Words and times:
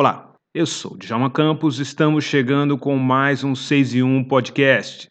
Olá, 0.00 0.32
eu 0.54 0.64
sou 0.64 0.96
Djalma 0.96 1.28
Campos, 1.28 1.80
estamos 1.80 2.22
chegando 2.22 2.78
com 2.78 2.96
mais 2.96 3.42
um 3.42 3.52
6 3.52 3.94
e 3.94 4.02
1 4.04 4.22
podcast. 4.28 5.10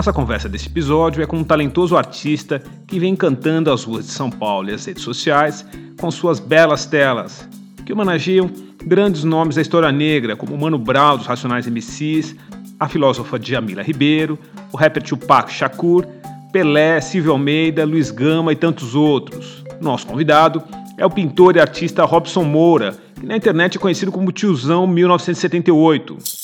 Nossa 0.00 0.14
conversa 0.14 0.48
desse 0.48 0.66
episódio 0.66 1.22
é 1.22 1.26
com 1.26 1.36
um 1.36 1.44
talentoso 1.44 1.94
artista 1.94 2.62
que 2.86 2.98
vem 2.98 3.14
cantando 3.14 3.70
as 3.70 3.84
ruas 3.84 4.06
de 4.06 4.12
São 4.12 4.30
Paulo 4.30 4.70
e 4.70 4.72
as 4.72 4.86
redes 4.86 5.02
sociais 5.02 5.62
com 6.00 6.10
suas 6.10 6.40
belas 6.40 6.86
telas, 6.86 7.46
que 7.84 7.92
homenageiam 7.92 8.50
grandes 8.82 9.24
nomes 9.24 9.56
da 9.56 9.60
história 9.60 9.92
negra, 9.92 10.36
como 10.36 10.56
Mano 10.56 10.78
Brown 10.78 11.18
dos 11.18 11.26
Racionais 11.26 11.66
MCs, 11.66 12.34
a 12.80 12.88
filósofa 12.88 13.38
Djamila 13.38 13.82
Ribeiro, 13.82 14.38
o 14.72 14.76
rapper 14.78 15.02
Tupac 15.02 15.52
Shakur, 15.52 16.06
Pelé, 16.50 16.98
Silvio 17.02 17.32
Almeida, 17.32 17.84
Luiz 17.84 18.10
Gama 18.10 18.54
e 18.54 18.56
tantos 18.56 18.94
outros. 18.94 19.62
Nosso 19.82 20.06
convidado 20.06 20.62
é 20.96 21.04
o 21.04 21.10
pintor 21.10 21.56
e 21.56 21.60
artista 21.60 22.06
Robson 22.06 22.44
Moura, 22.44 22.96
que 23.20 23.26
na 23.26 23.36
internet 23.36 23.76
é 23.76 23.78
conhecido 23.78 24.10
como 24.10 24.32
Tiozão 24.32 24.86
1978. 24.86 26.39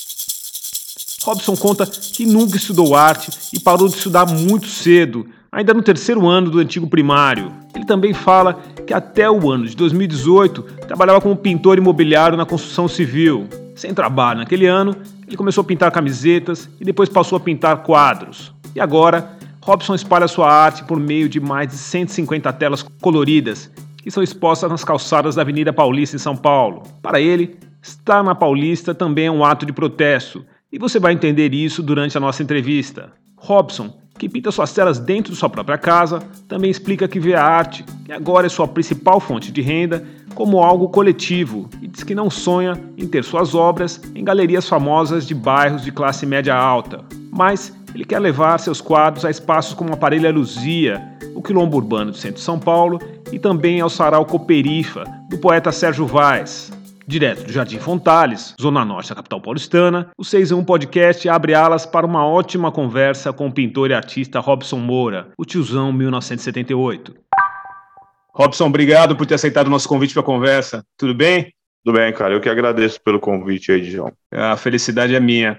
Robson 1.27 1.57
conta 1.57 1.85
que 1.85 2.25
nunca 2.25 2.55
estudou 2.55 2.95
arte 2.95 3.29
e 3.53 3.59
parou 3.59 3.89
de 3.89 3.95
estudar 3.95 4.25
muito 4.25 4.67
cedo, 4.67 5.27
ainda 5.51 5.73
no 5.73 5.81
terceiro 5.83 6.25
ano 6.25 6.49
do 6.49 6.59
antigo 6.59 6.87
primário. 6.87 7.51
Ele 7.75 7.83
também 7.83 8.13
fala 8.13 8.57
que 8.85 8.93
até 8.93 9.29
o 9.29 9.51
ano 9.51 9.67
de 9.67 9.75
2018 9.75 10.63
trabalhava 10.87 11.19
como 11.19 11.35
pintor 11.35 11.77
imobiliário 11.77 12.37
na 12.37 12.45
construção 12.45 12.87
civil. 12.87 13.45
Sem 13.75 13.93
trabalho 13.93 14.39
naquele 14.39 14.67
ano, 14.67 14.95
ele 15.27 15.35
começou 15.35 15.63
a 15.63 15.65
pintar 15.65 15.91
camisetas 15.91 16.69
e 16.79 16.85
depois 16.85 17.09
passou 17.09 17.35
a 17.35 17.41
pintar 17.41 17.83
quadros. 17.83 18.53
E 18.73 18.79
agora, 18.79 19.37
Robson 19.61 19.95
espalha 19.95 20.29
sua 20.29 20.49
arte 20.49 20.85
por 20.85 20.97
meio 20.97 21.27
de 21.27 21.41
mais 21.41 21.67
de 21.67 21.75
150 21.75 22.53
telas 22.53 22.85
coloridas 23.01 23.69
que 24.01 24.09
são 24.09 24.23
expostas 24.23 24.71
nas 24.71 24.85
calçadas 24.85 25.35
da 25.35 25.41
Avenida 25.41 25.73
Paulista 25.73 26.15
em 26.15 26.19
São 26.19 26.37
Paulo. 26.37 26.83
Para 27.01 27.19
ele, 27.19 27.59
estar 27.81 28.23
na 28.23 28.33
Paulista 28.33 28.95
também 28.95 29.25
é 29.25 29.31
um 29.31 29.43
ato 29.43 29.65
de 29.65 29.73
protesto 29.73 30.45
e 30.71 30.77
você 30.77 30.99
vai 30.99 31.13
entender 31.13 31.53
isso 31.53 31.81
durante 31.81 32.17
a 32.17 32.21
nossa 32.21 32.43
entrevista. 32.43 33.11
Robson, 33.35 33.93
que 34.17 34.27
pinta 34.27 34.51
suas 34.51 34.73
telas 34.73 34.99
dentro 34.99 35.31
de 35.31 35.37
sua 35.37 35.49
própria 35.49 35.77
casa, 35.77 36.19
também 36.47 36.69
explica 36.69 37.07
que 37.07 37.19
vê 37.19 37.35
a 37.35 37.43
arte, 37.43 37.85
que 38.05 38.11
agora 38.11 38.47
é 38.47 38.49
sua 38.49 38.67
principal 38.67 39.19
fonte 39.19 39.51
de 39.51 39.61
renda, 39.61 40.03
como 40.33 40.59
algo 40.59 40.89
coletivo 40.89 41.69
e 41.81 41.87
diz 41.87 42.03
que 42.03 42.13
não 42.13 42.29
sonha 42.29 42.73
em 42.97 43.07
ter 43.07 43.23
suas 43.23 43.55
obras 43.55 44.01
em 44.13 44.23
galerias 44.23 44.67
famosas 44.67 45.25
de 45.25 45.33
bairros 45.33 45.83
de 45.83 45.91
classe 45.91 46.25
média 46.25 46.55
alta. 46.55 47.03
Mas 47.31 47.73
ele 47.93 48.05
quer 48.05 48.19
levar 48.19 48.59
seus 48.59 48.81
quadros 48.81 49.25
a 49.25 49.31
espaços 49.31 49.73
como 49.73 49.93
a 49.93 49.97
Parelha 49.97 50.31
Luzia, 50.31 51.01
o 51.33 51.41
Quilombo 51.41 51.77
Urbano 51.77 52.11
do 52.11 52.17
centro 52.17 52.37
de 52.37 52.43
São 52.43 52.59
Paulo 52.59 52.99
e 53.31 53.39
também 53.39 53.81
ao 53.81 53.89
Sarau 53.89 54.25
Coperifa, 54.25 55.03
do 55.29 55.37
poeta 55.37 55.71
Sérgio 55.71 56.05
Vaz. 56.05 56.71
Direto 57.09 57.45
do 57.45 57.53
Jardim 57.53 57.79
Fontales, 57.79 58.53
Zona 58.61 58.83
Norte 58.83 59.07
da 59.07 59.15
capital 59.15 59.39
paulistana, 59.39 60.11
o 60.17 60.25
6 60.25 60.51
1 60.51 60.65
Podcast 60.65 61.29
abre 61.29 61.53
alas 61.53 61.85
para 61.85 62.05
uma 62.05 62.27
ótima 62.27 62.69
conversa 62.69 63.31
com 63.31 63.47
o 63.47 63.51
pintor 63.51 63.91
e 63.91 63.93
artista 63.93 64.41
Robson 64.41 64.77
Moura, 64.77 65.31
o 65.37 65.45
tiozão 65.45 65.93
1978. 65.93 67.15
Robson, 68.33 68.65
obrigado 68.65 69.15
por 69.15 69.25
ter 69.25 69.35
aceitado 69.35 69.67
o 69.67 69.69
nosso 69.69 69.87
convite 69.87 70.13
para 70.13 70.21
a 70.21 70.25
conversa. 70.25 70.83
Tudo 70.97 71.15
bem? 71.15 71.53
Tudo 71.81 71.95
bem, 71.97 72.11
cara. 72.11 72.33
Eu 72.33 72.41
que 72.41 72.49
agradeço 72.49 72.99
pelo 73.01 73.21
convite 73.21 73.71
aí, 73.71 73.89
João. 73.89 74.11
A 74.29 74.57
felicidade 74.57 75.15
é 75.15 75.19
minha. 75.21 75.57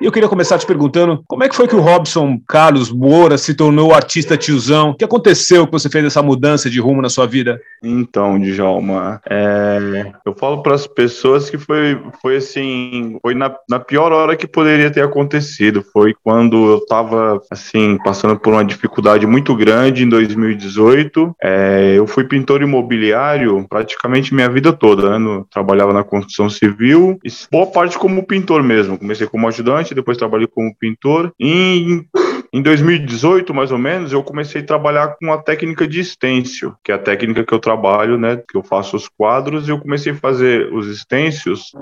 E 0.00 0.04
eu 0.04 0.12
queria 0.12 0.28
começar 0.28 0.58
te 0.58 0.66
perguntando 0.66 1.24
como 1.26 1.42
é 1.42 1.48
que 1.48 1.56
foi 1.56 1.66
que 1.66 1.74
o 1.74 1.80
Robson 1.80 2.38
Carlos 2.46 2.90
Moura 2.90 3.38
se 3.38 3.54
tornou 3.54 3.94
artista 3.94 4.36
tiozão? 4.36 4.90
O 4.90 4.94
que 4.94 5.04
aconteceu 5.04 5.66
que 5.66 5.72
você 5.72 5.88
fez 5.88 6.04
essa 6.04 6.22
mudança 6.22 6.68
de 6.68 6.78
rumo 6.78 7.00
na 7.00 7.08
sua 7.08 7.26
vida? 7.26 7.60
Então, 7.82 8.38
Djalma, 8.38 9.20
é, 9.28 10.12
eu 10.24 10.34
falo 10.34 10.62
para 10.62 10.74
as 10.74 10.86
pessoas 10.86 11.48
que 11.48 11.56
foi, 11.56 11.98
foi 12.20 12.36
assim, 12.36 13.18
foi 13.22 13.34
na, 13.34 13.54
na 13.68 13.78
pior 13.78 14.12
hora 14.12 14.36
que 14.36 14.46
poderia 14.46 14.90
ter 14.90 15.02
acontecido. 15.02 15.82
Foi 15.92 16.14
quando 16.22 16.56
eu 16.72 16.78
estava 16.78 17.40
assim 17.50 17.96
passando 18.04 18.38
por 18.38 18.52
uma 18.52 18.64
dificuldade 18.64 19.26
muito 19.26 19.54
grande 19.54 20.04
em 20.04 20.08
2018. 20.08 21.34
É, 21.42 21.94
eu 21.96 22.06
fui 22.06 22.24
pintor 22.24 22.60
imobiliário 22.60 23.64
praticamente 23.68 24.34
minha 24.34 24.48
vida 24.48 24.72
toda, 24.72 25.10
né? 25.10 25.18
No, 25.18 25.44
trabalhava 25.50 25.92
na 25.92 26.04
construção 26.04 26.50
civil, 26.50 27.18
boa 27.50 27.66
parte 27.66 27.98
como 27.98 28.26
pintor 28.26 28.62
mesmo. 28.62 28.98
Comecei 28.98 29.26
como 29.26 29.48
ajudante 29.48 29.85
depois 29.94 30.18
trabalhei 30.18 30.46
como 30.46 30.74
pintor. 30.74 31.32
E 31.38 32.04
em 32.52 32.62
2018, 32.62 33.52
mais 33.52 33.70
ou 33.70 33.78
menos, 33.78 34.12
eu 34.12 34.22
comecei 34.22 34.62
a 34.62 34.64
trabalhar 34.64 35.16
com 35.18 35.32
a 35.32 35.38
técnica 35.38 35.86
de 35.86 36.02
stencil, 36.02 36.74
que 36.82 36.90
é 36.90 36.94
a 36.94 36.98
técnica 36.98 37.44
que 37.44 37.52
eu 37.52 37.58
trabalho, 37.58 38.16
né, 38.16 38.36
que 38.36 38.56
eu 38.56 38.62
faço 38.62 38.96
os 38.96 39.08
quadros, 39.08 39.68
e 39.68 39.70
eu 39.70 39.78
comecei 39.78 40.12
a 40.12 40.16
fazer 40.16 40.72
os 40.72 41.00
stencils 41.00 41.72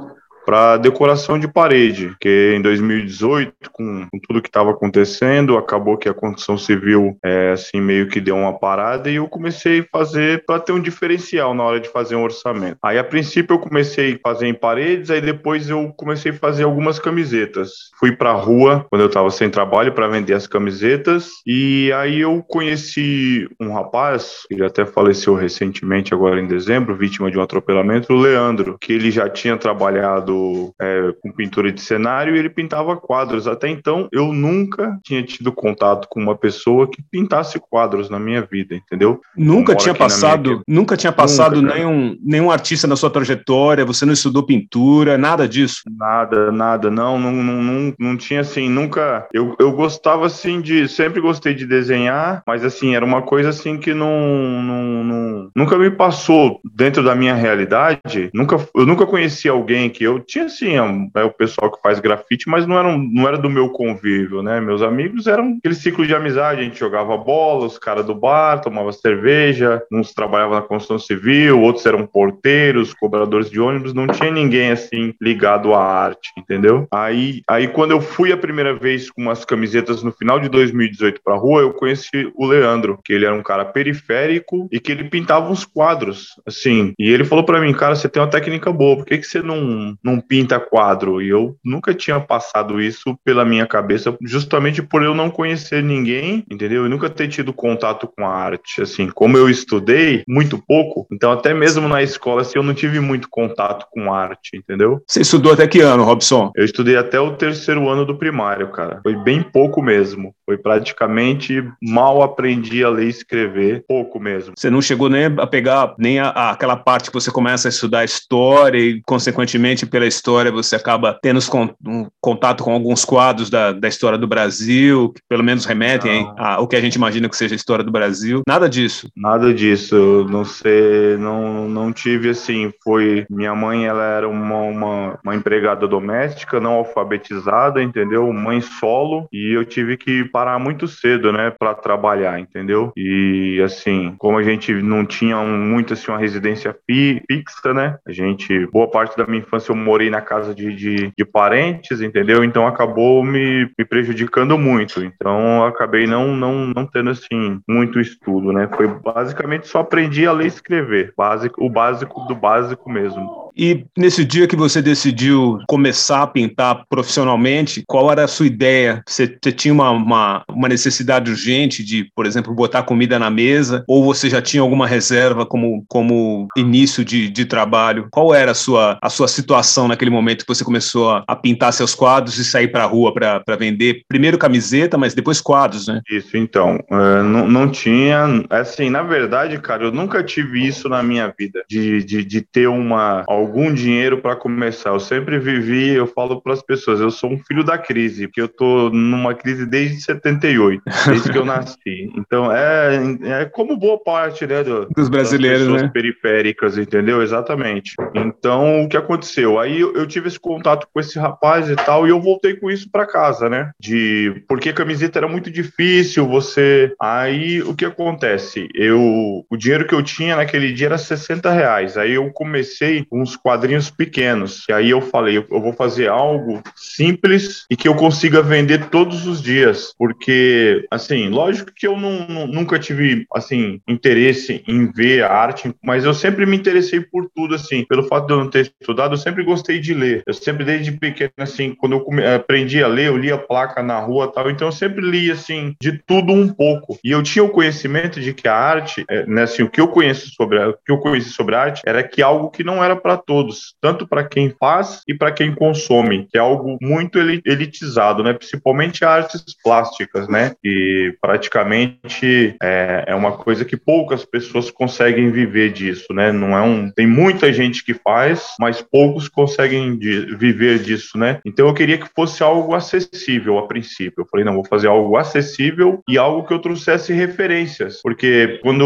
para 0.45 0.77
decoração 0.77 1.39
de 1.39 1.49
parede, 1.49 2.15
que 2.21 2.55
em 2.57 2.63
2018, 2.63 3.71
com, 3.73 4.07
com 4.11 4.19
tudo 4.19 4.43
que 4.43 4.49
estava 4.49 4.71
acontecendo, 4.71 5.57
acabou 5.57 5.97
que 5.97 6.09
a 6.09 6.15
construção 6.15 6.59
civil 6.59 7.17
é, 7.25 7.53
assim 7.53 7.81
meio 7.81 8.09
que 8.09 8.21
deu 8.21 8.37
uma 8.37 8.59
parada 8.59 9.11
e 9.11 9.17
eu 9.17 9.29
comecei 9.29 9.81
a 9.81 9.87
fazer 9.91 10.45
para 10.47 10.61
ter 10.61 10.73
um 10.73 10.81
diferencial 10.81 11.55
na 11.55 11.65
hora 11.65 11.81
de 11.81 11.89
fazer 11.89 12.17
um 12.17 12.23
orçamento. 12.23 12.79
Aí 12.83 12.99
a 12.99 13.05
princípio 13.05 13.55
eu 13.55 13.59
comecei 13.59 14.15
a 14.15 14.29
fazer 14.29 14.47
em 14.47 14.55
paredes, 14.55 15.11
aí 15.11 15.21
depois 15.21 15.69
eu 15.71 15.93
comecei 15.97 16.33
a 16.33 16.35
fazer 16.35 16.65
algumas 16.65 16.99
camisetas. 16.99 17.91
Fui 17.99 18.13
para 18.13 18.31
a 18.31 18.35
rua 18.35 18.87
quando 18.91 19.03
eu 19.03 19.09
estava 19.09 19.31
sem 19.31 19.49
trabalho 19.49 19.93
para 19.93 20.09
vender 20.09 20.35
as 20.35 20.47
camisetas 20.47 21.31
e 21.47 21.93
aí 21.93 22.21
eu 22.21 22.43
conheci 22.43 23.49
um 23.61 23.73
rapaz 23.73 24.43
que 24.49 24.63
até 24.63 24.85
faleceu 24.85 25.35
recentemente 25.35 26.13
agora 26.13 26.41
em 26.41 26.47
dezembro, 26.47 26.97
vítima 26.97 27.31
de 27.31 27.39
um 27.39 27.43
atropelamento, 27.43 28.13
o 28.13 28.17
Leandro, 28.17 28.77
que 28.81 28.93
ele 28.93 29.11
já 29.11 29.29
tinha 29.29 29.57
trabalhado 29.57 30.34
é, 30.81 31.13
com 31.21 31.33
pintura 31.33 31.73
de 31.73 31.81
cenário 31.81 32.35
e 32.35 32.39
ele 32.39 32.51
pintava 32.51 32.97
quadros. 32.97 33.47
Até 33.47 33.69
então, 33.69 34.09
eu 34.13 34.33
nunca 34.33 34.99
tinha 35.03 35.23
tido 35.23 35.53
contato 35.53 36.09
com 36.09 36.21
uma 36.21 36.37
pessoa 36.37 36.89
que 36.89 37.03
pintasse 37.11 37.59
quadros 37.59 38.11
na 38.11 38.19
minha 38.19 38.43
vida, 38.43 38.75
entendeu? 38.75 39.21
Nunca 39.37 39.75
tinha 39.75 39.95
passado, 39.95 40.63
nunca 40.67 40.97
tinha 40.97 41.13
passado 41.13 41.61
nunca, 41.61 41.75
nenhum, 41.75 42.17
nenhum 42.23 42.51
artista 42.51 42.87
na 42.87 42.97
sua 42.97 43.11
trajetória, 43.11 43.85
você 43.85 44.05
não 44.05 44.13
estudou 44.13 44.45
pintura, 44.45 45.19
nada 45.19 45.49
disso? 45.49 45.83
Nada, 45.91 46.51
nada, 46.51 46.91
não, 46.91 47.19
não, 47.19 47.33
não, 47.33 47.63
não, 47.63 47.95
não 47.99 48.17
tinha 48.17 48.41
assim, 48.41 48.69
nunca. 48.69 49.27
Eu, 49.33 49.55
eu 49.59 49.73
gostava 49.73 50.27
assim 50.27 50.61
de. 50.61 50.89
Sempre 50.89 51.21
gostei 51.21 51.55
de 51.55 51.67
desenhar, 51.67 52.43
mas 52.47 52.65
assim, 52.65 52.95
era 52.95 53.05
uma 53.05 53.23
coisa 53.23 53.49
assim 53.51 53.79
que 53.79 53.93
não, 53.93 54.63
não, 54.63 55.05
não 55.05 55.51
nunca 55.55 55.77
me 55.79 55.91
passou 55.91 56.61
dentro 56.65 57.03
da 57.03 57.15
minha 57.15 57.35
realidade. 57.35 58.31
Nunca, 58.33 58.57
eu 58.75 58.87
nunca 58.87 59.07
conheci 59.07 59.49
alguém 59.49 59.91
que 59.91 60.05
eu 60.05 60.21
tinha 60.27 60.49
sim 60.49 60.75
é, 61.15 61.23
o 61.23 61.31
pessoal 61.31 61.71
que 61.71 61.81
faz 61.83 62.01
grafite, 62.01 62.49
mas 62.49 62.67
não 62.67 62.79
era, 62.79 62.97
não 62.97 63.29
era 63.29 63.39
do 63.39 63.51
meu 63.51 63.71
convívio, 63.71 64.43
né? 64.43 64.61
Meus 64.61 64.83
amigos 64.83 65.27
eram 65.27 65.57
aquele 65.59 65.75
ciclo 65.75 66.07
de 66.07 66.15
amizade, 66.15 66.61
a 66.61 66.65
gente 66.65 66.79
jogava 66.79 67.17
bola, 67.17 67.67
os 67.67 67.79
caras 67.79 68.05
do 68.05 68.15
bar, 68.15 68.61
tomava 68.61 68.93
cerveja, 68.93 69.83
uns 69.93 70.13
trabalhavam 70.13 70.55
na 70.55 70.63
construção 70.63 70.99
civil, 70.99 71.61
outros 71.61 71.85
eram 71.87 72.07
porteiros, 72.07 72.95
cobradores 72.95 73.51
de 73.51 73.61
ônibus, 73.61 73.95
não 73.95 74.07
tinha 74.07 74.31
ninguém 74.31 74.71
assim 74.71 75.15
ligado 75.21 75.75
à 75.75 75.83
arte, 75.83 76.31
entendeu? 76.39 76.87
Aí, 76.93 77.43
aí 77.49 77.69
quando 77.69 77.93
eu 77.93 78.01
fui 78.01 78.33
a 78.33 78.37
primeira 78.37 78.75
vez 78.75 79.11
com 79.11 79.23
umas 79.23 79.45
camisetas 79.45 80.03
no 80.03 80.13
final 80.13 80.39
de 80.41 80.49
2018 80.49 81.21
pra 81.23 81.37
rua, 81.37 81.63
eu 81.63 81.73
conheci 81.73 82.31
o 82.35 82.47
Leandro, 82.47 82.99
que 83.05 83.13
ele 83.13 83.27
era 83.27 83.35
um 83.35 83.43
cara 83.43 83.65
periférico 83.65 84.69
e 84.71 84.81
que 84.81 84.93
ele 84.93 85.05
pintava 85.05 85.51
uns 85.51 85.65
quadros, 85.65 86.29
assim, 86.47 86.93
e 86.99 87.11
ele 87.11 87.25
falou 87.25 87.45
para 87.45 87.61
mim, 87.61 87.73
cara, 87.73 87.95
você 87.95 88.09
tem 88.09 88.23
uma 88.23 88.31
técnica 88.31 88.73
boa, 88.73 88.97
por 88.97 89.07
que, 89.07 89.19
que 89.19 89.27
você 89.27 89.43
não, 89.43 89.97
não 90.03 90.14
não 90.15 90.21
pinta 90.21 90.61
quadro. 90.61 91.21
E 91.21 91.29
eu 91.29 91.57
nunca 91.65 91.93
tinha 91.93 92.21
passado 92.21 92.81
isso 92.81 93.19
pela 93.25 93.45
minha 93.45 93.67
cabeça, 93.67 94.17
justamente 94.23 94.83
por 94.83 95.03
eu 95.03 95.15
não 95.15 95.31
conhecer 95.31 95.83
ninguém, 95.83 96.45
entendeu? 96.51 96.87
E 96.87 96.89
nunca 96.89 97.11
ter 97.11 97.29
tido 97.29 97.53
contato 97.53 98.07
com 98.07 98.27
a 98.27 98.31
arte. 98.31 98.83
Assim, 98.83 99.09
como 99.09 99.37
eu 99.37 99.49
estudei 99.49 100.23
muito 100.29 100.59
pouco, 100.59 101.07
então 101.13 101.33
até 101.33 101.53
mesmo 101.53 101.89
na 101.89 102.03
escola, 102.03 102.43
assim, 102.43 102.57
eu 102.57 102.63
não 102.63 102.75
tive 102.75 103.01
muito 103.01 103.29
contato 103.29 103.87
com 103.91 104.13
arte, 104.13 104.57
entendeu? 104.57 105.03
Você 105.07 105.21
estudou 105.21 105.53
até 105.53 105.67
que 105.67 105.81
ano, 105.81 106.05
Robson? 106.05 106.53
Eu 106.57 106.65
estudei 106.65 106.97
até 106.97 107.19
o 107.19 107.33
terceiro 107.33 107.89
ano 107.89 108.05
do 108.05 108.17
primário, 108.17 108.69
cara. 108.71 109.01
Foi 109.03 109.17
bem 109.17 109.43
pouco 109.43 109.83
mesmo. 109.83 110.35
Foi 110.45 110.59
praticamente 110.59 111.65
mal 111.83 112.23
aprendi 112.23 112.85
a 112.85 112.91
ler 112.91 113.07
e 113.07 113.09
escrever, 113.09 113.85
pouco 113.89 114.21
mesmo. 114.21 114.55
Você 114.57 114.71
não 114.71 114.83
chegou 114.83 115.09
nem 115.09 115.25
a 115.25 115.47
pegar 115.47 115.95
nem 115.99 116.19
a, 116.19 116.29
a, 116.29 116.51
aquela 116.51 116.77
parte 116.77 117.11
que 117.11 117.15
você 117.15 117.31
começa 117.31 117.69
a 117.69 117.71
estudar 117.71 118.05
história 118.05 118.79
e, 118.79 119.03
consequentemente, 119.03 119.87
pela 119.87 120.04
história 120.07 120.51
você 120.51 120.77
acaba 120.77 121.19
tendo 121.23 121.41
um 121.87 122.07
contato 122.21 122.63
com 122.63 122.73
alguns 122.73 123.05
quadros 123.05 123.51
da, 123.51 123.73
da 123.73 123.89
história 123.89 124.19
do 124.19 124.27
Brasil, 124.27 125.13
que 125.13 125.21
pelo 125.29 125.45
menos 125.45 125.65
remetem 125.65 126.31
ao 126.37 126.67
que 126.67 126.77
a 126.77 126.81
gente 126.81 126.95
imagina 126.95 127.29
que 127.29 127.37
seja 127.37 127.55
a 127.55 127.57
história 127.57 127.85
do 127.85 127.93
Brasil. 127.93 128.43
Nada 128.47 128.69
disso. 128.69 129.09
Nada 129.17 129.53
disso. 129.53 130.27
Não 130.31 130.45
sei, 130.45 131.17
não, 131.19 131.69
não 131.69 131.93
tive 131.93 132.31
assim. 132.31 132.73
Foi 132.83 133.27
minha 133.31 133.55
mãe, 133.55 133.85
ela 133.87 134.05
era 134.05 134.29
uma, 134.29 134.59
uma, 134.63 135.19
uma 135.23 135.35
empregada 135.35 135.87
doméstica, 135.87 136.61
não 136.61 136.73
alfabetizada, 136.73 137.83
entendeu? 137.83 138.33
Mãe 138.33 138.61
solo 138.61 139.29
e 139.33 139.53
eu 139.53 139.65
tive 139.65 139.97
que 139.97 140.25
parar 140.25 140.59
muito 140.59 140.87
cedo, 140.87 141.33
né, 141.33 141.53
para 141.59 141.75
trabalhar, 141.75 142.39
entendeu? 142.39 142.93
E 142.97 143.61
assim, 143.65 144.15
como 144.19 144.39
a 144.39 144.43
gente 144.43 144.73
não 144.73 145.05
tinha 145.05 145.37
muito 145.43 145.93
assim 145.93 146.11
uma 146.11 146.19
residência 146.19 146.77
fi, 146.87 147.23
fixa, 147.31 147.75
né? 147.75 147.99
A 148.07 148.13
gente, 148.13 148.67
boa 148.67 148.91
parte 148.91 149.17
da 149.17 149.27
minha 149.27 149.41
infância 149.41 149.73
eu 149.73 149.77
morei 149.95 150.11
na 150.11 150.21
casa 150.21 150.53
de, 150.53 150.75
de, 150.75 151.13
de 151.17 151.25
parentes, 151.25 152.01
entendeu? 152.01 152.43
Então 152.43 152.67
acabou 152.67 153.23
me, 153.23 153.71
me 153.79 153.85
prejudicando 153.85 154.59
muito. 154.59 155.05
Então 155.05 155.65
acabei 155.65 156.05
não, 156.05 156.35
não, 156.37 156.67
não 156.67 156.85
tendo 156.85 157.11
assim 157.11 157.61
muito 157.69 158.01
estudo, 158.01 158.53
né? 158.53 158.69
Foi 158.75 158.89
basicamente 158.89 159.69
só 159.69 159.81
aprendi 159.81 160.27
a 160.27 160.33
ler 160.33 160.45
e 160.45 160.49
escrever, 160.49 161.15
básico, 161.17 161.65
o 161.65 161.71
básico 161.71 162.21
do 162.27 162.35
básico 162.35 162.91
mesmo. 162.91 163.44
E 163.57 163.85
nesse 163.97 164.25
dia 164.25 164.47
que 164.47 164.57
você 164.57 164.83
decidiu 164.83 165.59
começar 165.69 166.23
a 166.23 166.27
pintar 166.27 166.85
profissionalmente, 166.89 167.85
qual 167.87 168.11
era 168.11 168.25
a 168.25 168.29
sua 168.29 168.47
ideia? 168.47 169.03
Você, 169.07 169.27
você 169.27 169.53
tinha 169.53 169.73
uma, 169.73 169.91
uma, 169.91 170.45
uma, 170.49 170.69
necessidade 170.69 171.31
urgente 171.31 171.85
de, 171.85 172.11
por 172.15 172.27
exemplo, 172.27 172.55
botar 172.55 172.83
comida 172.83 173.19
na 173.19 173.31
mesa? 173.31 173.85
Ou 173.87 174.05
você 174.05 174.29
já 174.29 174.43
tinha 174.43 174.61
alguma 174.61 174.87
reserva 174.87 175.47
como, 175.47 175.85
como 175.89 176.49
início 176.57 177.05
de, 177.05 177.29
de 177.29 177.45
trabalho? 177.45 178.09
Qual 178.11 178.35
era 178.35 178.51
a 178.51 178.55
sua, 178.55 178.99
a 179.01 179.09
sua 179.09 179.29
situação 179.29 179.87
naquele 179.87 180.11
momento 180.11 180.45
que 180.45 180.53
você 180.55 180.65
começou 180.65 181.11
a, 181.11 181.25
a 181.27 181.37
pintar 181.37 181.73
seus 181.73 181.95
quadros 181.95 182.39
e 182.39 182.45
sair 182.45 182.69
para 182.69 182.85
a 182.85 182.89
rua 182.89 183.15
para 183.15 183.57
vender? 183.57 184.03
Primeiro 184.09 184.39
camiseta, 184.39 184.99
mas 184.99 185.15
depois 185.15 185.41
quadros, 185.41 185.87
né? 185.87 186.01
Isso, 186.11 186.37
então. 186.37 186.77
Uh, 186.91 187.23
não, 187.23 187.49
não 187.49 187.71
tinha. 187.71 188.45
Assim, 188.51 188.91
na 188.91 189.03
verdade, 189.03 189.61
cara, 189.61 189.85
eu 189.85 189.93
nunca 189.93 190.25
tive 190.25 190.67
isso 190.67 190.89
na 190.89 191.03
minha 191.03 191.33
vida, 191.39 191.63
de, 191.69 192.03
de, 192.03 192.25
de 192.25 192.41
ter 192.41 192.67
uma 192.67 193.23
algum 193.45 193.73
dinheiro 193.73 194.21
para 194.21 194.37
começar. 194.37 194.91
Eu 194.91 195.01
sempre 195.01 195.39
vivi, 195.39 195.91
eu 195.91 196.07
falo 196.07 196.41
para 196.41 196.53
as 196.53 196.63
pessoas, 196.63 197.01
eu 197.01 197.11
sou 197.11 197.31
um 197.31 197.39
filho 197.39 197.65
da 197.65 197.79
crise, 197.79 198.27
porque 198.27 198.41
eu 198.41 198.49
tô 198.49 198.91
numa 198.91 199.35
crise 199.35 199.67
desde 199.67 200.01
78, 200.01 200.83
desde 201.07 201.31
que 201.31 201.39
eu 201.39 201.45
nasci. 201.45 202.11
Então 202.17 202.51
é, 202.51 203.01
é 203.23 203.45
como 203.45 203.77
boa 203.77 204.03
parte, 204.03 204.47
né, 204.47 204.63
do, 204.63 204.87
dos 204.87 205.09
brasileiros, 205.09 205.69
né? 205.69 205.89
periféricas, 205.93 206.79
entendeu? 206.79 207.23
Exatamente. 207.23 207.95
Então 208.15 208.85
o 208.85 208.89
que 208.89 208.97
aconteceu? 208.97 209.59
Aí 209.59 209.81
eu, 209.81 209.95
eu 209.95 210.07
tive 210.07 210.29
esse 210.29 210.41
contato 210.41 210.87
com 210.93 211.01
esse 211.01 211.19
rapaz 211.19 211.69
e 211.69 211.77
tal, 211.77 212.07
e 212.07 212.11
eu 212.11 212.21
voltei 212.21 212.55
com 212.55 212.71
isso 212.71 212.91
para 212.91 213.07
casa, 213.07 213.49
né? 213.49 213.71
De 213.79 214.43
porque 214.49 214.73
camiseta 214.73 215.19
era 215.19 215.29
muito 215.29 215.51
difícil, 215.51 216.27
você. 216.27 216.93
Aí 217.01 217.63
o 217.63 217.75
que 217.75 217.85
acontece? 217.85 218.69
Eu 218.75 219.45
o 219.51 219.57
dinheiro 219.57 219.87
que 219.87 219.95
eu 219.95 220.03
tinha 220.03 220.37
naquele 220.37 220.73
dia 220.73 220.87
era 220.87 220.99
60 220.99 221.51
reais. 221.51 221.97
Aí 221.97 222.13
eu 222.13 222.31
comecei 222.33 223.07
uns 223.13 223.34
quadrinhos 223.37 223.91
pequenos. 223.91 224.65
E 224.69 224.73
aí 224.73 224.91
eu 224.91 225.01
falei, 225.01 225.39
eu 225.39 225.61
vou 225.61 225.73
fazer 225.73 226.09
algo 226.09 226.63
simples 226.75 227.65
e 227.71 227.77
que 227.77 227.89
eu 227.89 227.95
consiga 227.95 228.43
vender 228.43 228.89
todos 228.89 229.27
os 229.27 229.43
dias, 229.43 229.95
porque 229.99 230.85
assim, 230.91 231.29
lógico 231.29 231.73
que 231.75 231.87
eu 231.87 231.97
não, 231.97 232.47
nunca 232.47 232.79
tive 232.79 233.27
assim 233.35 233.81
interesse 233.89 234.63
em 234.67 234.91
ver 234.91 235.25
a 235.25 235.33
arte, 235.33 235.75
mas 235.83 236.05
eu 236.05 236.15
sempre 236.15 236.47
me 236.47 236.57
interessei 236.57 237.01
por 237.01 237.29
tudo 237.35 237.55
assim, 237.55 237.85
pelo 237.85 238.05
fato 238.05 238.27
de 238.27 238.33
eu 238.33 238.39
não 238.39 238.51
ter 238.51 238.73
estudado, 238.81 239.15
eu 239.15 239.19
sempre 239.19 239.45
gostei 239.45 239.79
de 239.81 239.95
ler. 239.95 240.23
Eu 240.27 240.35
sempre 240.35 240.65
desde 240.65 240.93
pequeno 240.93 241.33
assim, 241.39 241.75
quando 241.75 241.97
eu 241.97 242.35
aprendi 242.35 242.83
a 242.83 242.89
ler, 242.89 243.09
eu 243.09 243.17
lia 243.17 243.39
placa 243.39 243.83
na 243.83 243.99
rua, 243.99 244.31
tal, 244.33 244.51
então 244.51 244.69
eu 244.69 244.73
sempre 244.73 245.01
li 245.01 245.31
assim 245.31 245.75
de 245.81 245.99
tudo 246.07 246.33
um 246.33 246.49
pouco. 246.49 246.99
E 247.05 247.11
eu 247.11 247.23
tinha 247.23 247.45
o 247.45 247.51
conhecimento 247.51 248.21
de 248.21 248.33
que 248.33 248.49
a 248.49 248.55
arte, 248.55 249.05
é, 249.09 249.27
né, 249.27 249.43
assim, 249.43 249.63
o 249.63 249.71
que 249.71 249.81
eu 249.81 249.89
conheço 249.89 250.31
sobre 250.35 250.59
o 250.59 250.75
que 250.85 250.93
eu 250.93 250.99
conheci 250.99 251.31
sobre 251.31 251.55
arte 251.55 251.83
era 251.87 252.03
que 252.03 252.23
algo 252.23 252.51
que 252.51 252.65
não 252.65 252.83
era 252.83 252.97
para 252.97 253.17
todos, 253.25 253.75
tanto 253.81 254.07
para 254.07 254.25
quem 254.25 254.55
faz 254.59 255.03
e 255.07 255.15
para 255.15 255.33
quem 255.33 255.55
consome, 255.55 256.27
que 256.31 256.39
é 256.39 256.41
algo 256.41 256.79
muito 256.81 257.19
elitizado, 257.19 258.23
né? 258.23 258.33
Principalmente 258.33 259.05
artes 259.05 259.45
plásticas, 259.63 260.29
né? 260.29 260.53
E 260.63 261.15
praticamente 261.21 262.57
é, 262.63 263.05
é 263.09 263.15
uma 263.15 263.33
coisa 263.33 263.65
que 263.65 263.77
poucas 263.77 264.25
pessoas 264.25 264.71
conseguem 264.71 265.31
viver 265.31 265.73
disso, 265.73 266.13
né? 266.13 266.33
Não 266.33 266.57
é 266.57 266.63
um, 266.63 266.91
tem 266.91 267.07
muita 267.07 267.53
gente 267.53 267.85
que 267.85 267.95
faz, 267.95 268.55
mas 268.59 268.83
poucos 268.83 269.29
conseguem 269.29 269.99
de, 269.99 270.37
viver 270.37 270.79
disso, 270.79 271.19
né? 271.19 271.41
Então 271.45 271.67
eu 271.67 271.75
queria 271.75 271.99
que 271.99 272.09
fosse 272.15 272.43
algo 272.43 272.75
acessível 272.75 273.59
a 273.59 273.67
princípio. 273.67 274.23
Eu 274.23 274.27
falei, 274.27 274.45
não, 274.45 274.55
vou 274.55 274.65
fazer 274.65 274.89
algo 274.89 275.17
acessível 275.17 276.03
e 276.09 276.19
algo 276.19 276.47
que 276.47 276.53
eu 276.53 276.59
trouxesse 276.59 277.13
referências, 277.13 278.01
porque 278.03 278.59
quando 278.63 278.85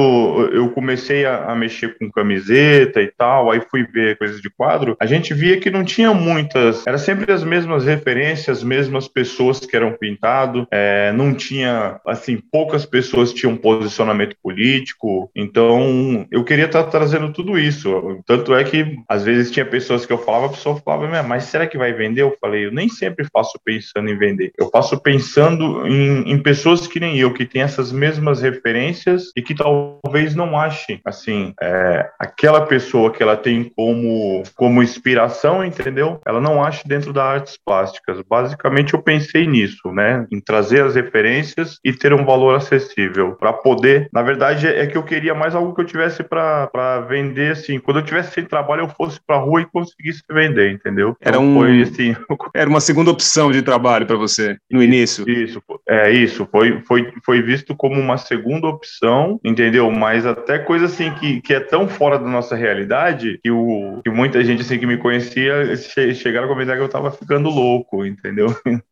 eu 0.53 0.71
comecei 0.71 1.25
a, 1.25 1.45
a 1.51 1.55
mexer 1.55 1.97
com 1.99 2.11
camiseta 2.11 3.01
e 3.01 3.09
tal, 3.09 3.51
aí 3.51 3.61
fui 3.71 3.85
ver 3.85 4.19
de 4.41 4.51
quadro, 4.51 4.97
a 5.01 5.07
gente 5.07 5.33
via 5.35 5.59
que 5.59 5.71
não 5.71 5.85
tinha 5.85 6.13
muitas, 6.13 6.87
era 6.87 6.99
sempre 6.99 7.33
as 7.33 7.43
mesmas 7.43 7.85
referências, 7.85 8.59
as 8.59 8.65
mesmas 8.65 9.09
pessoas 9.09 9.61
que 9.61 9.77
eram 9.77 9.93
pintado, 9.93 10.67
é, 10.71 11.13
não 11.13 11.35
tinha, 11.35 12.01
assim, 12.07 12.39
poucas 12.51 12.85
pessoas 12.85 13.33
tinham 13.33 13.57
posicionamento 13.57 14.37
político, 14.43 15.31
então 15.35 16.27
eu 16.31 16.45
queria 16.45 16.67
estar 16.67 16.85
tá 16.85 16.91
trazendo 16.91 17.33
tudo 17.33 17.59
isso, 17.59 18.21
tanto 18.27 18.55
é 18.55 18.65
que 18.65 18.97
às 19.09 19.25
vezes 19.25 19.51
tinha 19.51 19.65
pessoas 19.65 20.05
que 20.05 20.13
eu 20.13 20.19
falava, 20.19 20.47
a 20.47 20.51
pessoa 20.51 20.77
falava, 20.77 21.23
mas 21.23 21.45
será 21.45 21.67
que 21.67 21.79
vai 21.79 21.93
vender? 21.93 22.23
Eu 22.23 22.37
falei, 22.41 22.67
eu 22.67 22.73
nem 22.73 22.89
sempre 22.89 23.27
faço 23.33 23.59
pensando 23.65 24.09
em 24.09 24.19
vender, 24.19 24.53
eu 24.59 24.69
faço 24.71 25.01
pensando 25.01 25.87
em, 25.87 26.33
em 26.33 26.39
pessoas 26.39 26.87
que 26.87 27.01
nem 27.01 27.19
eu, 27.19 27.33
que 27.33 27.45
tem 27.45 27.63
essas 27.63 27.93
mesmas 27.93 28.43
referências 28.43 29.31
e 29.37 29.43
que 29.43 29.55
talvez 29.55 30.35
não 30.35 30.59
ache, 30.59 31.01
assim, 31.05 31.53
é, 31.61 32.09
aquela 32.19 32.67
pessoa 32.67 33.11
que 33.11 33.23
ela 33.23 33.37
tem 33.37 33.65
como 33.65 34.18
como 34.57 34.83
inspiração, 34.83 35.65
entendeu? 35.65 36.21
Ela 36.27 36.41
não 36.41 36.63
acha 36.63 36.83
dentro 36.87 37.13
das 37.13 37.25
artes 37.25 37.59
plásticas. 37.65 38.21
Basicamente, 38.29 38.95
eu 38.95 39.03
pensei 39.03 39.47
nisso, 39.47 39.93
né? 39.93 40.27
Em 40.31 40.41
trazer 40.41 40.83
as 40.83 40.95
referências 40.95 41.79
e 41.85 41.93
ter 41.93 42.13
um 42.13 42.25
valor 42.25 42.55
acessível 42.55 43.35
para 43.35 43.53
poder. 43.53 44.09
Na 44.13 44.23
verdade, 44.23 44.67
é 44.67 44.87
que 44.87 44.97
eu 44.97 45.03
queria 45.03 45.35
mais 45.35 45.55
algo 45.55 45.75
que 45.75 45.81
eu 45.81 45.87
tivesse 45.87 46.23
para 46.23 47.01
vender, 47.09 47.53
assim. 47.53 47.79
Quando 47.79 47.99
eu 47.99 48.05
tivesse 48.05 48.33
sem 48.33 48.45
trabalho, 48.45 48.83
eu 48.83 48.89
fosse 48.89 49.21
para 49.27 49.37
rua 49.37 49.61
e 49.61 49.67
conseguisse 49.67 50.23
vender, 50.31 50.73
entendeu? 50.73 51.17
Era 51.21 51.37
então, 51.37 51.49
um, 51.49 51.55
foi 51.55 51.83
assim. 51.83 52.17
Era 52.55 52.69
uma 52.69 52.81
segunda 52.81 53.11
opção 53.11 53.51
de 53.51 53.63
trabalho 53.63 54.07
para 54.07 54.17
você 54.17 54.57
no 54.71 54.83
início. 54.83 55.29
Isso, 55.29 55.63
é 55.89 56.11
isso. 56.11 56.47
Foi, 56.51 56.81
foi, 56.87 57.13
foi 57.25 57.43
visto 57.43 57.75
como 57.75 58.01
uma 58.01 58.17
segunda 58.17 58.67
opção, 58.67 59.41
entendeu? 59.45 59.91
Mas 59.91 60.27
até 60.27 60.59
coisa 60.59 60.87
assim 60.87 61.13
que, 61.15 61.41
que 61.41 61.55
é 61.55 61.61
tão 61.61 61.89
fora 61.89 62.19
da 62.19 62.29
nossa 62.29 62.57
realidade 62.57 63.39
que 63.43 63.51
o 63.51 64.01
que 64.09 64.17
muita 64.17 64.43
gente 64.43 64.63
assim 64.63 64.79
que 64.79 64.87
me 64.87 64.97
conhecia 64.97 65.77
chegaram 66.15 66.47
a 66.47 66.49
comentar 66.49 66.77
que 66.77 66.83
eu 66.83 66.89
tava 66.89 67.11
ficando 67.11 67.51
louco, 67.51 68.05
entendeu? 68.05 68.49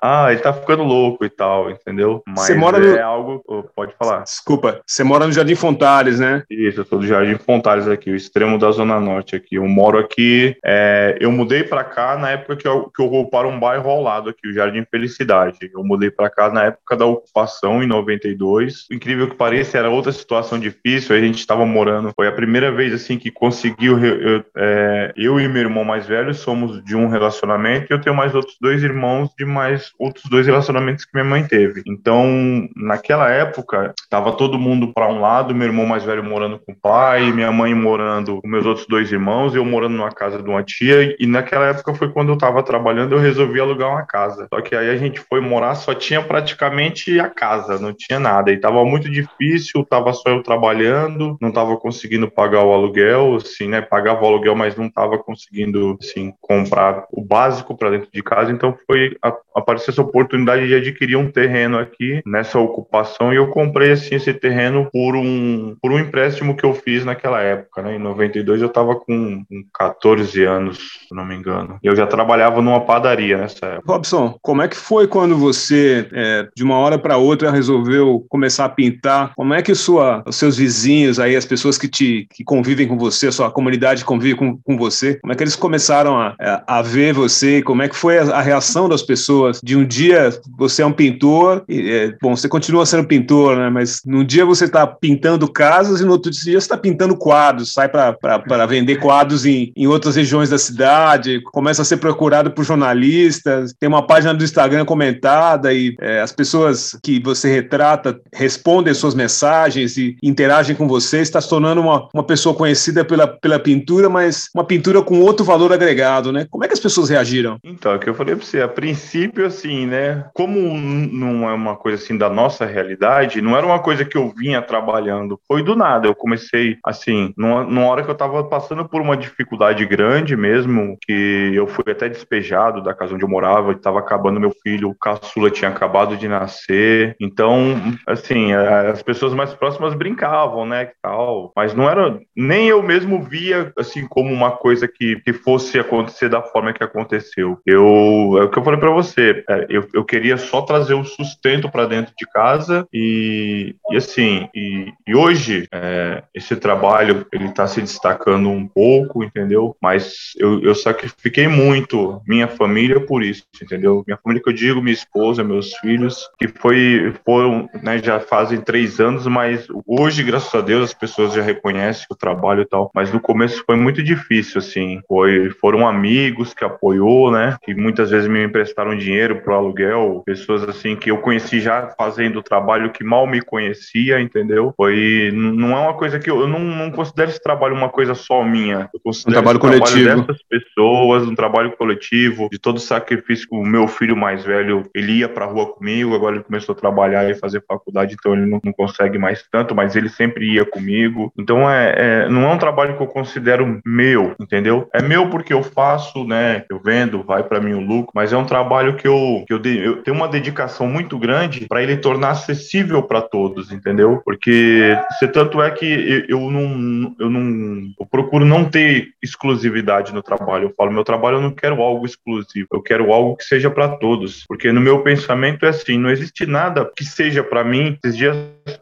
ah, 0.00 0.28
ele 0.30 0.40
tá 0.40 0.52
ficando 0.52 0.82
louco 0.82 1.24
e 1.24 1.28
tal, 1.28 1.70
entendeu? 1.70 2.22
Mas 2.26 2.46
você 2.46 2.54
mora 2.54 2.78
é 2.78 2.98
no... 2.98 3.04
algo. 3.04 3.44
Pode 3.74 3.94
falar. 3.98 4.22
Desculpa, 4.22 4.80
você 4.86 5.02
mora 5.02 5.26
no 5.26 5.32
Jardim 5.32 5.54
Fontales, 5.54 6.20
né? 6.20 6.42
Isso, 6.48 6.80
eu 6.80 6.84
sou 6.84 6.98
do 6.98 7.06
Jardim 7.06 7.36
Fontales 7.36 7.88
aqui, 7.88 8.10
o 8.10 8.16
extremo 8.16 8.58
da 8.58 8.70
Zona 8.70 9.00
Norte 9.00 9.34
aqui. 9.34 9.56
Eu 9.56 9.66
moro 9.66 9.98
aqui. 9.98 10.56
É... 10.64 11.16
eu 11.20 11.32
mudei 11.32 11.64
para 11.64 11.84
cá 11.84 12.16
na 12.16 12.30
época 12.30 12.56
que 12.56 12.68
eu, 12.68 12.90
que 12.94 13.02
eu 13.02 13.10
vou 13.10 13.28
para 13.28 13.48
um 13.48 13.58
bairro 13.58 13.90
ao 13.90 14.02
lado 14.02 14.30
aqui, 14.30 14.48
o 14.48 14.52
Jardim 14.52 14.84
Felicidade. 14.90 15.70
Eu 15.72 15.82
mudei 15.82 16.10
para 16.10 16.30
cá 16.30 16.50
na 16.50 16.64
época 16.64 16.96
da 16.96 17.06
ocupação, 17.06 17.82
em 17.82 17.86
92. 17.86 18.86
Incrível 18.90 19.28
que 19.28 19.36
pareça, 19.36 19.78
era 19.78 19.90
outra 19.90 20.12
situação 20.12 20.58
difícil. 20.58 21.16
A 21.16 21.20
gente 21.20 21.38
estava 21.38 21.66
morando. 21.66 22.12
Foi 22.14 22.28
a 22.28 22.32
primeira 22.32 22.70
vez 22.70 22.92
assim 22.92 23.18
que 23.18 23.30
conseguiu. 23.30 23.98
Eu 23.98 24.44
é, 24.56 25.12
eu 25.16 25.40
e 25.40 25.48
meu 25.48 25.62
irmão 25.62 25.84
mais 25.84 26.06
velho 26.06 26.34
somos 26.34 26.82
de 26.84 26.96
um 26.96 27.08
relacionamento 27.08 27.86
e 27.90 27.94
eu 27.94 28.00
tenho 28.00 28.16
mais 28.16 28.34
outros 28.34 28.56
dois 28.60 28.82
irmãos 28.82 29.30
de 29.38 29.44
mais 29.44 29.92
outros 29.98 30.24
dois 30.30 30.46
relacionamentos 30.46 31.04
que 31.04 31.12
minha 31.14 31.24
mãe 31.24 31.44
teve. 31.46 31.82
Então, 31.86 32.68
naquela 32.76 33.30
época, 33.30 33.94
tava 34.08 34.32
todo 34.32 34.58
mundo 34.58 34.92
para 34.92 35.08
um 35.08 35.20
lado, 35.20 35.54
meu 35.54 35.66
irmão 35.66 35.86
mais 35.86 36.04
velho 36.04 36.22
morando 36.24 36.58
com 36.58 36.72
o 36.72 36.76
pai, 36.76 37.32
minha 37.32 37.52
mãe 37.52 37.74
morando 37.74 38.40
com 38.40 38.48
meus 38.48 38.66
outros 38.66 38.86
dois 38.86 39.10
irmãos, 39.12 39.54
eu 39.54 39.64
morando 39.64 39.96
numa 39.96 40.10
casa 40.10 40.42
de 40.42 40.48
uma 40.48 40.62
tia, 40.62 41.16
e 41.18 41.26
naquela 41.26 41.66
época 41.66 41.94
foi 41.94 42.10
quando 42.10 42.30
eu 42.30 42.38
tava 42.38 42.62
trabalhando, 42.62 43.14
eu 43.14 43.18
resolvi 43.18 43.60
alugar 43.60 43.90
uma 43.90 44.06
casa. 44.06 44.46
Só 44.52 44.60
que 44.60 44.74
aí 44.74 44.90
a 44.90 44.96
gente 44.96 45.20
foi 45.20 45.40
morar, 45.40 45.74
só 45.74 45.94
tinha 45.94 46.22
praticamente 46.22 47.18
a 47.18 47.28
casa, 47.28 47.78
não 47.78 47.92
tinha 47.92 48.18
nada. 48.18 48.50
E 48.50 48.58
tava 48.58 48.84
muito 48.84 49.10
difícil, 49.10 49.84
tava 49.84 50.12
só 50.12 50.30
eu 50.30 50.42
trabalhando, 50.42 51.36
não 51.40 51.52
tava 51.52 51.76
conseguindo 51.76 52.30
pagar 52.30 52.64
o 52.64 52.72
aluguel, 52.72 53.36
assim, 53.36 53.68
né? 53.68 53.80
Pagava 53.80 54.22
o 54.22 54.26
aluguel, 54.26 54.39
mas 54.54 54.76
não 54.76 54.88
tava 54.88 55.18
conseguindo, 55.18 55.96
assim, 56.00 56.32
comprar 56.40 57.06
o 57.12 57.22
básico 57.22 57.76
para 57.76 57.90
dentro 57.90 58.08
de 58.12 58.22
casa. 58.22 58.52
Então 58.52 58.76
foi 58.86 59.16
aparecer 59.54 59.90
essa 59.90 60.02
oportunidade 60.02 60.66
de 60.66 60.74
adquirir 60.74 61.16
um 61.16 61.30
terreno 61.30 61.78
aqui 61.78 62.22
nessa 62.26 62.58
ocupação 62.58 63.32
e 63.32 63.36
eu 63.36 63.48
comprei, 63.48 63.92
assim, 63.92 64.14
esse 64.14 64.32
terreno 64.32 64.88
por 64.92 65.16
um, 65.16 65.76
por 65.80 65.92
um 65.92 65.98
empréstimo 65.98 66.56
que 66.56 66.64
eu 66.64 66.74
fiz 66.74 67.04
naquela 67.04 67.40
época, 67.40 67.82
né? 67.82 67.96
Em 67.96 67.98
92 67.98 68.62
eu 68.62 68.68
tava 68.68 68.96
com, 68.96 69.44
com 69.44 69.64
14 69.74 70.44
anos, 70.44 70.78
se 71.08 71.14
não 71.14 71.24
me 71.24 71.34
engano. 71.34 71.78
E 71.82 71.86
eu 71.86 71.96
já 71.96 72.06
trabalhava 72.06 72.62
numa 72.62 72.80
padaria 72.80 73.38
nessa 73.38 73.66
época. 73.66 73.92
Robson, 73.92 74.36
como 74.40 74.62
é 74.62 74.68
que 74.68 74.76
foi 74.76 75.06
quando 75.06 75.36
você, 75.36 76.08
é, 76.12 76.48
de 76.54 76.64
uma 76.64 76.78
hora 76.78 76.98
para 76.98 77.16
outra, 77.16 77.50
resolveu 77.50 78.24
começar 78.28 78.64
a 78.64 78.68
pintar? 78.68 79.32
Como 79.34 79.54
é 79.54 79.62
que 79.62 79.74
sua, 79.74 80.22
os 80.26 80.36
seus 80.36 80.56
vizinhos 80.56 81.18
aí, 81.18 81.36
as 81.36 81.44
pessoas 81.44 81.76
que 81.76 81.88
te 81.88 82.26
que 82.32 82.44
convivem 82.44 82.86
com 82.86 82.96
você, 82.96 83.28
a 83.28 83.32
sua 83.32 83.50
comunidade 83.50 84.04
convive 84.04 84.29
com, 84.34 84.56
com 84.58 84.76
você, 84.76 85.14
como 85.16 85.32
é 85.32 85.36
que 85.36 85.42
eles 85.42 85.56
começaram 85.56 86.18
a, 86.18 86.34
a 86.66 86.82
ver 86.82 87.12
você? 87.12 87.62
Como 87.62 87.82
é 87.82 87.88
que 87.88 87.96
foi 87.96 88.18
a, 88.18 88.22
a 88.36 88.40
reação 88.40 88.88
das 88.88 89.02
pessoas? 89.02 89.60
De 89.62 89.76
um 89.76 89.84
dia 89.84 90.30
você 90.58 90.82
é 90.82 90.86
um 90.86 90.92
pintor, 90.92 91.64
e, 91.68 91.90
é, 91.90 92.14
bom, 92.20 92.36
você 92.36 92.48
continua 92.48 92.86
sendo 92.86 93.06
pintor, 93.06 93.56
né? 93.56 93.70
Mas 93.70 94.00
num 94.04 94.24
dia 94.24 94.44
você 94.44 94.64
está 94.64 94.86
pintando 94.86 95.50
casas 95.50 96.00
e 96.00 96.04
no 96.04 96.12
outro 96.12 96.30
dia 96.30 96.52
você 96.52 96.58
está 96.58 96.76
pintando 96.76 97.16
quadros, 97.16 97.72
sai 97.72 97.88
para 97.88 98.66
vender 98.66 98.96
quadros 98.96 99.44
em, 99.44 99.72
em 99.76 99.86
outras 99.86 100.16
regiões 100.16 100.50
da 100.50 100.58
cidade, 100.58 101.42
começa 101.44 101.82
a 101.82 101.84
ser 101.84 101.98
procurado 101.98 102.50
por 102.50 102.64
jornalistas, 102.64 103.74
tem 103.78 103.88
uma 103.88 104.06
página 104.06 104.34
do 104.34 104.44
Instagram 104.44 104.84
comentada 104.84 105.72
e 105.72 105.94
é, 106.00 106.20
as 106.20 106.32
pessoas 106.32 106.98
que 107.02 107.20
você 107.22 107.50
retrata 107.52 108.18
respondem 108.32 108.94
suas 108.94 109.14
mensagens 109.14 109.96
e 109.96 110.16
interagem 110.22 110.76
com 110.76 110.86
você, 110.86 111.18
está 111.18 111.40
se 111.40 111.48
tornando 111.48 111.80
uma, 111.80 112.08
uma 112.12 112.24
pessoa 112.24 112.54
conhecida 112.54 113.04
pela, 113.04 113.26
pela 113.26 113.58
pintura, 113.58 114.08
mas 114.08 114.19
uma 114.54 114.64
pintura 114.64 115.02
com 115.02 115.20
outro 115.20 115.44
valor 115.44 115.72
agregado, 115.72 116.32
né? 116.32 116.46
Como 116.50 116.64
é 116.64 116.66
que 116.66 116.74
as 116.74 116.80
pessoas 116.80 117.08
reagiram? 117.08 117.58
Então, 117.64 117.92
é 117.92 117.96
o 117.96 117.98
que 117.98 118.08
eu 118.08 118.14
falei 118.14 118.34
para 118.34 118.44
você, 118.44 118.60
a 118.60 118.68
princípio, 118.68 119.46
assim, 119.46 119.86
né? 119.86 120.24
Como 120.34 120.58
não 120.76 121.48
é 121.48 121.54
uma 121.54 121.76
coisa 121.76 122.02
assim 122.02 122.16
da 122.16 122.28
nossa 122.28 122.64
realidade, 122.64 123.40
não 123.40 123.56
era 123.56 123.66
uma 123.66 123.78
coisa 123.78 124.04
que 124.04 124.16
eu 124.16 124.30
vinha 124.30 124.62
trabalhando, 124.62 125.40
foi 125.46 125.62
do 125.62 125.74
nada. 125.74 126.06
Eu 126.06 126.14
comecei, 126.14 126.76
assim, 126.84 127.32
numa, 127.36 127.64
numa 127.64 127.86
hora 127.86 128.02
que 128.02 128.10
eu 128.10 128.14
estava 128.14 128.42
passando 128.44 128.88
por 128.88 129.00
uma 129.00 129.16
dificuldade 129.16 129.84
grande 129.86 130.36
mesmo, 130.36 130.96
que 131.02 131.52
eu 131.54 131.66
fui 131.66 131.84
até 131.90 132.08
despejado 132.08 132.82
da 132.82 132.94
casa 132.94 133.14
onde 133.14 133.24
eu 133.24 133.28
morava, 133.28 133.72
estava 133.72 133.98
acabando 133.98 134.40
meu 134.40 134.52
filho, 134.62 134.90
o 134.90 134.94
caçula 134.94 135.50
tinha 135.50 135.70
acabado 135.70 136.16
de 136.16 136.28
nascer. 136.28 137.16
Então, 137.20 137.74
assim, 138.06 138.52
as 138.52 139.02
pessoas 139.02 139.34
mais 139.34 139.52
próximas 139.54 139.94
brincavam, 139.94 140.66
né, 140.66 140.90
tal, 141.02 141.52
mas 141.56 141.74
não 141.74 141.88
era, 141.88 142.18
nem 142.36 142.68
eu 142.68 142.82
mesmo 142.82 143.22
via, 143.22 143.72
assim, 143.78 144.06
como 144.10 144.32
uma 144.32 144.50
coisa 144.50 144.86
que, 144.86 145.20
que 145.20 145.32
fosse 145.32 145.78
acontecer 145.78 146.28
da 146.28 146.42
forma 146.42 146.72
que 146.72 146.84
aconteceu. 146.84 147.58
Eu, 147.64 148.36
é 148.38 148.42
o 148.44 148.50
que 148.50 148.58
eu 148.58 148.64
falei 148.64 148.78
para 148.78 148.90
você, 148.90 149.44
é, 149.48 149.66
eu, 149.68 149.86
eu 149.94 150.04
queria 150.04 150.36
só 150.36 150.62
trazer 150.62 150.94
o 150.94 151.04
sustento 151.04 151.70
para 151.70 151.86
dentro 151.86 152.12
de 152.18 152.26
casa 152.26 152.86
e, 152.92 153.74
e 153.90 153.96
assim, 153.96 154.48
e, 154.54 154.92
e 155.06 155.14
hoje 155.14 155.66
é, 155.72 156.22
esse 156.34 156.56
trabalho 156.56 157.26
ele 157.32 157.46
está 157.46 157.66
se 157.66 157.80
destacando 157.80 158.50
um 158.50 158.66
pouco, 158.66 159.22
entendeu? 159.24 159.76
Mas 159.80 160.32
eu, 160.36 160.60
eu 160.62 160.74
sacrifiquei 160.74 161.48
muito 161.48 162.20
minha 162.26 162.48
família 162.48 163.00
por 163.00 163.22
isso, 163.22 163.44
entendeu? 163.62 164.02
Minha 164.06 164.18
família 164.18 164.42
que 164.42 164.50
eu 164.50 164.54
digo, 164.54 164.82
minha 164.82 164.94
esposa, 164.94 165.44
meus 165.44 165.72
filhos, 165.76 166.28
que 166.38 166.48
foi 166.48 167.14
foram, 167.24 167.68
né, 167.82 167.98
já 167.98 168.18
fazem 168.18 168.60
três 168.60 169.00
anos, 169.00 169.26
mas 169.26 169.66
hoje, 169.86 170.22
graças 170.22 170.54
a 170.54 170.60
Deus, 170.60 170.90
as 170.90 170.94
pessoas 170.94 171.32
já 171.32 171.42
reconhecem 171.42 172.06
o 172.10 172.16
trabalho 172.16 172.62
e 172.62 172.66
tal. 172.66 172.90
Mas 172.94 173.12
no 173.12 173.20
começo 173.20 173.62
foi 173.64 173.76
muito 173.76 173.99
difícil, 174.02 174.58
assim. 174.58 175.00
Foi, 175.08 175.50
foram 175.60 175.86
amigos 175.86 176.54
que 176.54 176.64
apoiou, 176.64 177.30
né? 177.30 177.56
Que 177.62 177.74
muitas 177.74 178.10
vezes 178.10 178.28
me 178.28 178.44
emprestaram 178.44 178.96
dinheiro 178.96 179.40
pro 179.42 179.54
aluguel, 179.54 180.22
pessoas 180.24 180.62
assim 180.64 180.96
que 180.96 181.10
eu 181.10 181.18
conheci 181.18 181.60
já 181.60 181.92
fazendo 181.98 182.38
o 182.38 182.42
trabalho 182.42 182.90
que 182.90 183.04
mal 183.04 183.26
me 183.26 183.40
conhecia, 183.40 184.20
entendeu? 184.20 184.72
Foi 184.76 185.30
não 185.32 185.76
é 185.76 185.80
uma 185.80 185.94
coisa 185.94 186.18
que 186.18 186.30
eu, 186.30 186.40
eu 186.40 186.48
não, 186.48 186.60
não, 186.60 186.90
considero 186.90 187.30
esse 187.30 187.42
trabalho 187.42 187.74
uma 187.74 187.88
coisa 187.88 188.14
só 188.14 188.44
minha. 188.44 188.88
Eu 188.92 189.00
considero 189.02 189.38
um 189.38 189.42
trabalho 189.42 189.58
coletivo 189.58 189.90
trabalho 190.04 190.26
dessas 190.26 190.42
pessoas, 190.42 191.22
um 191.24 191.34
trabalho 191.34 191.76
coletivo, 191.76 192.48
de 192.50 192.58
todo 192.58 192.76
o 192.76 192.80
sacrifício 192.80 193.48
que 193.48 193.54
o 193.54 193.62
meu 193.62 193.88
filho 193.88 194.16
mais 194.16 194.44
velho, 194.44 194.88
ele 194.94 195.18
ia 195.18 195.28
pra 195.28 195.46
rua 195.46 195.72
comigo, 195.72 196.14
agora 196.14 196.36
ele 196.36 196.44
começou 196.44 196.74
a 196.74 196.78
trabalhar 196.78 197.28
e 197.28 197.34
fazer 197.34 197.62
faculdade, 197.66 198.14
então 198.18 198.34
ele 198.34 198.46
não, 198.46 198.60
não 198.62 198.72
consegue 198.72 199.18
mais 199.18 199.44
tanto, 199.50 199.74
mas 199.74 199.96
ele 199.96 200.08
sempre 200.08 200.54
ia 200.54 200.64
comigo. 200.64 201.32
Então 201.38 201.68
é, 201.70 201.94
é, 201.96 202.28
não 202.28 202.42
é 202.44 202.54
um 202.54 202.58
trabalho 202.58 202.96
que 202.96 203.02
eu 203.02 203.06
considero 203.06 203.80
meu, 203.90 204.34
entendeu? 204.40 204.88
É 204.94 205.02
meu 205.02 205.28
porque 205.28 205.52
eu 205.52 205.62
faço, 205.62 206.24
né? 206.24 206.64
Eu 206.70 206.80
vendo, 206.82 207.22
vai 207.22 207.42
para 207.42 207.60
mim 207.60 207.72
o 207.72 207.80
lucro, 207.80 208.12
mas 208.14 208.32
é 208.32 208.36
um 208.36 208.44
trabalho 208.44 208.96
que 208.96 209.06
eu, 209.06 209.44
que 209.46 209.52
eu, 209.52 209.58
de, 209.58 209.78
eu 209.78 210.02
tenho 210.02 210.16
uma 210.16 210.28
dedicação 210.28 210.86
muito 210.86 211.18
grande 211.18 211.66
para 211.66 211.82
ele 211.82 211.96
tornar 211.96 212.30
acessível 212.30 213.02
para 213.02 213.20
todos, 213.20 213.72
entendeu? 213.72 214.22
Porque 214.24 214.96
se 215.18 215.26
tanto 215.28 215.60
é 215.60 215.70
que 215.70 216.24
eu, 216.28 216.40
eu 216.40 216.50
não, 216.50 217.14
eu 217.18 217.30
não, 217.30 217.82
eu 217.98 218.06
procuro 218.06 218.44
não 218.44 218.64
ter 218.64 219.08
exclusividade 219.22 220.14
no 220.14 220.22
trabalho. 220.22 220.68
Eu 220.68 220.74
falo, 220.76 220.92
meu 220.92 221.04
trabalho 221.04 221.38
eu 221.38 221.42
não 221.42 221.50
quero 221.50 221.82
algo 221.82 222.06
exclusivo, 222.06 222.68
eu 222.72 222.82
quero 222.82 223.12
algo 223.12 223.36
que 223.36 223.44
seja 223.44 223.70
para 223.70 223.88
todos, 223.88 224.44
porque 224.46 224.70
no 224.72 224.80
meu 224.80 225.02
pensamento 225.02 225.66
é 225.66 225.70
assim, 225.70 225.98
não 225.98 226.10
existe 226.10 226.46
nada 226.46 226.90
que 226.96 227.04
seja 227.04 227.42
para 227.42 227.64
mim. 227.64 227.98
Esses 228.02 228.16
dias 228.16 228.36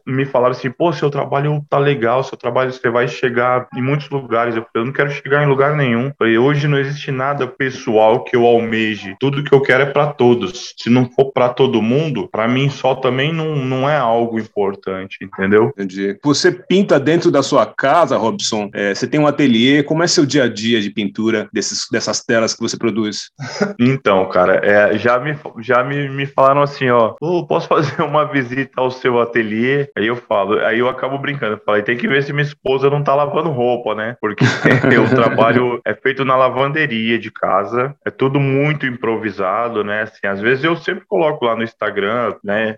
me 0.07 0.25
falaram 0.25 0.53
assim, 0.53 0.71
pô, 0.71 0.93
seu 0.93 1.11
trabalho 1.11 1.65
tá 1.69 1.79
legal, 1.79 2.23
seu 2.25 2.37
trabalho 2.37 2.73
você 2.73 2.91
vai 2.91 3.09
chegar 3.09 3.69
em 3.77 3.83
muitos 3.83 4.09
lugares. 4.11 4.57
Eu 4.57 4.63
falei, 4.63 4.83
eu 4.83 4.87
não 4.87 4.93
quero 4.93 5.11
chegar 5.11 5.43
em 5.43 5.49
lugar 5.49 5.77
nenhum. 5.77 6.13
Falei, 6.19 6.39
hoje 6.39 6.67
não 6.67 6.79
existe 6.79 7.11
nada 7.11 7.47
pessoal 7.47 8.25
que 8.25 8.37
eu 8.37 8.47
almeje. 8.47 9.17
Tudo 9.21 9.43
que 9.43 9.55
eu 9.55 9.61
quero 9.61 9.85
é 9.85 9.87
para 9.87 10.09
todos. 10.09 10.75
Se 10.77 10.91
não 10.91 11.09
for 11.11 11.33
para 11.33 11.49
todo 11.49 11.83
mundo, 11.83 12.29
para 12.31 12.49
mim 12.49 12.69
só 12.69 12.95
também 12.95 13.33
não, 13.33 13.57
não 13.57 13.89
é 13.89 13.97
algo 13.97 14.39
importante, 14.39 15.19
entendeu? 15.23 15.69
Entendi. 15.69 16.19
Você 16.23 16.53
pinta 16.53 16.99
dentro 16.99 17.31
da 17.31 17.43
sua 17.43 17.67
casa, 17.67 18.17
Robson? 18.17 18.71
É, 18.73 18.95
você 18.95 19.07
tem 19.07 19.21
um 19.21 19.27
ateliê? 19.27 19.83
Como 19.83 20.03
é 20.03 20.07
seu 20.07 20.27
dia 20.27 20.45
a 20.45 20.49
dia 20.49 20.81
de 20.81 20.91
pintura 20.91 21.49
desses, 21.53 21.87
dessas 21.91 22.23
telas 22.25 22.55
que 22.55 22.61
você 22.61 22.77
produz? 22.77 23.31
então, 23.79 24.29
cara, 24.29 24.61
é, 24.65 24.99
já, 24.99 25.19
me, 25.19 25.37
já 25.61 25.85
me, 25.85 26.09
me 26.09 26.27
falaram 26.27 26.63
assim, 26.63 26.89
ó, 26.91 27.15
oh, 27.21 27.47
posso 27.47 27.69
fazer 27.69 28.01
uma 28.03 28.25
visita 28.25 28.73
ao 28.77 28.91
seu 28.91 29.21
ateliê? 29.21 29.78
Aí 29.97 30.07
eu 30.07 30.17
falo, 30.17 30.59
aí 30.61 30.79
eu 30.79 30.89
acabo 30.89 31.19
brincando, 31.19 31.55
eu 31.55 31.63
falei, 31.65 31.83
tem 31.83 31.97
que 31.97 32.09
ver 32.09 32.23
se 32.23 32.33
minha 32.33 32.43
esposa 32.43 32.91
não 32.91 33.03
tá 33.03 33.15
lavando 33.15 33.51
roupa, 33.51 33.95
né? 33.95 34.17
Porque 34.21 34.45
o 34.99 35.15
trabalho 35.15 35.81
é 35.85 35.95
feito 35.95 36.25
na 36.25 36.37
lavanderia 36.37 37.19
de 37.19 37.31
casa, 37.31 37.95
é 38.05 38.11
tudo 38.11 38.41
muito 38.41 38.87
improvisado, 38.87 39.85
né? 39.85 40.03
Assim, 40.03 40.27
às 40.27 40.41
vezes 40.41 40.65
eu 40.65 40.77
sempre 40.77 41.05
coloco 41.07 41.45
lá 41.45 41.57
no 41.57 41.63
Instagram, 41.63 42.35
né, 42.43 42.77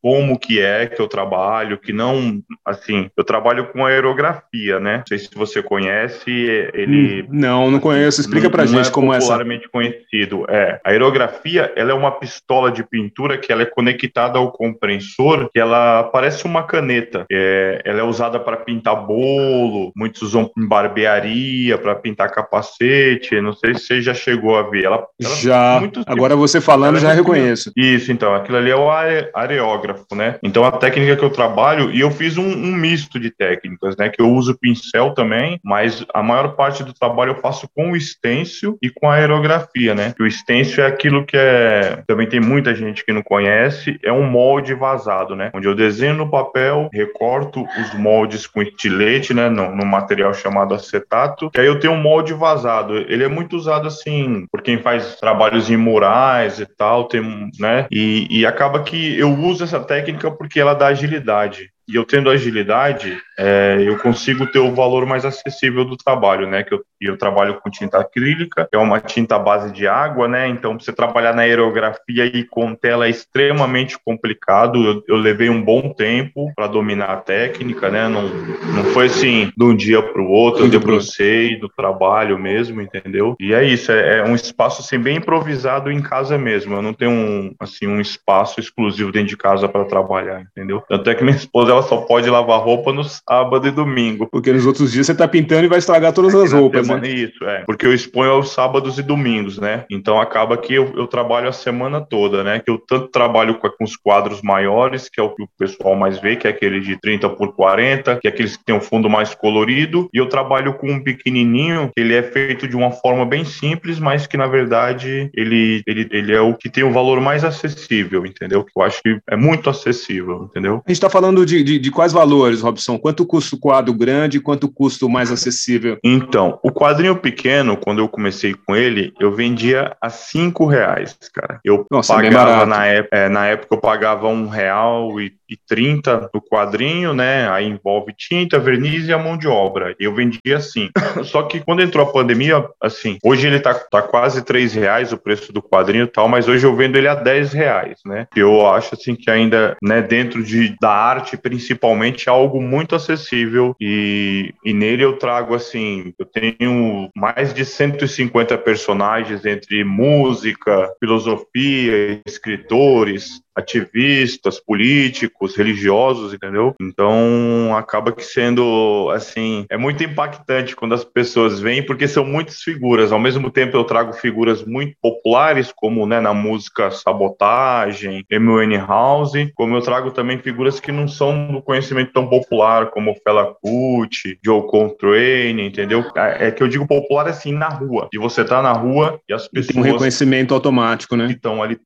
como 0.00 0.38
que 0.38 0.60
é 0.60 0.86
que 0.86 1.00
eu 1.00 1.08
trabalho, 1.08 1.78
que 1.78 1.92
não, 1.92 2.40
assim, 2.64 3.10
eu 3.16 3.24
trabalho 3.24 3.66
com 3.72 3.84
aerografia, 3.84 4.80
né? 4.80 4.98
Não 4.98 5.06
sei 5.06 5.18
se 5.18 5.30
você 5.34 5.62
conhece, 5.62 6.30
ele... 6.74 7.22
Hum, 7.22 7.28
não, 7.30 7.70
não 7.70 7.80
conheço, 7.80 8.20
explica 8.20 8.50
pra 8.50 8.66
gente 8.66 8.88
é 8.88 8.92
como 8.92 9.12
é 9.12 9.16
essa. 9.16 9.26
popularmente 9.26 9.68
conhecido, 9.68 10.44
é. 10.48 10.80
A 10.84 10.90
aerografia, 10.90 11.72
ela 11.76 11.92
é 11.92 11.94
uma 11.94 12.12
pistola 12.12 12.70
de 12.70 12.82
pintura 12.82 13.38
que 13.38 13.52
ela 13.52 13.62
é 13.62 13.66
conectada 13.66 14.38
ao 14.38 14.52
compressor, 14.52 15.50
que 15.52 15.58
ela 15.58 16.04
parece 16.04 16.31
uma 16.44 16.62
caneta. 16.62 17.26
É, 17.30 17.82
ela 17.84 18.00
é 18.00 18.02
usada 18.02 18.38
para 18.38 18.56
pintar 18.56 19.06
bolo, 19.06 19.92
muitos 19.96 20.22
usam 20.22 20.50
em 20.56 20.66
barbearia, 20.66 21.78
para 21.78 21.94
pintar 21.94 22.30
capacete, 22.30 23.40
não 23.40 23.52
sei 23.52 23.74
se 23.74 23.86
você 23.86 24.02
já 24.02 24.14
chegou 24.14 24.56
a 24.56 24.62
ver. 24.62 24.84
Ela, 24.84 25.06
ela 25.22 25.36
já, 25.36 25.80
agora 26.06 26.36
você 26.36 26.60
falando, 26.60 26.98
já 26.98 27.12
reconheço. 27.12 27.72
Isso, 27.76 28.12
então, 28.12 28.34
aquilo 28.34 28.58
ali 28.58 28.70
é 28.70 28.76
o 28.76 28.90
areógrafo, 29.34 30.14
né? 30.14 30.36
Então, 30.42 30.64
a 30.64 30.72
técnica 30.72 31.16
que 31.16 31.24
eu 31.24 31.30
trabalho, 31.30 31.90
e 31.90 32.00
eu 32.00 32.10
fiz 32.10 32.36
um, 32.36 32.46
um 32.46 32.72
misto 32.72 33.18
de 33.18 33.30
técnicas, 33.30 33.96
né? 33.96 34.08
Que 34.08 34.22
eu 34.22 34.30
uso 34.30 34.58
pincel 34.58 35.14
também, 35.14 35.58
mas 35.64 36.04
a 36.14 36.22
maior 36.22 36.54
parte 36.54 36.82
do 36.82 36.92
trabalho 36.92 37.32
eu 37.32 37.40
faço 37.40 37.68
com 37.74 37.92
o 37.92 38.00
stencil 38.00 38.78
e 38.82 38.90
com 38.90 39.08
a 39.08 39.14
aerografia, 39.14 39.94
né? 39.94 40.14
O 40.20 40.30
stencil 40.30 40.84
é 40.84 40.86
aquilo 40.86 41.24
que 41.24 41.36
é, 41.36 42.02
também 42.06 42.26
tem 42.26 42.40
muita 42.40 42.74
gente 42.74 43.04
que 43.04 43.12
não 43.12 43.22
conhece, 43.22 43.98
é 44.02 44.12
um 44.12 44.24
molde 44.24 44.74
vazado, 44.74 45.34
né? 45.34 45.50
Onde 45.54 45.66
eu 45.66 45.74
desenho 45.74 46.14
no 46.22 46.30
papel, 46.30 46.88
recorto 46.92 47.66
os 47.80 47.94
moldes 47.94 48.46
com 48.46 48.62
estilete, 48.62 49.34
né? 49.34 49.48
No, 49.48 49.74
no 49.74 49.84
material 49.84 50.32
chamado 50.32 50.74
acetato, 50.74 51.50
que 51.50 51.60
aí 51.60 51.66
eu 51.66 51.80
tenho 51.80 51.94
um 51.94 52.00
molde 52.00 52.32
vazado. 52.32 52.96
Ele 52.96 53.24
é 53.24 53.28
muito 53.28 53.56
usado 53.56 53.88
assim 53.88 54.46
por 54.50 54.62
quem 54.62 54.78
faz 54.78 55.16
trabalhos 55.16 55.70
em 55.70 55.76
murais 55.76 56.58
e 56.58 56.66
tal, 56.66 57.08
tem, 57.08 57.50
né? 57.58 57.86
E, 57.90 58.26
e 58.30 58.46
acaba 58.46 58.82
que 58.82 59.18
eu 59.18 59.32
uso 59.32 59.64
essa 59.64 59.80
técnica 59.80 60.30
porque 60.30 60.60
ela 60.60 60.74
dá 60.74 60.88
agilidade. 60.88 61.71
E 61.88 61.96
eu 61.96 62.04
tendo 62.04 62.30
agilidade, 62.30 63.18
é, 63.38 63.82
eu 63.84 63.98
consigo 63.98 64.46
ter 64.46 64.58
o 64.58 64.74
valor 64.74 65.04
mais 65.04 65.24
acessível 65.24 65.84
do 65.84 65.96
trabalho, 65.96 66.48
né? 66.48 66.62
Que 66.62 66.74
eu, 66.74 66.84
eu 67.00 67.16
trabalho 67.16 67.60
com 67.60 67.70
tinta 67.70 67.98
acrílica, 67.98 68.68
é 68.72 68.78
uma 68.78 69.00
tinta 69.00 69.36
à 69.36 69.38
base 69.38 69.72
de 69.72 69.86
água, 69.86 70.28
né? 70.28 70.48
Então, 70.48 70.78
você 70.78 70.92
trabalhar 70.92 71.34
na 71.34 71.42
aerografia 71.42 72.24
e 72.24 72.44
com 72.44 72.74
tela 72.74 73.06
é 73.06 73.10
extremamente 73.10 73.98
complicado. 73.98 74.84
Eu, 74.84 75.02
eu 75.08 75.16
levei 75.16 75.50
um 75.50 75.62
bom 75.62 75.92
tempo 75.92 76.52
para 76.54 76.66
dominar 76.66 77.10
a 77.10 77.16
técnica, 77.16 77.90
né? 77.90 78.08
Não, 78.08 78.28
não 78.28 78.84
foi 78.92 79.06
assim 79.06 79.50
de 79.56 79.64
um 79.64 79.74
dia 79.74 80.02
para 80.02 80.22
o 80.22 80.28
outro, 80.28 80.64
eu 80.64 80.70
debrucei 80.70 81.58
do 81.58 81.68
trabalho 81.68 82.38
mesmo, 82.38 82.80
entendeu? 82.80 83.34
E 83.40 83.52
é 83.52 83.64
isso, 83.64 83.90
é, 83.90 84.18
é, 84.18 84.24
um 84.24 84.34
espaço 84.34 84.82
assim 84.82 84.98
bem 84.98 85.16
improvisado 85.16 85.90
em 85.90 86.00
casa 86.00 86.38
mesmo. 86.38 86.74
Eu 86.74 86.82
não 86.82 86.94
tenho 86.94 87.10
um 87.10 87.54
assim 87.58 87.86
um 87.86 88.00
espaço 88.00 88.60
exclusivo 88.60 89.10
dentro 89.10 89.28
de 89.28 89.36
casa 89.36 89.68
para 89.68 89.84
trabalhar, 89.84 90.42
entendeu? 90.42 90.82
Tanto 90.88 91.10
é 91.10 91.14
que 91.14 91.24
minha 91.24 91.36
esposa 91.36 91.71
ela 91.72 91.82
só 91.82 91.98
pode 91.98 92.28
lavar 92.28 92.60
roupa 92.60 92.92
no 92.92 93.04
sábado 93.04 93.66
e 93.66 93.70
domingo. 93.70 94.28
Porque 94.30 94.52
nos 94.52 94.66
outros 94.66 94.92
dias 94.92 95.06
você 95.06 95.14
tá 95.14 95.26
pintando 95.26 95.64
e 95.64 95.68
vai 95.68 95.78
estragar 95.78 96.12
todas 96.12 96.34
as 96.34 96.52
roupas, 96.52 96.86
semana, 96.86 97.06
né? 97.06 97.14
Isso, 97.14 97.44
é. 97.44 97.64
Porque 97.64 97.86
eu 97.86 97.94
exponho 97.94 98.32
aos 98.32 98.50
sábados 98.50 98.98
e 98.98 99.02
domingos, 99.02 99.58
né? 99.58 99.84
Então 99.90 100.20
acaba 100.20 100.56
que 100.56 100.74
eu, 100.74 100.92
eu 100.96 101.06
trabalho 101.06 101.48
a 101.48 101.52
semana 101.52 102.00
toda, 102.00 102.44
né? 102.44 102.60
Que 102.60 102.70
eu 102.70 102.78
tanto 102.78 103.08
trabalho 103.08 103.58
com, 103.58 103.68
com 103.70 103.84
os 103.84 103.96
quadros 103.96 104.42
maiores, 104.42 105.08
que 105.08 105.20
é 105.20 105.22
o 105.22 105.30
que 105.30 105.42
o 105.42 105.48
pessoal 105.58 105.94
mais 105.94 106.18
vê, 106.18 106.36
que 106.36 106.46
é 106.46 106.50
aquele 106.50 106.80
de 106.80 107.00
30 107.00 107.28
por 107.30 107.54
40, 107.54 108.16
que 108.16 108.28
é 108.28 108.30
aqueles 108.30 108.56
que 108.56 108.64
tem 108.64 108.74
um 108.74 108.80
fundo 108.80 109.08
mais 109.08 109.34
colorido, 109.34 110.08
e 110.12 110.18
eu 110.18 110.28
trabalho 110.28 110.74
com 110.74 110.90
um 110.90 111.02
pequenininho, 111.02 111.90
que 111.94 112.00
ele 112.00 112.14
é 112.14 112.22
feito 112.22 112.68
de 112.68 112.76
uma 112.76 112.90
forma 112.90 113.24
bem 113.24 113.44
simples, 113.44 113.98
mas 113.98 114.26
que 114.26 114.36
na 114.36 114.46
verdade 114.46 115.30
ele, 115.34 115.82
ele, 115.86 116.08
ele 116.10 116.32
é 116.32 116.40
o 116.40 116.54
que 116.54 116.70
tem 116.70 116.84
o 116.84 116.92
valor 116.92 117.20
mais 117.20 117.44
acessível, 117.44 118.26
entendeu? 118.26 118.64
Que 118.64 118.72
eu 118.76 118.82
acho 118.82 119.02
que 119.02 119.18
é 119.28 119.36
muito 119.36 119.70
acessível, 119.70 120.48
entendeu? 120.50 120.82
A 120.86 120.90
gente 120.90 121.00
tá 121.00 121.10
falando 121.10 121.44
de, 121.46 121.61
de, 121.62 121.78
de 121.78 121.90
quais 121.90 122.12
valores, 122.12 122.60
Robson? 122.60 122.98
Quanto 122.98 123.26
custa 123.26 123.56
o 123.56 123.58
quadro 123.58 123.92
grande 123.94 124.38
e 124.38 124.40
quanto 124.40 124.68
custa 124.68 125.06
o 125.06 125.10
mais 125.10 125.30
acessível? 125.30 125.98
Então, 126.02 126.58
o 126.62 126.70
quadrinho 126.70 127.16
pequeno, 127.16 127.76
quando 127.76 128.00
eu 128.00 128.08
comecei 128.08 128.54
com 128.54 128.74
ele, 128.76 129.12
eu 129.20 129.32
vendia 129.32 129.96
a 130.00 130.10
cinco 130.10 130.66
reais, 130.66 131.16
cara. 131.32 131.60
Eu 131.64 131.86
Nossa, 131.90 132.14
é 132.14 132.16
pagava 132.16 132.66
na 132.66 132.86
época, 132.86 133.16
é, 133.16 133.28
na 133.28 133.46
época 133.46 133.74
eu 133.74 133.80
pagava 133.80 134.28
um 134.28 134.48
real 134.48 135.20
e 135.20 135.32
e 135.52 135.58
30 135.68 136.30
no 136.32 136.40
quadrinho, 136.40 137.12
né? 137.12 137.48
Aí 137.50 137.66
envolve 137.66 138.12
tinta, 138.16 138.58
verniz 138.58 139.06
e 139.06 139.12
a 139.12 139.18
mão 139.18 139.36
de 139.36 139.46
obra. 139.46 139.94
Eu 139.98 140.14
vendia 140.14 140.56
assim. 140.56 140.88
Só 141.24 141.42
que 141.42 141.60
quando 141.60 141.82
entrou 141.82 142.06
a 142.06 142.12
pandemia, 142.12 142.64
assim, 142.80 143.18
hoje 143.22 143.46
ele 143.46 143.60
tá, 143.60 143.74
tá 143.74 144.02
quase 144.02 144.42
3 144.42 144.74
reais 144.74 145.12
o 145.12 145.18
preço 145.18 145.52
do 145.52 145.62
quadrinho 145.62 146.04
e 146.04 146.08
tal, 146.08 146.28
mas 146.28 146.48
hoje 146.48 146.66
eu 146.66 146.74
vendo 146.74 146.96
ele 146.96 147.08
a 147.08 147.14
10 147.14 147.52
reais, 147.52 147.98
né? 148.04 148.26
Eu 148.34 148.66
acho 148.66 148.94
assim 148.94 149.14
que 149.14 149.30
ainda, 149.30 149.76
né, 149.82 150.00
dentro 150.00 150.42
de, 150.42 150.74
da 150.80 150.90
arte, 150.90 151.36
principalmente, 151.36 152.28
é 152.28 152.32
algo 152.32 152.60
muito 152.60 152.94
acessível 152.94 153.74
e, 153.80 154.54
e 154.64 154.72
nele 154.72 155.04
eu 155.04 155.18
trago 155.18 155.54
assim, 155.54 156.14
eu 156.18 156.26
tenho 156.26 157.10
mais 157.14 157.52
de 157.52 157.64
150 157.64 158.56
personagens 158.58 159.44
entre 159.44 159.84
música, 159.84 160.90
filosofia, 160.98 162.20
escritores, 162.26 163.42
ativistas, 163.54 164.58
políticos, 164.58 165.56
religiosos, 165.56 166.32
entendeu? 166.32 166.74
Então 166.80 167.74
acaba 167.76 168.12
que 168.12 168.24
sendo 168.24 169.10
assim, 169.14 169.66
é 169.70 169.76
muito 169.76 170.02
impactante 170.02 170.74
quando 170.74 170.94
as 170.94 171.04
pessoas 171.04 171.60
vêm, 171.60 171.84
porque 171.84 172.08
são 172.08 172.24
muitas 172.24 172.56
figuras. 172.56 173.12
Ao 173.12 173.18
mesmo 173.18 173.50
tempo 173.50 173.76
eu 173.76 173.84
trago 173.84 174.12
figuras 174.12 174.64
muito 174.64 174.96
populares, 175.00 175.72
como 175.74 176.06
né, 176.06 176.20
na 176.20 176.32
música 176.34 176.90
Sabotagem, 176.90 178.24
M.O.N. 178.30 178.76
House, 178.78 179.32
como 179.54 179.76
eu 179.76 179.82
trago 179.82 180.10
também 180.10 180.38
figuras 180.38 180.80
que 180.80 180.92
não 180.92 181.06
são 181.06 181.52
do 181.52 181.62
conhecimento 181.62 182.12
tão 182.12 182.28
popular, 182.28 182.90
como 182.90 183.14
Fela 183.22 183.54
Kuti, 183.60 184.38
Joe 184.44 184.66
Coltrane, 184.66 185.66
entendeu? 185.66 186.04
É, 186.16 186.48
é 186.48 186.50
que 186.50 186.62
eu 186.62 186.68
digo 186.68 186.86
popular 186.86 187.28
assim 187.28 187.52
na 187.52 187.68
rua. 187.68 188.08
E 188.12 188.18
você 188.18 188.44
tá 188.44 188.62
na 188.62 188.72
rua 188.72 189.20
e 189.28 189.32
as 189.32 189.48
pessoas. 189.48 189.70
E 189.70 189.72
tem 189.72 189.82
um 189.82 189.84
reconhecimento 189.84 190.54
automático, 190.54 191.16
né? 191.16 191.26
Estão 191.30 191.62
ali 191.62 191.78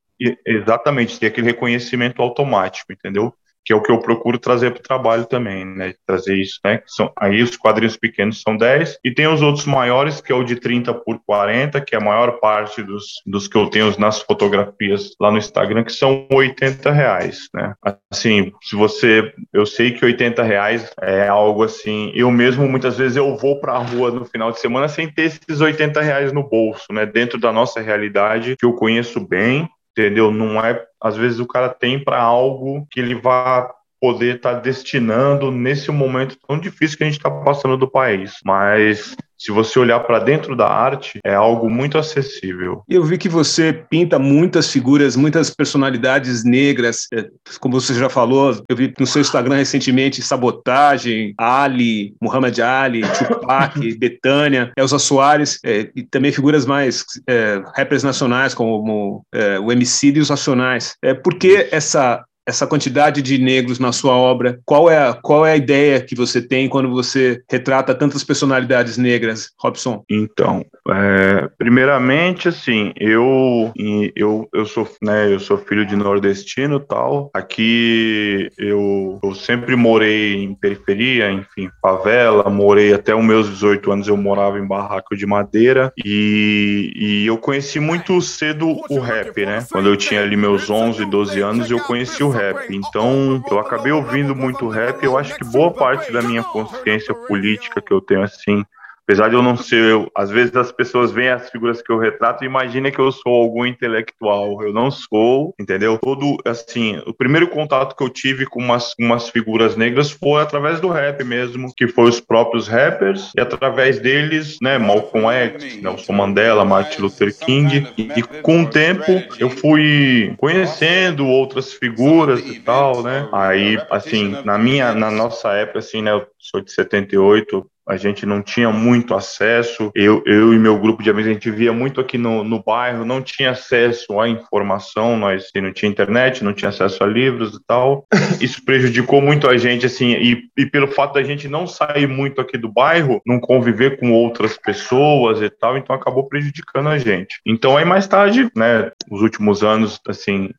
Exatamente, 0.46 1.18
ter 1.18 1.26
aquele 1.26 1.48
reconhecimento 1.48 2.22
automático, 2.22 2.92
entendeu? 2.92 3.32
que 3.66 3.72
é 3.72 3.76
o 3.76 3.82
que 3.82 3.90
eu 3.90 3.98
procuro 3.98 4.38
trazer 4.38 4.70
para 4.70 4.78
o 4.78 4.82
trabalho 4.82 5.26
também, 5.26 5.64
né? 5.64 5.92
Trazer 6.06 6.36
isso, 6.36 6.60
né? 6.64 6.80
São, 6.86 7.12
aí 7.18 7.42
os 7.42 7.56
quadrinhos 7.56 7.96
pequenos 7.96 8.40
são 8.40 8.56
10, 8.56 9.00
e 9.04 9.12
tem 9.12 9.26
os 9.26 9.42
outros 9.42 9.66
maiores, 9.66 10.20
que 10.20 10.30
é 10.30 10.34
o 10.36 10.44
de 10.44 10.54
30 10.54 10.94
por 10.94 11.20
40, 11.26 11.80
que 11.80 11.96
é 11.96 11.98
a 11.98 12.00
maior 12.00 12.38
parte 12.38 12.80
dos, 12.80 13.20
dos 13.26 13.48
que 13.48 13.56
eu 13.56 13.68
tenho 13.68 13.92
nas 13.98 14.22
fotografias 14.22 15.10
lá 15.20 15.32
no 15.32 15.38
Instagram, 15.38 15.82
que 15.82 15.92
são 15.92 16.28
80 16.30 16.92
reais, 16.92 17.48
né? 17.52 17.74
Assim, 18.08 18.52
se 18.62 18.76
você. 18.76 19.32
Eu 19.52 19.66
sei 19.66 19.90
que 19.90 20.04
80 20.04 20.44
reais 20.44 20.92
é 21.02 21.26
algo 21.26 21.64
assim. 21.64 22.12
Eu 22.14 22.30
mesmo, 22.30 22.68
muitas 22.68 22.96
vezes, 22.96 23.16
eu 23.16 23.36
vou 23.36 23.58
para 23.58 23.72
a 23.72 23.78
rua 23.78 24.12
no 24.12 24.24
final 24.24 24.52
de 24.52 24.60
semana 24.60 24.86
sem 24.86 25.10
ter 25.10 25.22
esses 25.22 25.60
80 25.60 26.00
reais 26.00 26.32
no 26.32 26.48
bolso, 26.48 26.92
né? 26.92 27.04
Dentro 27.04 27.36
da 27.40 27.52
nossa 27.52 27.80
realidade, 27.80 28.54
que 28.56 28.64
eu 28.64 28.74
conheço 28.74 29.18
bem, 29.26 29.68
entendeu? 29.96 30.30
Não 30.30 30.62
é, 30.62 30.86
às 31.00 31.16
vezes 31.16 31.38
o 31.38 31.46
cara 31.46 31.70
tem 31.70 32.02
para 32.02 32.20
algo 32.20 32.86
que 32.90 33.00
ele 33.00 33.14
vai 33.14 33.66
poder 34.00 34.36
estar 34.36 34.54
tá 34.54 34.60
destinando 34.60 35.50
nesse 35.50 35.90
momento 35.90 36.36
tão 36.46 36.58
difícil 36.58 36.98
que 36.98 37.04
a 37.04 37.06
gente 37.06 37.18
está 37.18 37.30
passando 37.30 37.76
do 37.76 37.90
país. 37.90 38.34
Mas 38.44 39.16
se 39.38 39.52
você 39.52 39.78
olhar 39.78 40.00
para 40.00 40.18
dentro 40.18 40.56
da 40.56 40.66
arte, 40.66 41.20
é 41.24 41.34
algo 41.34 41.68
muito 41.68 41.98
acessível. 41.98 42.82
Eu 42.88 43.04
vi 43.04 43.18
que 43.18 43.28
você 43.28 43.72
pinta 43.72 44.18
muitas 44.18 44.72
figuras, 44.72 45.14
muitas 45.14 45.50
personalidades 45.50 46.42
negras, 46.42 47.06
é, 47.12 47.28
como 47.60 47.78
você 47.78 47.94
já 47.94 48.08
falou, 48.08 48.64
eu 48.68 48.76
vi 48.76 48.92
no 48.98 49.06
seu 49.06 49.20
Instagram 49.20 49.56
recentemente 49.56 50.22
Sabotagem, 50.22 51.34
Ali, 51.36 52.14
Muhammad 52.20 52.58
Ali, 52.58 53.02
Tupac, 53.02 53.78
Betânia, 53.98 54.72
Elza 54.76 54.98
Soares, 54.98 55.58
é, 55.64 55.90
e 55.94 56.02
também 56.02 56.32
figuras 56.32 56.64
mais 56.64 57.04
é, 57.28 57.62
rappers 57.76 58.02
nacionais, 58.02 58.54
como 58.54 59.22
é, 59.34 59.58
o 59.58 59.70
MC 59.70 60.12
e 60.12 60.20
os 60.20 60.30
Racionais. 60.30 60.94
É, 61.02 61.12
por 61.12 61.34
que 61.34 61.68
essa 61.70 62.24
essa 62.46 62.66
quantidade 62.66 63.20
de 63.20 63.38
negros 63.38 63.78
na 63.78 63.92
sua 63.92 64.14
obra? 64.14 64.60
Qual 64.64 64.88
é 64.88 64.98
a, 64.98 65.14
qual 65.14 65.44
é 65.44 65.52
a 65.52 65.56
ideia 65.56 66.00
que 66.00 66.14
você 66.14 66.40
tem 66.40 66.68
quando 66.68 66.88
você 66.90 67.42
retrata 67.50 67.94
tantas 67.94 68.22
personalidades 68.22 68.96
negras, 68.96 69.50
Robson? 69.58 70.04
Então, 70.08 70.64
é, 70.88 71.48
primeiramente, 71.58 72.48
assim, 72.48 72.92
eu, 72.96 73.72
eu, 74.14 74.48
eu, 74.54 74.64
sou, 74.64 74.88
né, 75.02 75.32
eu 75.32 75.40
sou 75.40 75.58
filho 75.58 75.84
de 75.84 75.96
nordestino 75.96 76.78
tal. 76.78 77.30
Aqui 77.34 78.48
eu, 78.56 79.18
eu 79.22 79.34
sempre 79.34 79.74
morei 79.74 80.44
em 80.44 80.54
periferia, 80.54 81.30
enfim, 81.32 81.68
favela, 81.82 82.48
morei 82.48 82.94
até 82.94 83.14
os 83.14 83.24
meus 83.24 83.48
18 83.48 83.90
anos, 83.90 84.08
eu 84.08 84.16
morava 84.16 84.58
em 84.58 84.66
barraco 84.66 85.16
de 85.16 85.26
madeira 85.26 85.92
e, 86.04 86.92
e 86.94 87.26
eu 87.26 87.38
conheci 87.38 87.80
muito 87.80 88.20
cedo 88.20 88.80
o 88.88 89.00
rap, 89.00 89.44
né? 89.44 89.66
Quando 89.70 89.88
eu 89.88 89.96
tinha 89.96 90.22
ali 90.22 90.36
meus 90.36 90.70
11, 90.70 91.04
12 91.06 91.40
anos, 91.40 91.70
eu 91.70 91.80
conheci 91.80 92.22
o 92.22 92.35
rap. 92.36 92.74
Então, 92.74 93.42
eu 93.50 93.58
acabei 93.58 93.92
ouvindo 93.92 94.34
muito 94.34 94.68
rap. 94.68 95.02
Eu 95.02 95.16
acho 95.18 95.36
que 95.36 95.44
boa 95.44 95.72
parte 95.72 96.12
da 96.12 96.22
minha 96.22 96.42
consciência 96.42 97.14
política 97.14 97.80
que 97.80 97.92
eu 97.92 98.00
tenho, 98.00 98.22
assim, 98.22 98.64
apesar 99.06 99.28
de 99.28 99.36
eu 99.36 99.42
não 99.42 99.56
ser, 99.56 99.90
eu, 99.92 100.10
às 100.14 100.30
vezes 100.30 100.54
as 100.56 100.72
pessoas 100.72 101.12
veem 101.12 101.28
as 101.28 101.48
figuras 101.48 101.80
que 101.80 101.92
eu 101.92 101.98
retrato 101.98 102.42
e 102.42 102.46
imaginam 102.46 102.90
que 102.90 102.98
eu 102.98 103.12
sou 103.12 103.32
algum 103.32 103.64
intelectual. 103.64 104.60
Eu 104.62 104.72
não 104.72 104.90
sou, 104.90 105.54
entendeu? 105.60 105.96
Todo, 105.98 106.36
assim, 106.44 107.00
o 107.06 107.14
primeiro 107.14 107.46
contato 107.46 107.94
que 107.94 108.02
eu 108.02 108.10
tive 108.10 108.46
com 108.46 108.60
umas, 108.60 108.94
umas 108.98 109.28
figuras 109.28 109.76
negras 109.76 110.10
foi 110.10 110.42
através 110.42 110.80
do 110.80 110.88
rap 110.88 111.22
mesmo, 111.22 111.72
que 111.76 111.86
foi 111.86 112.08
os 112.08 112.18
próprios 112.18 112.66
rappers, 112.66 113.30
e 113.36 113.40
através 113.40 114.00
deles, 114.00 114.58
né, 114.60 114.76
Malcolm 114.76 115.30
X, 115.30 115.80
Nelson 115.80 116.12
Mandela, 116.12 116.64
Martin 116.64 117.02
Luther 117.02 117.32
King, 117.38 117.86
e, 117.96 118.10
e 118.16 118.22
com 118.42 118.64
o 118.64 118.70
tempo 118.70 119.22
eu 119.38 119.48
fui 119.48 120.34
conhecendo 120.36 121.26
outras 121.26 121.72
figuras 121.72 122.40
e 122.40 122.58
tal, 122.58 123.04
né? 123.04 123.28
Aí, 123.32 123.78
assim, 123.88 124.36
na 124.44 124.58
minha, 124.58 124.92
na 124.94 125.12
nossa 125.12 125.52
época, 125.52 125.78
assim, 125.78 126.02
né, 126.02 126.10
eu 126.10 126.26
sou 126.38 126.60
de 126.60 126.72
78, 126.72 127.64
a 127.88 127.96
gente 127.96 128.26
não 128.26 128.42
tinha 128.42 128.70
muito 128.70 129.14
acesso. 129.14 129.90
Eu, 129.94 130.22
eu 130.26 130.52
e 130.52 130.58
meu 130.58 130.78
grupo 130.78 131.02
de 131.02 131.10
amigos, 131.10 131.30
a 131.30 131.32
gente 131.32 131.50
via 131.50 131.72
muito 131.72 132.00
aqui 132.00 132.18
no, 132.18 132.42
no 132.42 132.62
bairro, 132.62 133.04
não 133.04 133.22
tinha 133.22 133.50
acesso 133.50 134.18
à 134.20 134.28
informação, 134.28 135.16
nós 135.16 135.50
não 135.54 135.72
tinha 135.72 135.90
internet, 135.90 136.42
não 136.42 136.52
tinha 136.52 136.68
acesso 136.68 137.02
a 137.04 137.06
livros 137.06 137.54
e 137.54 137.64
tal. 137.66 138.06
Isso 138.40 138.64
prejudicou 138.64 139.20
muito 139.20 139.48
a 139.48 139.56
gente, 139.56 139.86
assim, 139.86 140.12
e, 140.12 140.48
e 140.56 140.66
pelo 140.66 140.88
fato 140.88 141.14
da 141.14 141.22
gente 141.22 141.48
não 141.48 141.66
sair 141.66 142.06
muito 142.06 142.40
aqui 142.40 142.58
do 142.58 142.72
bairro, 142.72 143.20
não 143.26 143.38
conviver 143.38 143.98
com 143.98 144.12
outras 144.12 144.56
pessoas 144.56 145.40
e 145.40 145.48
tal, 145.48 145.76
então 145.76 145.94
acabou 145.94 146.28
prejudicando 146.28 146.88
a 146.88 146.98
gente. 146.98 147.40
Então 147.46 147.76
aí 147.76 147.84
mais 147.84 148.06
tarde, 148.06 148.48
né, 148.56 148.90
os 149.10 149.22
últimos 149.22 149.62
anos, 149.62 150.00
assim, 150.06 150.50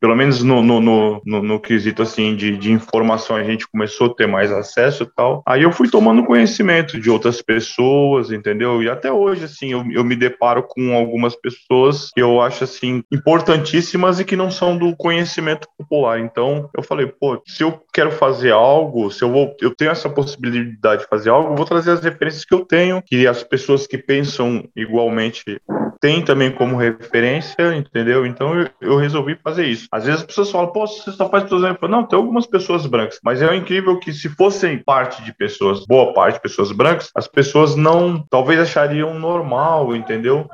pelo 0.00 0.16
menos 0.16 0.42
no, 0.42 0.62
no, 0.62 0.80
no, 0.80 1.22
no, 1.24 1.42
no 1.42 1.60
quesito, 1.60 2.02
assim, 2.02 2.34
de, 2.36 2.56
de 2.56 2.72
informação, 2.72 3.36
a 3.36 3.44
gente 3.44 3.68
começou 3.68 4.08
a 4.08 4.14
ter 4.14 4.26
mais 4.26 4.50
acesso 4.50 5.04
e 5.04 5.14
tal. 5.14 5.42
Aí 5.46 5.62
eu 5.62 5.72
fui 5.72 5.88
tomando 5.88 6.24
conhecimento 6.24 7.00
de 7.00 7.10
outras 7.10 7.40
pessoas, 7.40 8.30
entendeu? 8.30 8.82
E 8.82 8.88
até 8.88 9.12
hoje, 9.12 9.44
assim, 9.44 9.72
eu, 9.72 9.84
eu 9.90 10.04
me 10.04 10.16
deparo 10.16 10.62
com 10.62 10.94
algumas 10.94 11.34
pessoas 11.36 12.10
que 12.12 12.22
eu 12.22 12.40
acho, 12.40 12.64
assim, 12.64 13.02
importantíssimas 13.12 14.20
e 14.20 14.24
que 14.24 14.36
não 14.36 14.50
são 14.50 14.76
do 14.76 14.96
conhecimento 14.96 15.68
popular. 15.78 16.18
Então, 16.20 16.68
eu 16.76 16.82
falei, 16.82 17.06
pô, 17.06 17.40
se 17.46 17.62
eu 17.62 17.80
quero 17.92 18.10
fazer 18.10 18.52
algo, 18.52 19.10
se 19.10 19.22
eu 19.22 19.30
vou, 19.30 19.54
eu 19.60 19.74
tenho 19.74 19.90
essa 19.90 20.08
possibilidade 20.08 21.02
de 21.02 21.08
fazer 21.08 21.30
algo, 21.30 21.52
eu 21.52 21.56
vou 21.56 21.66
trazer 21.66 21.92
as 21.92 22.00
referências 22.00 22.44
que 22.44 22.54
eu 22.54 22.64
tenho, 22.64 23.02
que 23.02 23.26
as 23.26 23.42
pessoas 23.42 23.86
que 23.86 23.98
pensam 23.98 24.64
igualmente 24.76 25.60
têm 26.04 26.22
também 26.22 26.50
como 26.50 26.76
referência, 26.76 27.74
entendeu? 27.74 28.26
Então 28.26 28.54
eu, 28.54 28.68
eu 28.78 28.96
resolvi 28.98 29.38
fazer 29.42 29.64
isso. 29.64 29.88
Às 29.90 30.04
vezes 30.04 30.20
as 30.20 30.26
pessoas 30.26 30.50
falam, 30.50 30.70
pô, 30.70 30.86
você 30.86 31.10
só 31.10 31.30
faz 31.30 31.44
pessoas 31.44 31.62
brancas. 31.62 31.90
Não, 31.90 32.04
tem 32.04 32.18
algumas 32.18 32.46
pessoas 32.46 32.84
brancas, 32.84 33.18
mas 33.24 33.40
é 33.40 33.56
incrível 33.56 33.98
que 33.98 34.12
se 34.12 34.28
fossem 34.28 34.76
parte 34.76 35.24
de 35.24 35.32
pessoas, 35.32 35.86
boa 35.86 36.12
parte 36.12 36.34
de 36.34 36.42
pessoas 36.42 36.70
brancas, 36.72 37.10
as 37.14 37.26
pessoas 37.26 37.74
não, 37.74 38.22
talvez 38.28 38.60
achariam 38.60 39.18
normal, 39.18 39.96
entendeu? 39.96 40.46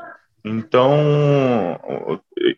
Então, 0.45 1.79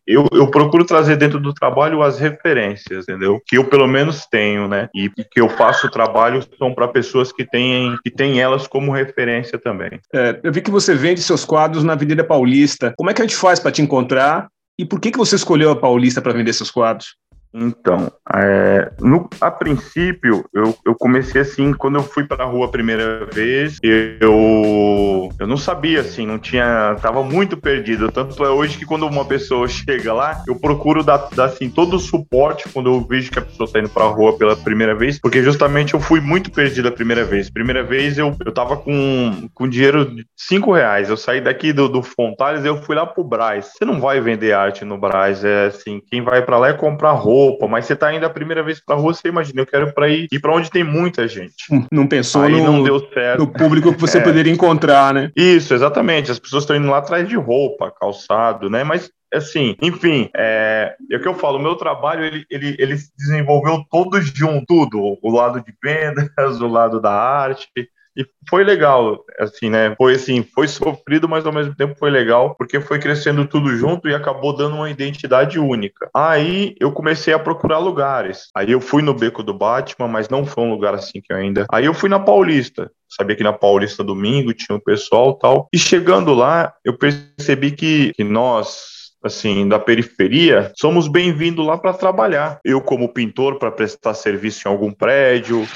eu, 0.06 0.28
eu, 0.32 0.50
procuro 0.50 0.84
trazer 0.84 1.16
dentro 1.16 1.40
do 1.40 1.52
trabalho 1.52 2.02
as 2.02 2.18
referências, 2.18 3.08
entendeu? 3.08 3.40
Que 3.46 3.58
eu 3.58 3.64
pelo 3.64 3.86
menos 3.86 4.26
tenho, 4.26 4.68
né? 4.68 4.88
E 4.94 5.08
que 5.08 5.40
eu 5.40 5.48
faço 5.48 5.86
o 5.86 5.90
trabalho 5.90 6.44
são 6.58 6.74
para 6.74 6.88
pessoas 6.88 7.32
que 7.32 7.44
têm, 7.44 7.96
que 8.04 8.10
têm 8.10 8.40
elas 8.40 8.66
como 8.66 8.92
referência 8.92 9.58
também. 9.58 10.00
É, 10.12 10.40
eu 10.42 10.52
vi 10.52 10.60
que 10.60 10.70
você 10.70 10.94
vende 10.94 11.22
seus 11.22 11.44
quadros 11.44 11.84
na 11.84 11.94
Avenida 11.94 12.24
Paulista. 12.24 12.94
Como 12.96 13.10
é 13.10 13.14
que 13.14 13.22
a 13.22 13.26
gente 13.26 13.36
faz 13.36 13.58
para 13.58 13.72
te 13.72 13.82
encontrar? 13.82 14.48
E 14.78 14.84
por 14.84 15.00
que, 15.00 15.10
que 15.10 15.18
você 15.18 15.36
escolheu 15.36 15.70
a 15.70 15.76
Paulista 15.76 16.20
para 16.20 16.32
vender 16.32 16.52
seus 16.52 16.70
quadros? 16.70 17.16
Então, 17.54 18.10
é, 18.34 18.92
no, 19.00 19.28
a 19.40 19.50
princípio, 19.50 20.44
eu, 20.54 20.74
eu 20.86 20.94
comecei 20.94 21.42
assim, 21.42 21.72
quando 21.72 21.96
eu 21.96 22.02
fui 22.02 22.24
para 22.24 22.44
a 22.44 22.46
rua 22.46 22.66
a 22.66 22.70
primeira 22.70 23.26
vez, 23.26 23.78
eu, 23.82 25.30
eu 25.38 25.46
não 25.46 25.56
sabia, 25.56 26.00
assim, 26.00 26.26
não 26.26 26.38
tinha, 26.38 26.96
tava 27.00 27.22
muito 27.22 27.56
perdido, 27.56 28.10
tanto 28.10 28.42
é 28.44 28.50
hoje 28.50 28.78
que 28.78 28.86
quando 28.86 29.06
uma 29.06 29.24
pessoa 29.24 29.68
chega 29.68 30.12
lá, 30.12 30.42
eu 30.46 30.56
procuro 30.56 31.02
dar, 31.02 31.28
dar 31.34 31.46
assim, 31.46 31.68
todo 31.68 31.96
o 31.96 32.00
suporte 32.00 32.68
quando 32.70 32.90
eu 32.90 33.00
vejo 33.00 33.30
que 33.30 33.38
a 33.38 33.42
pessoa 33.42 33.66
está 33.66 33.78
indo 33.78 33.88
para 33.88 34.04
a 34.04 34.08
rua 34.08 34.36
pela 34.36 34.56
primeira 34.56 34.94
vez, 34.94 35.18
porque 35.20 35.42
justamente 35.42 35.94
eu 35.94 36.00
fui 36.00 36.20
muito 36.20 36.50
perdido 36.50 36.88
a 36.88 36.92
primeira 36.92 37.24
vez. 37.24 37.50
Primeira 37.50 37.82
vez 37.82 38.18
eu, 38.18 38.34
eu 38.44 38.52
tava 38.52 38.76
com, 38.76 39.48
com 39.54 39.68
dinheiro 39.68 40.04
de 40.04 40.26
5 40.36 40.72
reais, 40.72 41.10
eu 41.10 41.16
saí 41.16 41.40
daqui 41.40 41.72
do, 41.72 41.88
do 41.88 42.02
Fontales, 42.02 42.64
eu 42.64 42.82
fui 42.82 42.94
lá 42.94 43.06
pro 43.06 43.24
Braz. 43.24 43.72
Você 43.76 43.84
não 43.84 44.00
vai 44.00 44.20
vender 44.20 44.52
arte 44.52 44.84
no 44.84 44.98
Braz, 44.98 45.44
é 45.44 45.66
assim, 45.66 46.00
quem 46.10 46.22
vai 46.22 46.42
para 46.42 46.58
lá 46.58 46.68
é 46.68 46.72
comprar 46.72 47.12
roupa, 47.12 47.41
roupa, 47.42 47.66
mas 47.66 47.86
você 47.86 47.96
tá 47.96 48.14
indo 48.14 48.24
a 48.24 48.30
primeira 48.30 48.62
vez 48.62 48.80
pra 48.80 48.96
rua, 48.96 49.12
você 49.12 49.28
imagina, 49.28 49.60
eu 49.60 49.66
quero 49.66 49.92
pra 49.92 50.08
ir, 50.08 50.28
ir 50.30 50.40
pra 50.40 50.54
onde 50.54 50.70
tem 50.70 50.84
muita 50.84 51.26
gente. 51.26 51.72
Hum, 51.72 51.84
não 51.90 52.06
pensou 52.06 52.42
Aí 52.42 52.52
no, 52.52 52.64
não 52.64 52.82
deu 52.82 53.00
certo. 53.12 53.40
no 53.40 53.52
público 53.52 53.92
que 53.92 54.00
você 54.00 54.18
é. 54.18 54.20
poderia 54.20 54.52
encontrar, 54.52 55.12
né? 55.12 55.30
Isso, 55.36 55.74
exatamente. 55.74 56.30
As 56.30 56.38
pessoas 56.38 56.62
estão 56.62 56.76
indo 56.76 56.88
lá 56.88 56.98
atrás 56.98 57.28
de 57.28 57.36
roupa, 57.36 57.92
calçado, 57.98 58.70
né? 58.70 58.84
Mas 58.84 59.10
assim, 59.34 59.74
enfim, 59.80 60.28
é, 60.36 60.94
é 61.10 61.16
o 61.16 61.20
que 61.20 61.28
eu 61.28 61.34
falo, 61.34 61.58
o 61.58 61.62
meu 61.62 61.74
trabalho, 61.74 62.24
ele, 62.24 62.44
ele, 62.50 62.76
ele 62.78 62.98
se 62.98 63.10
desenvolveu 63.16 63.82
todo 63.90 64.20
junto, 64.20 64.66
tudo, 64.66 65.18
o 65.22 65.30
lado 65.30 65.62
de 65.62 65.72
vendas, 65.82 66.30
o 66.60 66.68
lado 66.68 67.00
da 67.00 67.12
arte, 67.12 67.68
e 68.16 68.26
foi 68.48 68.62
legal, 68.62 69.24
assim, 69.38 69.70
né? 69.70 69.94
Foi 69.96 70.14
assim, 70.14 70.42
foi 70.42 70.68
sofrido, 70.68 71.28
mas 71.28 71.46
ao 71.46 71.52
mesmo 71.52 71.74
tempo 71.74 71.96
foi 71.98 72.10
legal, 72.10 72.54
porque 72.56 72.80
foi 72.80 72.98
crescendo 72.98 73.46
tudo 73.46 73.74
junto 73.74 74.08
e 74.08 74.14
acabou 74.14 74.54
dando 74.54 74.76
uma 74.76 74.90
identidade 74.90 75.58
única. 75.58 76.10
Aí 76.14 76.74
eu 76.78 76.92
comecei 76.92 77.32
a 77.32 77.38
procurar 77.38 77.78
lugares. 77.78 78.50
Aí 78.54 78.70
eu 78.70 78.80
fui 78.80 79.02
no 79.02 79.14
Beco 79.14 79.42
do 79.42 79.54
Batman, 79.54 80.08
mas 80.08 80.28
não 80.28 80.44
foi 80.44 80.64
um 80.64 80.70
lugar 80.70 80.94
assim 80.94 81.20
que 81.20 81.32
eu 81.32 81.36
ainda. 81.36 81.66
Aí 81.72 81.86
eu 81.86 81.94
fui 81.94 82.08
na 82.08 82.20
Paulista. 82.20 82.90
Sabia 83.08 83.36
que 83.36 83.42
na 83.42 83.52
Paulista 83.52 84.04
domingo 84.04 84.54
tinha 84.54 84.76
um 84.76 84.80
pessoal 84.80 85.34
tal. 85.34 85.68
E 85.72 85.78
chegando 85.78 86.34
lá, 86.34 86.72
eu 86.84 86.96
percebi 86.96 87.70
que, 87.70 88.12
que 88.14 88.24
nós, 88.24 89.12
assim, 89.22 89.66
da 89.68 89.78
periferia, 89.78 90.72
somos 90.78 91.08
bem-vindos 91.08 91.66
lá 91.66 91.78
para 91.78 91.92
trabalhar. 91.92 92.58
Eu, 92.64 92.80
como 92.80 93.12
pintor, 93.12 93.58
para 93.58 93.70
prestar 93.70 94.14
serviço 94.14 94.66
em 94.66 94.70
algum 94.70 94.92
prédio, 94.92 95.66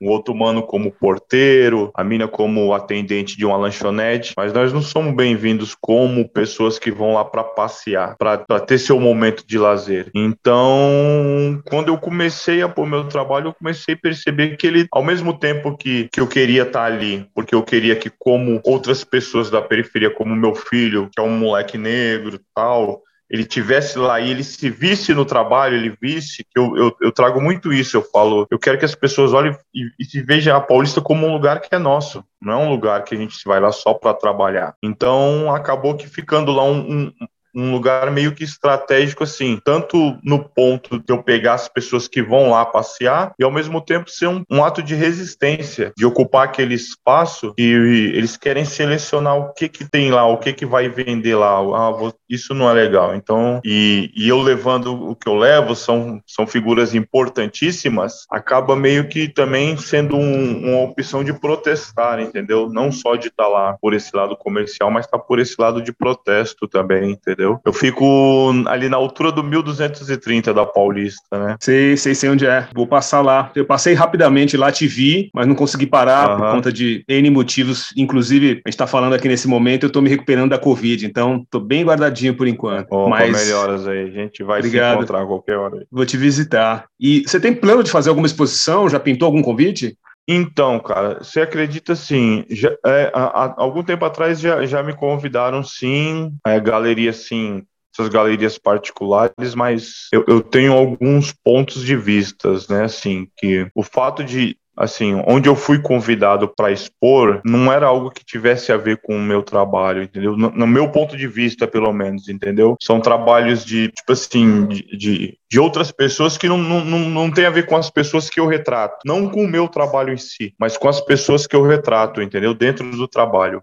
um 0.00 0.08
outro 0.08 0.34
mano 0.34 0.62
como 0.62 0.92
porteiro, 0.92 1.90
a 1.94 2.04
mina 2.04 2.28
como 2.28 2.72
atendente 2.72 3.36
de 3.36 3.44
uma 3.44 3.56
lanchonete, 3.56 4.32
mas 4.36 4.52
nós 4.52 4.72
não 4.72 4.82
somos 4.82 5.14
bem-vindos 5.14 5.74
como 5.74 6.28
pessoas 6.28 6.78
que 6.78 6.90
vão 6.90 7.14
lá 7.14 7.24
para 7.24 7.42
passear, 7.42 8.16
para 8.16 8.60
ter 8.60 8.78
seu 8.78 9.00
momento 9.00 9.44
de 9.46 9.58
lazer. 9.58 10.10
Então, 10.14 11.60
quando 11.64 11.88
eu 11.88 11.98
comecei 11.98 12.62
a 12.62 12.68
pôr 12.68 12.86
meu 12.86 13.08
trabalho, 13.08 13.48
eu 13.48 13.54
comecei 13.54 13.94
a 13.94 13.98
perceber 13.98 14.56
que 14.56 14.66
ele, 14.66 14.86
ao 14.92 15.02
mesmo 15.02 15.36
tempo 15.36 15.76
que, 15.76 16.08
que 16.12 16.20
eu 16.20 16.26
queria 16.26 16.62
estar 16.62 16.80
tá 16.80 16.86
ali, 16.86 17.26
porque 17.34 17.54
eu 17.54 17.62
queria 17.62 17.96
que, 17.96 18.10
como 18.18 18.60
outras 18.64 19.02
pessoas 19.02 19.50
da 19.50 19.60
periferia, 19.60 20.10
como 20.10 20.34
meu 20.36 20.54
filho, 20.54 21.08
que 21.12 21.20
é 21.20 21.24
um 21.24 21.38
moleque 21.38 21.76
negro 21.76 22.40
tal, 22.54 23.02
ele 23.30 23.44
tivesse 23.44 23.98
lá 23.98 24.20
e 24.20 24.30
ele 24.30 24.42
se 24.42 24.70
visse 24.70 25.12
no 25.12 25.24
trabalho, 25.24 25.76
ele 25.76 25.96
visse, 26.00 26.44
que 26.44 26.58
eu, 26.58 26.76
eu, 26.76 26.96
eu, 27.00 27.12
trago 27.12 27.40
muito 27.40 27.72
isso, 27.72 27.96
eu 27.96 28.02
falo, 28.02 28.46
eu 28.50 28.58
quero 28.58 28.78
que 28.78 28.84
as 28.84 28.94
pessoas 28.94 29.32
olhem 29.32 29.54
e, 29.74 29.90
e 29.98 30.04
se 30.04 30.22
vejam 30.22 30.56
a 30.56 30.60
Paulista 30.60 31.00
como 31.00 31.26
um 31.26 31.32
lugar 31.32 31.60
que 31.60 31.74
é 31.74 31.78
nosso, 31.78 32.24
não 32.40 32.52
é 32.52 32.56
um 32.56 32.70
lugar 32.70 33.04
que 33.04 33.14
a 33.14 33.18
gente 33.18 33.36
vai 33.44 33.60
lá 33.60 33.70
só 33.70 33.92
para 33.92 34.14
trabalhar. 34.14 34.74
Então, 34.82 35.54
acabou 35.54 35.96
que 35.96 36.08
ficando 36.08 36.52
lá 36.52 36.64
um, 36.64 36.78
um 36.80 37.12
um 37.58 37.72
lugar 37.72 38.10
meio 38.10 38.32
que 38.32 38.44
estratégico, 38.44 39.24
assim, 39.24 39.60
tanto 39.64 40.16
no 40.22 40.38
ponto 40.38 40.98
de 40.98 41.12
eu 41.12 41.22
pegar 41.22 41.54
as 41.54 41.68
pessoas 41.68 42.06
que 42.06 42.22
vão 42.22 42.50
lá 42.50 42.64
passear 42.64 43.32
e 43.38 43.42
ao 43.42 43.50
mesmo 43.50 43.80
tempo 43.80 44.10
ser 44.10 44.28
um, 44.28 44.44
um 44.48 44.62
ato 44.62 44.82
de 44.82 44.94
resistência, 44.94 45.92
de 45.96 46.06
ocupar 46.06 46.44
aquele 46.44 46.74
espaço 46.74 47.52
e 47.58 48.12
eles 48.14 48.36
querem 48.36 48.64
selecionar 48.64 49.36
o 49.36 49.52
que 49.52 49.68
que 49.68 49.84
tem 49.84 50.10
lá, 50.10 50.26
o 50.26 50.38
que 50.38 50.52
que 50.52 50.64
vai 50.64 50.88
vender 50.88 51.34
lá. 51.34 51.58
Ah, 51.58 51.90
vou, 51.90 52.14
isso 52.28 52.54
não 52.54 52.70
é 52.70 52.72
legal. 52.72 53.14
Então, 53.14 53.60
e, 53.64 54.10
e 54.14 54.28
eu 54.28 54.40
levando 54.40 55.10
o 55.10 55.16
que 55.16 55.28
eu 55.28 55.34
levo, 55.34 55.74
são, 55.74 56.20
são 56.26 56.46
figuras 56.46 56.94
importantíssimas, 56.94 58.26
acaba 58.30 58.76
meio 58.76 59.08
que 59.08 59.28
também 59.28 59.76
sendo 59.76 60.16
um, 60.16 60.68
uma 60.68 60.82
opção 60.82 61.24
de 61.24 61.32
protestar, 61.32 62.20
entendeu? 62.20 62.68
Não 62.68 62.92
só 62.92 63.16
de 63.16 63.28
estar 63.28 63.44
tá 63.44 63.48
lá 63.48 63.76
por 63.80 63.94
esse 63.94 64.14
lado 64.14 64.36
comercial, 64.36 64.90
mas 64.90 65.06
tá 65.06 65.18
por 65.18 65.38
esse 65.38 65.56
lado 65.58 65.82
de 65.82 65.92
protesto 65.92 66.68
também, 66.68 67.12
entendeu? 67.12 67.47
Entendeu? 67.48 67.60
Eu 67.64 67.72
fico 67.72 68.52
ali 68.66 68.88
na 68.88 68.96
altura 68.96 69.32
do 69.32 69.42
1230 69.42 70.52
da 70.52 70.66
Paulista, 70.66 71.38
né? 71.38 71.56
Sei, 71.60 71.96
sei, 71.96 72.14
sei 72.14 72.30
onde 72.30 72.46
é. 72.46 72.68
Vou 72.74 72.86
passar 72.86 73.20
lá. 73.20 73.50
Eu 73.54 73.64
passei 73.64 73.94
rapidamente 73.94 74.56
lá, 74.56 74.70
te 74.70 74.86
vi, 74.86 75.30
mas 75.34 75.46
não 75.46 75.54
consegui 75.54 75.86
parar 75.86 76.36
por 76.36 76.50
conta 76.50 76.72
de 76.72 77.04
N 77.08 77.30
motivos. 77.30 77.92
Inclusive, 77.96 78.62
a 78.64 78.68
gente 78.68 78.78
tá 78.78 78.86
falando 78.86 79.14
aqui 79.14 79.28
nesse 79.28 79.48
momento, 79.48 79.84
eu 79.84 79.90
tô 79.90 80.00
me 80.00 80.10
recuperando 80.10 80.50
da 80.50 80.58
Covid, 80.58 81.06
então 81.06 81.44
tô 81.50 81.60
bem 81.60 81.84
guardadinho 81.84 82.34
por 82.34 82.46
enquanto. 82.46 82.92
Opa, 82.92 83.08
mas 83.08 83.46
melhoras 83.46 83.86
aí. 83.86 84.04
A 84.04 84.10
gente 84.10 84.42
vai 84.42 84.58
Obrigado. 84.58 84.90
se 84.90 84.96
encontrar 84.96 85.22
a 85.22 85.26
qualquer 85.26 85.56
hora. 85.56 85.78
Aí. 85.78 85.86
Vou 85.90 86.04
te 86.04 86.16
visitar. 86.16 86.84
E 87.00 87.22
você 87.26 87.40
tem 87.40 87.54
plano 87.54 87.82
de 87.82 87.90
fazer 87.90 88.08
alguma 88.08 88.26
exposição? 88.26 88.88
Já 88.88 89.00
pintou 89.00 89.26
algum 89.26 89.42
convite? 89.42 89.96
Então, 90.30 90.78
cara, 90.78 91.24
você 91.24 91.40
acredita 91.40 91.94
assim? 91.94 92.44
Já, 92.50 92.70
é, 92.84 93.10
há, 93.14 93.54
algum 93.56 93.82
tempo 93.82 94.04
atrás 94.04 94.38
já, 94.38 94.66
já 94.66 94.82
me 94.82 94.94
convidaram, 94.94 95.64
sim, 95.64 96.36
é, 96.46 96.60
galeria, 96.60 97.14
sim, 97.14 97.62
essas 97.94 98.10
galerias 98.10 98.58
particulares, 98.58 99.54
mas 99.54 100.08
eu, 100.12 100.22
eu 100.28 100.42
tenho 100.42 100.74
alguns 100.74 101.32
pontos 101.32 101.82
de 101.82 101.96
vistas, 101.96 102.68
né? 102.68 102.84
Assim, 102.84 103.26
que 103.38 103.70
o 103.74 103.82
fato 103.82 104.22
de 104.22 104.58
assim, 104.78 105.20
onde 105.26 105.48
eu 105.48 105.56
fui 105.56 105.80
convidado 105.80 106.48
para 106.48 106.70
expor, 106.70 107.40
não 107.44 107.72
era 107.72 107.86
algo 107.88 108.12
que 108.12 108.24
tivesse 108.24 108.70
a 108.70 108.76
ver 108.76 108.98
com 108.98 109.16
o 109.16 109.20
meu 109.20 109.42
trabalho, 109.42 110.04
entendeu? 110.04 110.36
No, 110.36 110.50
no, 110.50 110.66
meu 110.68 110.88
ponto 110.90 111.16
de 111.16 111.26
vista, 111.26 111.66
pelo 111.66 111.92
menos, 111.92 112.28
entendeu? 112.28 112.76
São 112.80 113.00
trabalhos 113.00 113.64
de, 113.64 113.88
tipo 113.88 114.12
assim, 114.12 114.66
de, 114.66 114.96
de, 114.96 115.38
de 115.50 115.58
outras 115.58 115.90
pessoas 115.90 116.38
que 116.38 116.48
não, 116.48 116.56
não, 116.56 116.84
não, 116.84 116.98
não 117.10 117.30
tem 117.30 117.44
a 117.44 117.50
ver 117.50 117.66
com 117.66 117.74
as 117.74 117.90
pessoas 117.90 118.30
que 118.30 118.38
eu 118.38 118.46
retrato. 118.46 118.98
Não 119.04 119.28
com 119.28 119.44
o 119.44 119.48
meu 119.48 119.66
trabalho 119.66 120.12
em 120.12 120.16
si, 120.16 120.54
mas 120.58 120.76
com 120.76 120.88
as 120.88 121.00
pessoas 121.00 121.44
que 121.44 121.56
eu 121.56 121.66
retrato, 121.66 122.22
entendeu? 122.22 122.54
Dentro 122.54 122.88
do 122.88 123.08
trabalho. 123.08 123.60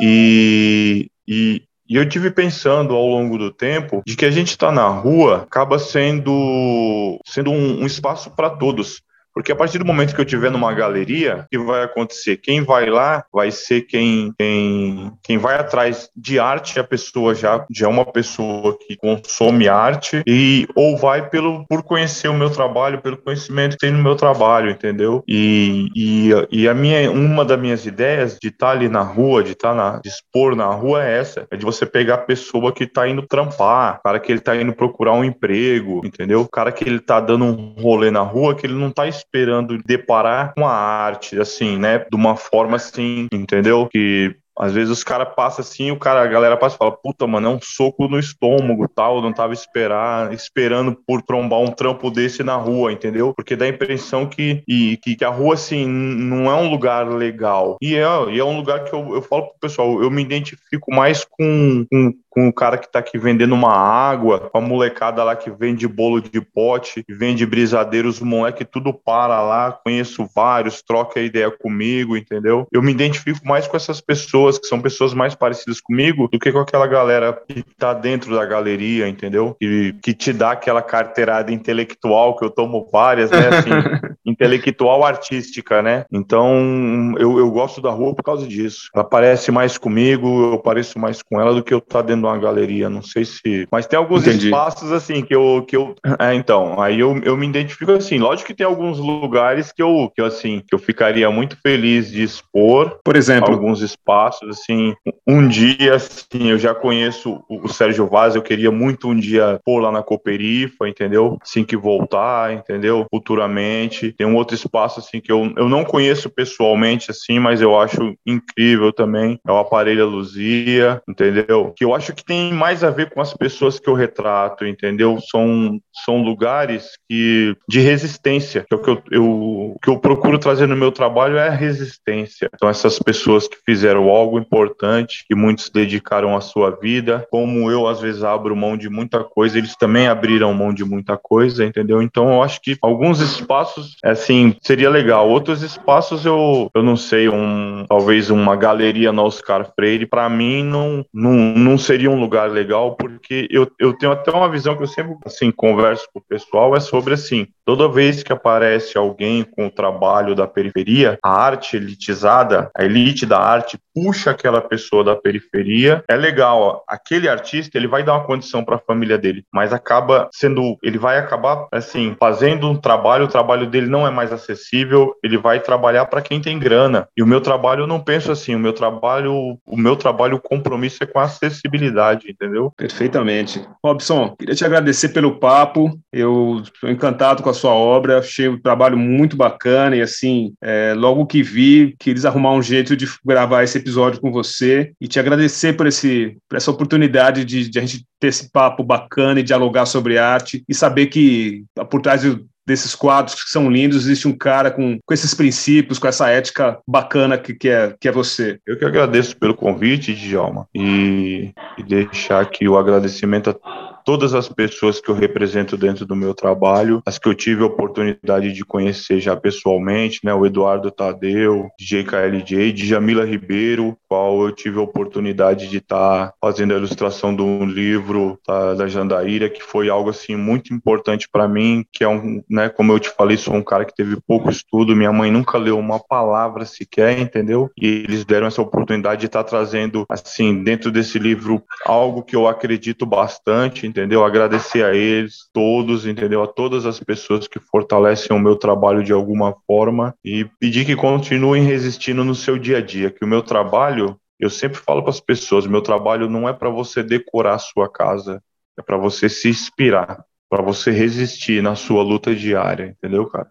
E, 0.00 1.08
e, 1.26 1.62
e 1.88 1.96
eu 1.96 2.08
tive 2.08 2.32
pensando 2.32 2.96
ao 2.96 3.06
longo 3.06 3.38
do 3.38 3.52
tempo 3.52 4.02
de 4.04 4.16
que 4.16 4.24
a 4.24 4.30
gente 4.30 4.48
está 4.48 4.72
na 4.72 4.88
rua 4.88 5.42
acaba 5.42 5.78
sendo, 5.78 7.20
sendo 7.24 7.52
um, 7.52 7.82
um 7.82 7.86
espaço 7.86 8.30
para 8.34 8.50
todos 8.50 9.00
Porque 9.34 9.52
a 9.52 9.56
partir 9.56 9.78
do 9.78 9.84
momento 9.84 10.14
que 10.14 10.20
eu 10.20 10.24
estiver 10.24 10.50
numa 10.50 10.72
galeria, 10.72 11.46
o 11.46 11.48
que 11.48 11.58
vai 11.58 11.84
acontecer? 11.84 12.36
Quem 12.36 12.62
vai 12.62 12.88
lá 12.88 13.24
vai 13.32 13.50
ser 13.50 13.82
quem, 13.82 14.32
quem, 14.38 15.12
quem 15.22 15.38
vai 15.38 15.56
atrás 15.56 16.10
de 16.16 16.38
arte, 16.38 16.78
a 16.78 16.84
pessoa 16.84 17.34
já, 17.34 17.64
já 17.70 17.86
é 17.86 17.88
uma 17.88 18.04
pessoa 18.04 18.76
que 18.78 18.96
consome 18.96 19.68
arte 19.68 20.22
e 20.26 20.66
ou 20.74 20.96
vai 20.96 21.28
pelo 21.28 21.66
por 21.66 21.82
conhecer 21.82 22.28
o 22.28 22.34
meu 22.34 22.50
trabalho, 22.50 23.00
pelo 23.00 23.16
conhecimento 23.16 23.72
que 23.72 23.86
tem 23.86 23.90
no 23.90 24.02
meu 24.02 24.16
trabalho, 24.16 24.70
entendeu? 24.70 25.22
E, 25.26 25.88
e, 25.94 26.30
e 26.50 26.68
a 26.68 26.74
minha 26.74 27.10
uma 27.10 27.44
das 27.44 27.58
minhas 27.58 27.86
ideias 27.86 28.38
de 28.40 28.48
estar 28.48 28.66
tá 28.66 28.72
ali 28.72 28.88
na 28.88 29.02
rua, 29.02 29.42
de 29.42 29.52
estar 29.52 29.70
tá 29.70 29.74
na 29.74 29.98
de 29.98 30.08
expor 30.08 30.54
na 30.54 30.66
rua 30.66 31.04
é 31.04 31.18
essa, 31.18 31.46
é 31.50 31.56
de 31.56 31.64
você 31.64 31.86
pegar 31.86 32.14
a 32.14 32.18
pessoa 32.18 32.72
que 32.72 32.84
está 32.84 33.08
indo 33.08 33.22
trampar, 33.26 34.00
cara 34.02 34.20
que 34.20 34.30
ele 34.30 34.38
está 34.38 34.54
indo 34.56 34.72
procurar 34.72 35.12
um 35.12 35.24
emprego, 35.24 36.02
entendeu? 36.04 36.42
O 36.42 36.48
cara 36.48 36.72
que 36.72 36.84
ele 36.84 36.96
está 36.96 37.20
dando 37.20 37.44
um 37.44 37.74
rolê 37.80 38.10
na 38.10 38.20
rua 38.20 38.54
que 38.54 38.66
ele 38.66 38.74
não 38.74 38.88
está 38.88 39.06
esperando 39.24 39.78
deparar 39.78 40.54
com 40.54 40.66
a 40.66 40.72
arte, 40.72 41.40
assim, 41.40 41.78
né? 41.78 41.98
De 41.98 42.16
uma 42.16 42.36
forma 42.36 42.76
assim, 42.76 43.26
entendeu? 43.32 43.86
Que 43.86 44.36
às 44.58 44.72
vezes 44.72 44.90
os 44.90 45.02
caras 45.02 45.34
passam 45.34 45.62
assim, 45.62 45.90
o 45.90 45.98
cara, 45.98 46.22
a 46.22 46.26
galera 46.26 46.56
passa 46.56 46.76
e 46.76 46.78
fala, 46.78 46.92
puta, 46.92 47.26
mano, 47.26 47.48
é 47.48 47.50
um 47.50 47.60
soco 47.60 48.06
no 48.06 48.18
estômago, 48.18 48.86
tal, 48.86 49.22
não 49.22 49.32
tava 49.32 49.54
esperar, 49.54 50.32
esperando 50.32 50.94
por 51.06 51.22
trombar 51.22 51.60
um 51.60 51.70
trampo 51.70 52.10
desse 52.10 52.42
na 52.42 52.56
rua, 52.56 52.92
entendeu? 52.92 53.32
Porque 53.34 53.56
dá 53.56 53.64
a 53.64 53.68
impressão 53.68 54.26
que, 54.26 54.62
e, 54.68 54.98
que, 54.98 55.16
que, 55.16 55.24
a 55.24 55.30
rua, 55.30 55.54
assim, 55.54 55.86
não 55.86 56.50
é 56.50 56.54
um 56.54 56.70
lugar 56.70 57.08
legal. 57.08 57.76
E 57.80 57.96
é, 57.96 58.04
e 58.30 58.38
é 58.38 58.44
um 58.44 58.56
lugar 58.56 58.84
que 58.84 58.92
eu, 58.92 59.14
eu 59.14 59.22
falo 59.22 59.48
pro 59.48 59.60
pessoal, 59.60 60.02
eu 60.02 60.10
me 60.10 60.22
identifico 60.22 60.94
mais 60.94 61.24
com, 61.24 61.86
com, 61.90 62.12
com 62.32 62.48
o 62.48 62.52
cara 62.52 62.78
que 62.78 62.90
tá 62.90 62.98
aqui 62.98 63.18
vendendo 63.18 63.54
uma 63.54 63.74
água, 63.74 64.48
com 64.50 64.56
a 64.56 64.60
molecada 64.60 65.22
lá 65.22 65.36
que 65.36 65.50
vende 65.50 65.86
bolo 65.86 66.18
de 66.18 66.40
pote, 66.40 67.04
vende 67.06 67.44
brisadeiro, 67.44 68.08
os 68.08 68.20
moleque 68.20 68.64
tudo 68.64 68.94
para 68.94 69.42
lá, 69.42 69.70
conheço 69.70 70.26
vários, 70.34 70.80
troca 70.80 71.20
ideia 71.20 71.50
comigo, 71.50 72.16
entendeu? 72.16 72.66
Eu 72.72 72.82
me 72.82 72.90
identifico 72.90 73.46
mais 73.46 73.66
com 73.66 73.76
essas 73.76 74.00
pessoas, 74.00 74.58
que 74.58 74.66
são 74.66 74.80
pessoas 74.80 75.12
mais 75.12 75.34
parecidas 75.34 75.78
comigo, 75.78 76.26
do 76.32 76.38
que 76.38 76.50
com 76.50 76.60
aquela 76.60 76.86
galera 76.86 77.38
que 77.46 77.62
tá 77.76 77.92
dentro 77.92 78.34
da 78.34 78.46
galeria, 78.46 79.06
entendeu? 79.08 79.54
Que, 79.60 79.94
que 80.02 80.14
te 80.14 80.32
dá 80.32 80.52
aquela 80.52 80.80
carteirada 80.80 81.52
intelectual, 81.52 82.36
que 82.36 82.44
eu 82.44 82.50
tomo 82.50 82.88
várias, 82.90 83.30
né, 83.30 83.48
assim, 83.48 83.70
intelectual 84.24 85.04
artística, 85.04 85.82
né? 85.82 86.06
Então, 86.10 87.14
eu, 87.18 87.38
eu 87.38 87.50
gosto 87.50 87.82
da 87.82 87.90
rua 87.90 88.14
por 88.14 88.22
causa 88.22 88.46
disso. 88.46 88.88
Ela 88.94 89.04
parece 89.04 89.50
mais 89.52 89.76
comigo, 89.76 90.52
eu 90.52 90.58
pareço 90.58 90.98
mais 90.98 91.22
com 91.22 91.38
ela 91.38 91.52
do 91.52 91.62
que 91.62 91.74
eu 91.74 91.80
tá 91.80 92.00
dentro 92.00 92.21
de 92.22 92.26
uma 92.26 92.38
galeria, 92.38 92.88
não 92.88 93.02
sei 93.02 93.24
se. 93.24 93.66
Mas 93.70 93.86
tem 93.86 93.98
alguns 93.98 94.26
Entendi. 94.26 94.46
espaços 94.46 94.92
assim 94.92 95.22
que 95.22 95.34
eu. 95.34 95.64
Que 95.66 95.76
eu 95.76 95.94
é, 96.18 96.34
então, 96.34 96.80
aí 96.80 97.00
eu, 97.00 97.18
eu 97.24 97.36
me 97.36 97.46
identifico 97.46 97.92
assim. 97.92 98.18
Lógico 98.18 98.46
que 98.46 98.54
tem 98.54 98.66
alguns 98.66 98.98
lugares 98.98 99.72
que 99.72 99.82
eu, 99.82 100.10
que 100.14 100.20
eu 100.20 100.26
assim, 100.26 100.62
que 100.66 100.74
eu 100.74 100.78
ficaria 100.78 101.30
muito 101.30 101.56
feliz 101.60 102.10
de 102.10 102.22
expor. 102.22 102.98
Por 103.04 103.16
exemplo. 103.16 103.52
Alguns 103.52 103.82
espaços, 103.82 104.48
assim. 104.48 104.94
Um 105.26 105.46
dia, 105.48 105.94
assim, 105.94 106.50
eu 106.50 106.58
já 106.58 106.74
conheço 106.74 107.42
o, 107.48 107.68
Sérgio 107.68 108.06
Vaz, 108.06 108.34
eu 108.34 108.42
queria 108.42 108.70
muito 108.70 109.08
um 109.08 109.16
dia 109.16 109.60
pôr 109.64 109.80
lá 109.80 109.90
na 109.90 110.02
Cooperifa, 110.02 110.88
entendeu? 110.88 111.38
Assim 111.42 111.64
que 111.64 111.76
voltar, 111.76 112.52
entendeu? 112.52 113.06
Futuramente. 113.10 114.12
Tem 114.12 114.26
um 114.26 114.36
outro 114.36 114.54
espaço, 114.54 115.00
assim, 115.00 115.20
que 115.20 115.32
eu, 115.32 115.52
eu 115.56 115.68
não 115.68 115.84
conheço 115.84 116.30
pessoalmente, 116.30 117.10
assim, 117.10 117.38
mas 117.38 117.60
eu 117.60 117.78
acho 117.78 118.14
incrível 118.26 118.92
também. 118.92 119.38
É 119.46 119.50
o 119.50 119.58
Aparelho 119.58 120.06
Luzia, 120.06 121.02
entendeu? 121.08 121.72
Que 121.76 121.84
eu 121.84 121.94
acho 121.94 122.11
acho 122.12 122.16
que 122.16 122.24
tem 122.24 122.52
mais 122.52 122.84
a 122.84 122.90
ver 122.90 123.10
com 123.10 123.20
as 123.20 123.34
pessoas 123.34 123.78
que 123.78 123.88
eu 123.88 123.94
retrato, 123.94 124.66
entendeu? 124.66 125.18
São, 125.30 125.80
são 126.04 126.22
lugares 126.22 126.90
que 127.08 127.56
de 127.68 127.80
resistência, 127.80 128.66
é 128.70 128.74
o 128.74 128.78
que 128.78 128.90
eu, 128.90 129.02
eu, 129.10 129.76
que 129.82 129.90
eu 129.90 129.98
procuro 129.98 130.38
trazer 130.38 130.66
no 130.66 130.76
meu 130.76 130.92
trabalho 130.92 131.36
é 131.36 131.48
a 131.48 131.52
resistência. 131.52 132.48
Então, 132.54 132.68
essas 132.68 132.98
pessoas 132.98 133.48
que 133.48 133.56
fizeram 133.64 134.08
algo 134.08 134.38
importante, 134.38 135.24
que 135.26 135.34
muitos 135.34 135.70
dedicaram 135.70 136.36
a 136.36 136.40
sua 136.40 136.70
vida, 136.70 137.26
como 137.30 137.70
eu 137.70 137.86
às 137.86 138.00
vezes 138.00 138.22
abro 138.22 138.54
mão 138.54 138.76
de 138.76 138.88
muita 138.88 139.24
coisa, 139.24 139.58
eles 139.58 139.74
também 139.76 140.06
abriram 140.06 140.52
mão 140.52 140.72
de 140.72 140.84
muita 140.84 141.16
coisa, 141.16 141.64
entendeu? 141.64 142.02
Então, 142.02 142.28
eu 142.32 142.42
acho 142.42 142.60
que 142.60 142.76
alguns 142.82 143.20
espaços, 143.20 143.96
assim, 144.04 144.54
seria 144.60 144.90
legal. 144.90 145.28
Outros 145.28 145.62
espaços 145.62 146.26
eu, 146.26 146.70
eu 146.74 146.82
não 146.82 146.96
sei, 146.96 147.28
um 147.28 147.84
talvez 147.88 148.30
uma 148.30 148.56
galeria 148.56 149.12
no 149.12 149.22
Oscar 149.22 149.70
Freire, 149.74 150.06
para 150.06 150.28
mim 150.28 150.64
não, 150.64 151.04
não, 151.12 151.32
não 151.32 151.78
seria 151.78 152.01
seria 152.02 152.10
um 152.10 152.20
lugar 152.20 152.50
legal, 152.50 152.96
porque 152.96 153.46
eu, 153.48 153.70
eu 153.78 153.92
tenho 153.92 154.10
até 154.10 154.32
uma 154.32 154.48
visão 154.48 154.76
que 154.76 154.82
eu 154.82 154.88
sempre 154.88 155.14
assim, 155.24 155.52
converso 155.52 156.08
com 156.12 156.18
o 156.18 156.24
pessoal, 156.28 156.74
é 156.74 156.80
sobre 156.80 157.14
assim, 157.14 157.46
toda 157.64 157.88
vez 157.88 158.24
que 158.24 158.32
aparece 158.32 158.98
alguém 158.98 159.44
com 159.44 159.66
o 159.66 159.70
trabalho 159.70 160.34
da 160.34 160.46
periferia, 160.46 161.18
a 161.22 161.30
arte 161.30 161.76
elitizada, 161.76 162.70
a 162.76 162.84
elite 162.84 163.24
da 163.24 163.38
arte 163.38 163.78
puxa 163.94 164.30
aquela 164.30 164.60
pessoa 164.60 165.04
da 165.04 165.14
periferia, 165.14 166.02
é 166.08 166.16
legal, 166.16 166.82
aquele 166.88 167.28
artista, 167.28 167.78
ele 167.78 167.86
vai 167.86 168.02
dar 168.02 168.14
uma 168.14 168.24
condição 168.24 168.64
para 168.64 168.76
a 168.76 168.80
família 168.80 169.16
dele, 169.16 169.44
mas 169.52 169.72
acaba 169.72 170.28
sendo, 170.32 170.76
ele 170.82 170.98
vai 170.98 171.18
acabar 171.18 171.68
assim, 171.70 172.16
fazendo 172.18 172.68
um 172.68 172.76
trabalho, 172.76 173.26
o 173.26 173.28
trabalho 173.28 173.66
dele 173.66 173.86
não 173.86 174.06
é 174.06 174.10
mais 174.10 174.32
acessível, 174.32 175.14
ele 175.22 175.38
vai 175.38 175.60
trabalhar 175.60 176.06
para 176.06 176.22
quem 176.22 176.40
tem 176.40 176.58
grana. 176.58 177.06
E 177.16 177.22
o 177.22 177.26
meu 177.26 177.40
trabalho 177.40 177.82
eu 177.82 177.86
não 177.86 178.00
penso 178.00 178.32
assim, 178.32 178.54
o 178.54 178.58
meu 178.58 178.72
trabalho, 178.72 179.58
o 179.64 179.76
meu 179.76 179.94
trabalho, 179.94 180.36
o 180.36 180.40
compromisso 180.40 181.04
é 181.04 181.06
com 181.06 181.18
a 181.18 181.24
acessibilidade 181.24 181.91
entendeu? 182.28 182.72
Perfeitamente. 182.76 183.64
Robson, 183.84 184.34
queria 184.38 184.54
te 184.54 184.64
agradecer 184.64 185.10
pelo 185.10 185.38
papo. 185.38 185.98
Eu 186.12 186.62
estou 186.62 186.90
encantado 186.90 187.42
com 187.42 187.50
a 187.50 187.54
sua 187.54 187.72
obra, 187.72 188.18
achei 188.18 188.48
o 188.48 188.60
trabalho 188.60 188.96
muito 188.96 189.36
bacana 189.36 189.96
e 189.96 190.02
assim, 190.02 190.54
é, 190.62 190.94
logo 190.96 191.26
que 191.26 191.42
vi, 191.42 191.94
quis 191.98 192.24
arrumar 192.24 192.52
um 192.52 192.62
jeito 192.62 192.96
de 192.96 193.06
gravar 193.24 193.62
esse 193.62 193.78
episódio 193.78 194.20
com 194.20 194.32
você 194.32 194.92
e 195.00 195.08
te 195.08 195.18
agradecer 195.18 195.74
por, 195.74 195.86
esse, 195.86 196.36
por 196.48 196.56
essa 196.56 196.70
oportunidade 196.70 197.44
de, 197.44 197.68
de 197.68 197.78
a 197.78 197.82
gente 197.82 198.04
ter 198.18 198.28
esse 198.28 198.50
papo 198.50 198.84
bacana 198.84 199.40
e 199.40 199.42
dialogar 199.42 199.86
sobre 199.86 200.18
arte 200.18 200.64
e 200.68 200.74
saber 200.74 201.06
que 201.06 201.64
por 201.90 202.00
trás 202.00 202.22
desses 202.66 202.94
quadros 202.94 203.42
que 203.42 203.50
são 203.50 203.70
lindos, 203.70 204.04
existe 204.04 204.28
um 204.28 204.36
cara 204.36 204.70
com, 204.70 204.98
com 205.04 205.14
esses 205.14 205.34
princípios, 205.34 205.98
com 205.98 206.06
essa 206.06 206.28
ética 206.28 206.78
bacana 206.86 207.36
que, 207.36 207.54
que, 207.54 207.68
é, 207.68 207.94
que 207.98 208.08
é 208.08 208.12
você. 208.12 208.58
Eu 208.66 208.78
que 208.78 208.84
agradeço 208.84 209.36
pelo 209.36 209.54
convite, 209.54 210.14
Djalma, 210.14 210.66
e, 210.74 211.52
e 211.78 211.82
deixar 211.82 212.40
aqui 212.40 212.68
o 212.68 212.76
agradecimento 212.76 213.50
a 213.50 213.91
todas 214.04 214.34
as 214.34 214.48
pessoas 214.48 215.00
que 215.00 215.08
eu 215.08 215.14
represento 215.14 215.76
dentro 215.76 216.04
do 216.04 216.16
meu 216.16 216.34
trabalho, 216.34 217.02
as 217.06 217.18
que 217.18 217.28
eu 217.28 217.34
tive 217.34 217.62
a 217.62 217.66
oportunidade 217.66 218.52
de 218.52 218.64
conhecer 218.64 219.20
já 219.20 219.36
pessoalmente, 219.36 220.20
né, 220.24 220.34
o 220.34 220.46
Eduardo 220.46 220.90
Tadeu, 220.90 221.68
DJ 221.78 222.04
KLJ, 222.04 222.72
Djamila 222.72 223.24
Ribeiro, 223.24 223.96
qual 224.08 224.42
eu 224.44 224.52
tive 224.52 224.78
a 224.78 224.82
oportunidade 224.82 225.68
de 225.68 225.78
estar 225.78 226.28
tá 226.28 226.34
fazendo 226.40 226.74
a 226.74 226.76
ilustração 226.76 227.34
de 227.34 227.42
um 227.42 227.64
livro 227.64 228.38
tá, 228.44 228.74
da 228.74 228.86
Jandaíra, 228.86 229.48
que 229.48 229.62
foi 229.62 229.88
algo 229.88 230.10
assim 230.10 230.36
muito 230.36 230.74
importante 230.74 231.28
para 231.30 231.48
mim, 231.48 231.84
que 231.92 232.04
é 232.04 232.08
um, 232.08 232.42
né, 232.48 232.68
como 232.68 232.92
eu 232.92 232.98
te 232.98 233.10
falei, 233.10 233.36
sou 233.36 233.54
um 233.54 233.62
cara 233.62 233.84
que 233.84 233.94
teve 233.94 234.16
pouco 234.26 234.50
estudo, 234.50 234.96
minha 234.96 235.12
mãe 235.12 235.30
nunca 235.30 235.58
leu 235.58 235.78
uma 235.78 235.98
palavra 235.98 236.64
sequer, 236.64 237.18
entendeu? 237.18 237.70
E 237.80 237.86
eles 237.86 238.24
deram 238.24 238.46
essa 238.46 238.62
oportunidade 238.62 239.20
de 239.20 239.26
estar 239.26 239.42
tá 239.42 239.48
trazendo 239.48 240.04
assim, 240.08 240.62
dentro 240.62 240.90
desse 240.90 241.18
livro 241.18 241.62
algo 241.86 242.22
que 242.22 242.36
eu 242.36 242.46
acredito 242.46 243.06
bastante, 243.06 243.86
entendeu? 243.92 244.24
Agradecer 244.24 244.82
a 244.82 244.94
eles 244.94 245.48
todos, 245.52 246.06
entendeu? 246.06 246.42
A 246.42 246.46
todas 246.46 246.86
as 246.86 246.98
pessoas 246.98 247.46
que 247.46 247.60
fortalecem 247.60 248.34
o 248.34 248.40
meu 248.40 248.56
trabalho 248.56 249.04
de 249.04 249.12
alguma 249.12 249.54
forma 249.66 250.14
e 250.24 250.46
pedir 250.58 250.86
que 250.86 250.96
continuem 250.96 251.62
resistindo 251.62 252.24
no 252.24 252.34
seu 252.34 252.58
dia 252.58 252.78
a 252.78 252.80
dia, 252.80 253.10
que 253.10 253.22
o 253.22 253.28
meu 253.28 253.42
trabalho, 253.42 254.18
eu 254.40 254.48
sempre 254.48 254.78
falo 254.78 255.02
para 255.02 255.10
as 255.10 255.20
pessoas, 255.20 255.66
meu 255.66 255.82
trabalho 255.82 256.28
não 256.28 256.48
é 256.48 256.54
para 256.54 256.70
você 256.70 257.02
decorar 257.02 257.56
a 257.56 257.58
sua 257.58 257.86
casa, 257.86 258.42
é 258.78 258.82
para 258.82 258.96
você 258.96 259.28
se 259.28 259.50
inspirar, 259.50 260.24
para 260.48 260.62
você 260.62 260.90
resistir 260.90 261.62
na 261.62 261.74
sua 261.74 262.02
luta 262.02 262.34
diária, 262.34 262.96
entendeu, 262.96 263.26
cara? 263.26 263.46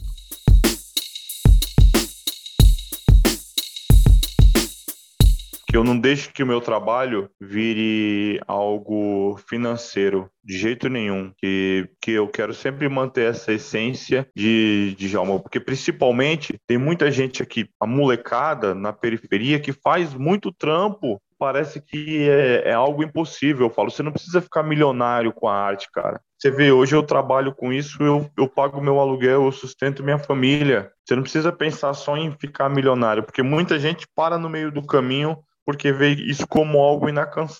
Que 5.72 5.78
eu 5.78 5.86
não 5.86 5.98
deixo 5.98 6.34
que 6.34 6.44
o 6.44 6.46
meu 6.46 6.60
trabalho 6.60 7.30
vire 7.40 8.42
algo 8.46 9.40
financeiro 9.48 10.30
de 10.44 10.58
jeito 10.58 10.90
nenhum, 10.90 11.32
que, 11.38 11.88
que 12.02 12.12
eu 12.12 12.28
quero 12.28 12.54
sempre 12.54 12.90
manter 12.90 13.30
essa 13.30 13.54
essência 13.54 14.28
de, 14.36 14.94
de 14.98 15.08
Jalma, 15.08 15.40
porque 15.40 15.62
principalmente 15.62 16.60
tem 16.68 16.78
muita 16.78 17.10
gente 17.10 17.42
aqui, 17.42 17.70
a 17.80 17.88
molecada 17.88 18.76
na 18.76 18.92
periferia, 18.92 19.62
que 19.62 19.72
faz 19.72 20.14
muito 20.14 20.52
trampo 20.52 21.22
parece 21.40 21.82
que 21.82 22.30
é, 22.30 22.70
é, 22.70 22.74
algo 22.74 23.02
impossível. 23.02 23.68
Eu 23.68 23.74
falo, 23.74 23.90
você 23.90 24.04
não 24.04 24.12
precisa 24.12 24.42
ficar 24.42 24.62
milionário 24.62 25.32
com 25.32 25.48
a 25.48 25.56
arte, 25.56 25.90
cara. 25.92 26.20
Você 26.38 26.52
vê, 26.52 26.72
hoje 26.72 26.96
eu 26.96 27.02
trabalho 27.02 27.56
com 27.56 27.72
isso, 27.72 28.04
eu, 28.04 28.30
eu 28.38 28.48
pago 28.48 28.82
meu 28.82 29.00
aluguel, 29.00 29.46
eu 29.46 29.52
sustento 29.52 30.04
minha 30.04 30.20
família. 30.20 30.92
Você 31.04 31.16
não 31.16 31.24
precisa 31.24 31.52
pensar 31.52 31.94
só 31.94 32.18
em 32.18 32.30
ficar 32.32 32.70
milionário, 32.70 33.24
porque 33.24 33.42
muita 33.42 33.80
gente 33.80 34.06
para 34.14 34.38
no 34.38 34.50
meio 34.50 34.70
do 34.72 34.86
caminho 34.86 35.38
porque 35.66 35.92
vê 35.92 36.10
isso 36.10 36.48
como 36.48 36.80
algo 36.80 37.08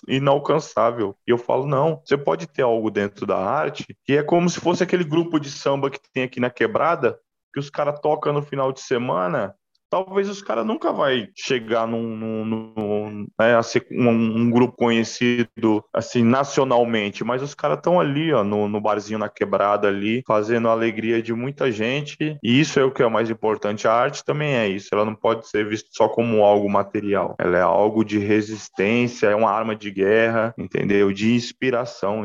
inalcançável. 0.08 1.16
E 1.26 1.30
eu 1.30 1.38
falo, 1.38 1.66
não, 1.66 2.02
você 2.04 2.16
pode 2.16 2.46
ter 2.46 2.62
algo 2.62 2.90
dentro 2.90 3.26
da 3.26 3.38
arte 3.38 3.96
que 4.04 4.14
é 4.14 4.22
como 4.22 4.48
se 4.48 4.60
fosse 4.60 4.82
aquele 4.82 5.04
grupo 5.04 5.38
de 5.38 5.50
samba 5.50 5.90
que 5.90 6.00
tem 6.12 6.24
aqui 6.24 6.40
na 6.40 6.50
quebrada, 6.50 7.18
que 7.52 7.60
os 7.60 7.70
caras 7.70 8.00
tocam 8.00 8.32
no 8.32 8.42
final 8.42 8.72
de 8.72 8.80
semana, 8.80 9.54
talvez 9.92 10.26
os 10.26 10.40
caras 10.40 10.64
nunca 10.64 10.90
vai 10.90 11.28
chegar 11.36 11.86
num, 11.86 12.16
num, 12.16 12.44
num 12.46 13.26
né, 13.38 13.54
a 13.54 13.62
ser 13.62 13.86
um, 13.90 14.08
um, 14.08 14.50
grupo 14.50 14.74
conhecido 14.74 15.84
assim 15.92 16.24
nacionalmente, 16.24 17.22
mas 17.22 17.42
os 17.42 17.52
caras 17.52 17.76
estão 17.76 18.00
ali, 18.00 18.32
ó, 18.32 18.42
no, 18.42 18.70
no, 18.70 18.80
barzinho 18.80 19.18
na 19.18 19.28
quebrada 19.28 19.88
ali, 19.88 20.22
fazendo 20.26 20.68
a 20.68 20.72
alegria 20.72 21.20
de 21.20 21.34
muita 21.34 21.70
gente, 21.70 22.38
e 22.42 22.58
isso 22.58 22.80
é 22.80 22.84
o 22.84 22.90
que 22.90 23.02
é 23.02 23.08
mais 23.10 23.28
importante. 23.28 23.86
A 23.86 23.92
arte 23.92 24.24
também 24.24 24.54
é 24.54 24.66
isso, 24.66 24.88
ela 24.92 25.04
não 25.04 25.14
pode 25.14 25.46
ser 25.46 25.68
vista 25.68 25.90
só 25.92 26.08
como 26.08 26.42
algo 26.42 26.70
material, 26.70 27.36
ela 27.38 27.58
é 27.58 27.62
algo 27.62 28.02
de 28.02 28.18
resistência, 28.18 29.26
é 29.26 29.36
uma 29.36 29.50
arma 29.50 29.76
de 29.76 29.90
guerra, 29.90 30.54
entendeu? 30.56 31.12
De 31.12 31.34
inspiração. 31.34 32.24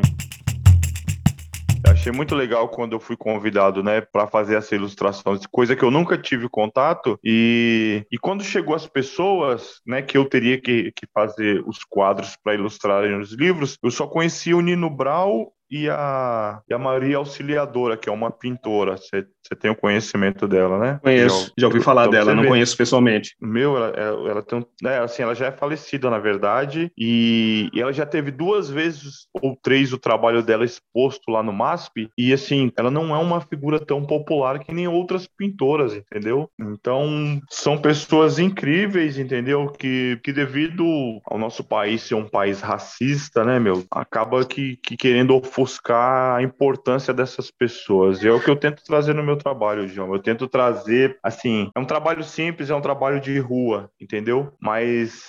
Achei 2.07 2.15
muito 2.15 2.35
legal 2.35 2.69
quando 2.69 2.93
eu 2.93 3.01
fui 3.01 3.17
convidado, 3.17 3.83
né, 3.83 3.99
para 3.99 4.27
fazer 4.27 4.55
essa 4.55 4.73
ilustração, 4.73 5.37
coisa 5.51 5.75
que 5.75 5.83
eu 5.83 5.91
nunca 5.91 6.17
tive 6.17 6.47
contato. 6.47 7.19
E, 7.21 8.05
e 8.09 8.17
quando 8.17 8.45
chegou 8.45 8.73
as 8.73 8.87
pessoas, 8.87 9.81
né, 9.85 10.01
que 10.01 10.17
eu 10.17 10.23
teria 10.23 10.57
que, 10.57 10.93
que 10.95 11.05
fazer 11.13 11.61
os 11.67 11.83
quadros 11.83 12.37
para 12.41 12.53
ilustrarem 12.53 13.19
os 13.19 13.33
livros, 13.33 13.77
eu 13.83 13.91
só 13.91 14.07
conhecia 14.07 14.55
o 14.55 14.61
Nino 14.61 14.89
Brau 14.89 15.51
e 15.69 15.89
a, 15.89 16.61
e 16.69 16.73
a 16.73 16.79
Maria 16.79 17.17
Auxiliadora, 17.17 17.97
que 17.97 18.07
é 18.07 18.11
uma 18.11 18.31
pintora. 18.31 18.95
Você 18.95 19.25
tem 19.55 19.71
o 19.71 19.75
conhecimento 19.75 20.47
dela, 20.47 20.77
né? 20.79 20.99
Conheço, 21.01 21.51
já, 21.57 21.67
ouvi 21.67 21.81
falar 21.81 22.07
então, 22.07 22.11
dela, 22.11 22.35
não 22.35 22.45
conheço 22.45 22.75
pessoalmente. 22.75 23.35
Meu, 23.41 23.75
ela, 23.77 23.87
ela, 23.89 24.29
ela 24.29 24.43
tem 24.43 24.59
um, 24.59 24.87
é, 24.87 24.97
assim, 24.97 25.23
ela 25.23 25.35
já 25.35 25.47
é 25.47 25.51
falecida, 25.51 26.09
na 26.09 26.19
verdade, 26.19 26.91
e, 26.97 27.69
e, 27.73 27.81
ela 27.81 27.93
já 27.93 28.05
teve 28.05 28.31
duas 28.31 28.69
vezes 28.69 29.27
ou 29.41 29.57
três 29.61 29.93
o 29.93 29.97
trabalho 29.97 30.43
dela 30.43 30.65
exposto 30.65 31.31
lá 31.31 31.41
no 31.41 31.53
MASP, 31.53 32.09
e 32.17 32.33
assim, 32.33 32.71
ela 32.77 32.91
não 32.91 33.15
é 33.15 33.19
uma 33.19 33.41
figura 33.41 33.79
tão 33.79 34.05
popular 34.05 34.59
que 34.59 34.73
nem 34.73 34.87
outras 34.87 35.27
pintoras, 35.27 35.93
entendeu? 35.93 36.49
Então, 36.59 37.41
são 37.49 37.77
pessoas 37.77 38.39
incríveis, 38.39 39.17
entendeu? 39.17 39.67
Que, 39.67 40.19
que 40.23 40.33
devido 40.33 40.83
ao 41.25 41.37
nosso 41.37 41.63
país 41.63 42.01
ser 42.01 42.15
um 42.15 42.27
país 42.27 42.61
racista, 42.61 43.43
né, 43.43 43.59
meu, 43.59 43.83
acaba 43.91 44.45
que, 44.45 44.77
que 44.77 44.97
querendo 44.97 45.35
ofuscar 45.35 46.37
a 46.37 46.43
importância 46.43 47.13
dessas 47.13 47.51
pessoas. 47.51 48.21
E 48.21 48.27
é 48.27 48.31
o 48.31 48.39
que 48.39 48.49
eu 48.49 48.55
tento 48.55 48.83
trazer 48.83 49.13
no 49.13 49.23
meu 49.23 49.36
trabalho, 49.37 49.87
João. 49.87 50.13
Eu 50.13 50.21
tento 50.21 50.47
trazer, 50.47 51.17
assim, 51.23 51.69
é 51.75 51.79
um 51.79 51.85
trabalho 51.85 52.23
simples, 52.23 52.69
é 52.69 52.75
um 52.75 52.81
trabalho 52.81 53.19
de 53.19 53.37
rua, 53.39 53.89
entendeu? 53.99 54.53
Mas 54.59 55.21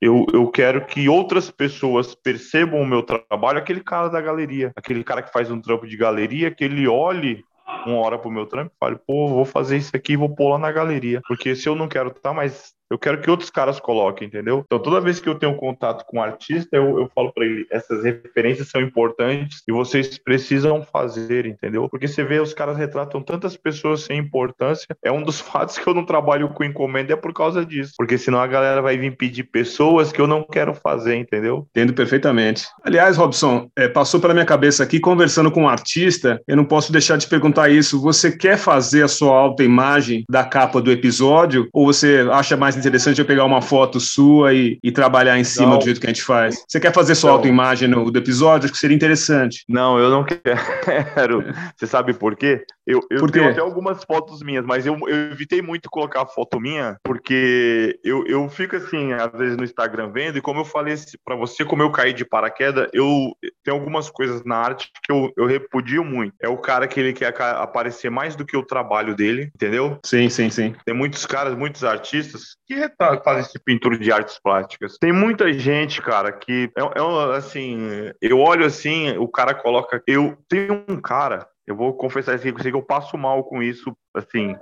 eu, 0.00 0.26
eu 0.32 0.48
quero 0.48 0.86
que 0.86 1.08
outras 1.08 1.50
pessoas 1.50 2.14
percebam 2.14 2.80
o 2.80 2.86
meu 2.86 3.02
trabalho, 3.02 3.58
aquele 3.58 3.80
cara 3.80 4.08
da 4.08 4.20
galeria, 4.20 4.72
aquele 4.76 5.02
cara 5.02 5.22
que 5.22 5.32
faz 5.32 5.50
um 5.50 5.60
trampo 5.60 5.86
de 5.86 5.96
galeria, 5.96 6.50
que 6.50 6.64
ele 6.64 6.86
olhe 6.86 7.44
uma 7.86 7.98
hora 7.98 8.18
pro 8.18 8.30
meu 8.30 8.46
trampo 8.46 8.72
e 8.74 8.78
fale, 8.78 8.98
pô, 9.06 9.28
vou 9.28 9.44
fazer 9.44 9.76
isso 9.76 9.94
aqui 9.94 10.12
e 10.12 10.16
vou 10.16 10.34
pôr 10.34 10.50
lá 10.50 10.58
na 10.58 10.72
galeria. 10.72 11.20
Porque 11.26 11.54
se 11.54 11.68
eu 11.68 11.74
não 11.74 11.88
quero 11.88 12.08
estar, 12.08 12.20
tá, 12.20 12.34
mas 12.34 12.72
eu 12.90 12.98
quero 12.98 13.20
que 13.20 13.30
outros 13.30 13.50
caras 13.50 13.78
coloquem, 13.78 14.26
entendeu? 14.26 14.62
Então, 14.66 14.78
toda 14.78 15.00
vez 15.00 15.20
que 15.20 15.28
eu 15.28 15.34
tenho 15.34 15.54
contato 15.56 16.04
com 16.06 16.18
um 16.18 16.22
artista, 16.22 16.76
eu, 16.76 16.98
eu 16.98 17.10
falo 17.14 17.32
para 17.32 17.44
ele: 17.44 17.66
essas 17.70 18.02
referências 18.04 18.68
são 18.68 18.80
importantes 18.80 19.62
e 19.68 19.72
vocês 19.72 20.18
precisam 20.18 20.82
fazer, 20.82 21.46
entendeu? 21.46 21.88
Porque 21.88 22.08
você 22.08 22.24
vê, 22.24 22.40
os 22.40 22.54
caras 22.54 22.76
retratam 22.76 23.22
tantas 23.22 23.56
pessoas 23.56 24.02
sem 24.02 24.18
importância. 24.18 24.86
É 25.02 25.12
um 25.12 25.22
dos 25.22 25.40
fatos 25.40 25.78
que 25.78 25.86
eu 25.86 25.94
não 25.94 26.04
trabalho 26.04 26.48
com 26.50 26.64
encomenda, 26.64 27.12
é 27.12 27.16
por 27.16 27.32
causa 27.32 27.64
disso. 27.64 27.94
Porque 27.96 28.16
senão 28.16 28.40
a 28.40 28.46
galera 28.46 28.80
vai 28.80 28.96
vir 28.96 29.16
pedir 29.16 29.44
pessoas 29.44 30.10
que 30.10 30.20
eu 30.20 30.26
não 30.26 30.42
quero 30.42 30.74
fazer, 30.74 31.16
entendeu? 31.16 31.66
Entendo 31.70 31.92
perfeitamente. 31.92 32.66
Aliás, 32.82 33.16
Robson, 33.16 33.68
é, 33.76 33.88
passou 33.88 34.20
pela 34.20 34.34
minha 34.34 34.46
cabeça 34.46 34.82
aqui, 34.82 34.98
conversando 34.98 35.50
com 35.50 35.62
um 35.62 35.68
artista, 35.68 36.40
eu 36.46 36.56
não 36.56 36.64
posso 36.64 36.92
deixar 36.92 37.16
de 37.16 37.26
perguntar 37.26 37.68
isso. 37.68 38.00
Você 38.00 38.36
quer 38.36 38.56
fazer 38.56 39.02
a 39.02 39.08
sua 39.08 39.36
autoimagem 39.36 40.24
da 40.30 40.44
capa 40.44 40.80
do 40.80 40.90
episódio? 40.90 41.68
Ou 41.72 41.86
você 41.86 42.26
acha 42.30 42.56
mais 42.56 42.77
interessante 42.78 43.18
eu 43.18 43.24
pegar 43.24 43.44
uma 43.44 43.60
foto 43.60 44.00
sua 44.00 44.54
e, 44.54 44.78
e 44.82 44.90
trabalhar 44.90 45.38
em 45.38 45.44
cima 45.44 45.70
não. 45.70 45.78
do 45.78 45.84
jeito 45.84 46.00
que 46.00 46.06
a 46.06 46.10
gente 46.10 46.22
faz. 46.22 46.64
Você 46.68 46.80
quer 46.80 46.92
fazer 46.92 47.14
sua 47.14 47.32
autoimagem 47.32 47.88
no, 47.88 48.10
do 48.10 48.18
episódio? 48.18 48.66
Acho 48.66 48.72
que 48.72 48.78
seria 48.78 48.94
interessante. 48.96 49.64
Não, 49.68 49.98
eu 49.98 50.10
não 50.10 50.24
quero. 50.24 51.44
Você 51.76 51.86
sabe 51.86 52.14
por 52.14 52.36
quê? 52.36 52.64
Eu, 52.88 53.02
eu 53.10 53.26
tenho 53.30 53.50
até 53.50 53.60
algumas 53.60 54.02
fotos 54.02 54.42
minhas, 54.42 54.64
mas 54.64 54.86
eu, 54.86 54.98
eu 55.06 55.32
evitei 55.32 55.60
muito 55.60 55.90
colocar 55.90 56.24
foto 56.26 56.58
minha, 56.58 56.96
porque 57.04 58.00
eu, 58.02 58.26
eu 58.26 58.48
fico 58.48 58.76
assim, 58.76 59.12
às 59.12 59.30
vezes 59.32 59.58
no 59.58 59.64
Instagram 59.64 60.10
vendo, 60.10 60.38
e 60.38 60.40
como 60.40 60.60
eu 60.60 60.64
falei 60.64 60.94
para 61.22 61.36
você, 61.36 61.66
como 61.66 61.82
eu 61.82 61.92
caí 61.92 62.14
de 62.14 62.24
paraquedas, 62.24 62.88
eu 62.94 63.36
tenho 63.62 63.76
algumas 63.76 64.08
coisas 64.08 64.42
na 64.42 64.56
arte 64.56 64.90
que 65.04 65.12
eu, 65.12 65.30
eu 65.36 65.46
repudio 65.46 66.02
muito. 66.02 66.34
É 66.40 66.48
o 66.48 66.56
cara 66.56 66.88
que 66.88 66.98
ele 66.98 67.12
quer 67.12 67.34
aparecer 67.38 68.10
mais 68.10 68.34
do 68.34 68.46
que 68.46 68.56
o 68.56 68.64
trabalho 68.64 69.14
dele, 69.14 69.50
entendeu? 69.54 69.98
Sim, 70.04 70.30
sim, 70.30 70.48
sim. 70.48 70.74
Tem 70.86 70.94
muitos 70.94 71.26
caras, 71.26 71.54
muitos 71.54 71.84
artistas 71.84 72.56
que 72.66 72.74
fazem 73.22 73.42
esse 73.42 73.58
pintura 73.58 73.98
de 73.98 74.10
artes 74.10 74.40
plásticas. 74.42 74.96
Tem 74.98 75.12
muita 75.12 75.52
gente, 75.52 76.00
cara, 76.00 76.32
que 76.32 76.70
é, 76.76 76.80
é 76.80 77.36
assim, 77.36 78.10
eu 78.20 78.38
olho 78.38 78.64
assim, 78.64 79.16
o 79.18 79.28
cara 79.28 79.54
coloca. 79.54 80.02
Eu 80.06 80.38
tenho 80.48 80.84
um 80.88 81.00
cara, 81.00 81.46
eu 81.68 81.76
vou 81.76 81.92
confessar 81.94 82.34
assim, 82.34 82.52
que 82.52 82.76
eu 82.76 82.82
passo 82.82 83.16
mal 83.18 83.44
com 83.44 83.62
isso, 83.62 83.94
assim. 84.14 84.56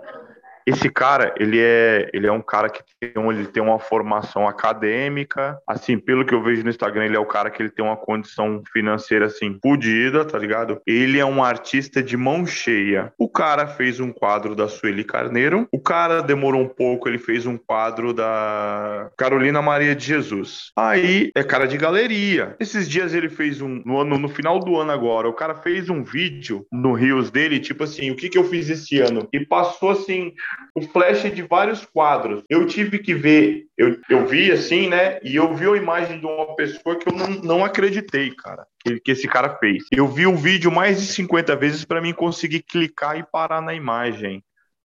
Esse 0.66 0.90
cara, 0.90 1.32
ele 1.38 1.60
é, 1.60 2.10
ele 2.12 2.26
é 2.26 2.32
um 2.32 2.42
cara 2.42 2.68
que 2.68 2.82
tem, 3.00 3.12
ele 3.30 3.46
tem 3.46 3.62
uma 3.62 3.78
formação 3.78 4.48
acadêmica, 4.48 5.58
assim, 5.66 5.96
pelo 5.96 6.24
que 6.24 6.34
eu 6.34 6.42
vejo 6.42 6.64
no 6.64 6.70
Instagram, 6.70 7.04
ele 7.04 7.16
é 7.16 7.20
o 7.20 7.26
cara 7.26 7.50
que 7.50 7.62
ele 7.62 7.70
tem 7.70 7.84
uma 7.84 7.96
condição 7.96 8.62
financeira, 8.72 9.26
assim, 9.26 9.58
fodida, 9.62 10.24
tá 10.24 10.36
ligado? 10.36 10.80
Ele 10.84 11.20
é 11.20 11.24
um 11.24 11.42
artista 11.42 12.02
de 12.02 12.16
mão 12.16 12.44
cheia. 12.44 13.12
O 13.16 13.28
cara 13.28 13.68
fez 13.68 14.00
um 14.00 14.10
quadro 14.10 14.56
da 14.56 14.66
Sueli 14.66 15.04
Carneiro, 15.04 15.68
o 15.72 15.80
cara 15.80 16.20
demorou 16.20 16.62
um 16.62 16.68
pouco, 16.68 17.08
ele 17.08 17.18
fez 17.18 17.46
um 17.46 17.56
quadro 17.56 18.12
da 18.12 19.08
Carolina 19.16 19.62
Maria 19.62 19.94
de 19.94 20.04
Jesus. 20.04 20.72
Aí, 20.76 21.30
é 21.36 21.44
cara 21.44 21.66
de 21.66 21.76
galeria. 21.76 22.56
Esses 22.58 22.88
dias 22.88 23.14
ele 23.14 23.28
fez 23.28 23.60
um, 23.60 23.82
no, 23.84 24.00
ano, 24.00 24.18
no 24.18 24.28
final 24.28 24.58
do 24.58 24.76
ano 24.76 24.90
agora, 24.90 25.28
o 25.28 25.32
cara 25.32 25.54
fez 25.54 25.88
um 25.88 26.02
vídeo 26.02 26.66
no 26.72 26.92
Rios 26.92 27.30
dele, 27.30 27.60
tipo 27.60 27.84
assim, 27.84 28.10
o 28.10 28.16
que 28.16 28.28
que 28.28 28.38
eu 28.38 28.44
fiz 28.44 28.68
esse 28.68 28.98
ano? 28.98 29.28
E 29.32 29.46
passou, 29.46 29.90
assim, 29.90 30.32
o 30.74 30.82
flash 30.82 31.22
de 31.34 31.42
vários 31.42 31.84
quadros. 31.86 32.44
Eu 32.50 32.66
tive 32.66 32.98
que 32.98 33.14
ver, 33.14 33.66
eu, 33.78 33.98
eu 34.10 34.26
vi 34.26 34.52
assim, 34.52 34.88
né? 34.88 35.18
E 35.22 35.34
eu 35.34 35.54
vi 35.54 35.66
a 35.66 35.76
imagem 35.76 36.20
de 36.20 36.26
uma 36.26 36.54
pessoa 36.54 36.96
que 36.96 37.08
eu 37.08 37.14
não, 37.14 37.28
não 37.42 37.64
acreditei, 37.64 38.34
cara, 38.34 38.66
que, 38.80 39.00
que 39.00 39.10
esse 39.12 39.26
cara 39.26 39.56
fez. 39.56 39.84
Eu 39.90 40.06
vi 40.06 40.26
o 40.26 40.36
vídeo 40.36 40.70
mais 40.70 41.00
de 41.00 41.06
50 41.06 41.56
vezes 41.56 41.84
para 41.84 42.02
mim 42.02 42.12
conseguir 42.12 42.62
clicar 42.62 43.18
e 43.18 43.24
parar 43.24 43.62
na 43.62 43.74
imagem. 43.74 44.44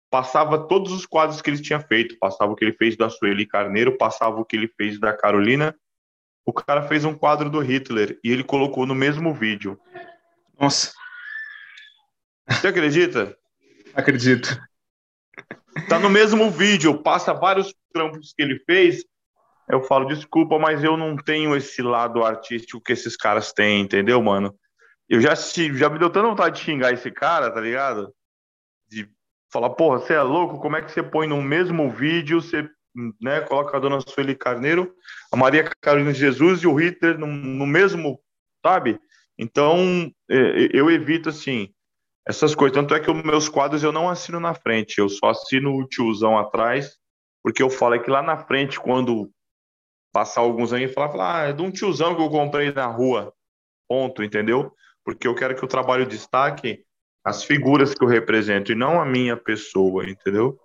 Passava 0.10 0.68
todos 0.68 0.94
os 0.94 1.06
quadros 1.06 1.42
que 1.42 1.50
ele 1.50 1.62
tinha 1.62 1.80
feito, 1.80 2.18
passava 2.20 2.52
o 2.52 2.56
que 2.56 2.64
ele 2.64 2.74
fez 2.74 2.96
da 2.96 3.10
Sueli 3.10 3.46
Carneiro, 3.46 3.98
passava 3.98 4.40
o 4.40 4.46
que 4.46 4.56
ele 4.56 4.70
fez 4.78 5.00
da 5.00 5.12
Carolina. 5.12 5.76
O 6.46 6.54
cara 6.54 6.84
fez 6.84 7.04
um 7.06 7.14
quadro 7.14 7.50
do 7.50 7.60
Hitler 7.60 8.18
e 8.24 8.32
ele 8.32 8.44
colocou 8.44 8.86
no 8.86 8.96
mesmo 8.96 9.34
vídeo. 9.34 9.78
Nossa. 10.60 10.94
Você 12.50 12.68
acredita? 12.68 13.36
Acredito. 13.94 14.58
Tá 15.88 16.00
no 16.00 16.10
mesmo 16.10 16.50
vídeo, 16.52 17.02
passa 17.02 17.34
vários 17.34 17.74
trampos 17.94 18.34
que 18.36 18.42
ele 18.42 18.60
fez. 18.66 19.04
Eu 19.70 19.82
falo, 19.84 20.06
desculpa, 20.06 20.60
mas 20.60 20.84
eu 20.84 20.98
não 20.98 21.16
tenho 21.16 21.56
esse 21.56 21.82
lado 21.82 22.24
artístico 22.24 22.82
que 22.82 22.92
esses 22.92 23.16
caras 23.16 23.54
têm, 23.54 23.82
entendeu, 23.82 24.22
mano? 24.22 24.54
Eu 25.08 25.22
já, 25.22 25.34
já 25.34 25.90
me 25.90 26.00
deu 26.00 26.10
tanta 26.10 26.28
vontade 26.28 26.58
de 26.58 26.64
xingar 26.64 26.94
esse 26.94 27.12
cara, 27.12 27.52
tá 27.52 27.62
ligado? 27.62 28.14
De 28.90 29.10
falar, 29.52 29.70
porra, 29.72 30.00
você 30.00 30.14
é 30.14 30.22
louco? 30.22 30.60
Como 30.60 30.76
é 30.76 30.82
que 30.82 30.92
você 30.92 31.02
põe 31.02 31.28
no 31.28 31.42
mesmo 31.42 31.90
vídeo, 31.90 32.42
você 32.42 32.70
né, 33.22 33.42
coloca 33.42 33.76
a 33.76 33.80
dona 33.80 34.02
Sueli 34.02 34.36
Carneiro, 34.36 34.94
a 35.32 35.38
Maria 35.38 35.70
Carolina 35.82 36.14
Jesus 36.14 36.62
e 36.64 36.68
o 36.68 36.76
Hitler 36.76 37.18
no, 37.18 37.28
no 37.28 37.66
mesmo, 37.66 38.20
sabe? 38.66 39.00
Então, 39.38 40.12
é, 40.30 40.70
eu 40.74 40.92
evito, 40.92 41.30
assim, 41.30 41.74
essas 42.28 42.56
coisas. 42.56 42.76
Tanto 42.76 42.94
é 42.94 43.00
que 43.00 43.10
os 43.10 43.24
meus 43.24 43.50
quadros 43.50 43.84
eu 43.84 43.92
não 43.92 44.10
assino 44.10 44.40
na 44.40 44.54
frente, 44.54 45.00
eu 45.00 45.10
só 45.10 45.30
assino 45.30 45.76
o 45.76 45.88
tiozão 45.88 46.38
atrás, 46.38 46.98
porque 47.44 47.62
eu 47.62 47.70
falo 47.70 47.96
é 47.96 48.00
que 48.00 48.10
lá 48.10 48.22
na 48.22 48.38
frente, 48.38 48.80
quando 48.80 49.30
passar 50.14 50.42
alguns 50.42 50.74
anos, 50.74 50.94
falar, 50.94 51.10
falar 51.10 51.42
ah, 51.42 51.50
é 51.50 51.54
de 51.54 51.62
um 51.62 51.72
tiozão 51.72 52.16
que 52.16 52.22
eu 52.22 52.30
comprei 52.30 52.72
na 52.72 52.86
rua, 52.86 53.34
ponto, 53.88 54.24
entendeu? 54.24 54.74
Porque 55.04 55.28
eu 55.28 55.36
quero 55.36 55.56
que 55.56 55.66
o 55.66 55.68
trabalho 55.68 56.06
destaque 56.06 56.84
as 57.24 57.44
figuras 57.44 57.94
que 57.94 58.04
eu 58.04 58.08
represento 58.08 58.72
e 58.72 58.76
não 58.76 59.00
a 59.00 59.06
minha 59.06 59.38
pessoa, 59.38 60.10
entendeu? 60.10 60.60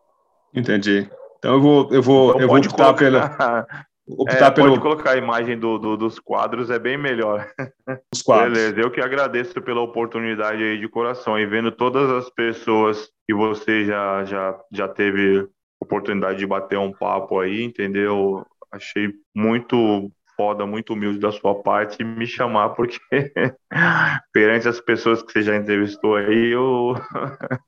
Entendi. 0.54 1.08
Então 1.38 1.54
eu 1.54 1.60
vou, 1.60 1.92
eu 1.92 2.02
vou, 2.02 2.30
então, 2.30 2.40
eu 2.40 2.48
vou 2.48 2.56
optar 2.58 2.76
colocar, 2.76 2.94
pela, 2.94 3.66
optar 4.08 4.46
é, 4.46 4.50
pelo... 4.50 4.68
Pode 4.70 4.80
colocar 4.80 5.10
a 5.12 5.16
imagem 5.16 5.58
do, 5.58 5.78
do, 5.78 5.96
dos 5.96 6.18
quadros, 6.18 6.70
é 6.70 6.78
bem 6.78 6.96
melhor. 6.96 7.48
Os 8.12 8.22
quadros. 8.22 8.58
Beleza, 8.58 8.80
eu 8.80 8.90
que 8.90 9.00
agradeço 9.00 9.60
pela 9.62 9.80
oportunidade 9.80 10.62
aí 10.62 10.78
de 10.78 10.88
coração 10.88 11.38
e 11.38 11.46
vendo 11.46 11.72
todas 11.72 12.10
as 12.10 12.30
pessoas 12.30 13.08
que 13.26 13.34
você 13.34 13.84
já, 13.84 14.24
já, 14.24 14.58
já 14.72 14.88
teve 14.88 15.48
oportunidade 15.80 16.38
de 16.38 16.46
bater 16.46 16.78
um 16.78 16.92
papo 16.92 17.40
aí, 17.40 17.62
entendeu? 17.62 18.44
Achei 18.72 19.12
muito 19.34 20.10
foda, 20.36 20.66
muito 20.66 20.92
humilde 20.92 21.18
da 21.18 21.32
sua 21.32 21.62
parte 21.62 22.04
me 22.04 22.26
chamar, 22.26 22.70
porque 22.70 22.98
perante 24.32 24.68
as 24.68 24.80
pessoas 24.80 25.22
que 25.22 25.32
você 25.32 25.42
já 25.42 25.56
entrevistou 25.56 26.14
aí, 26.16 26.52
eu. 26.52 26.94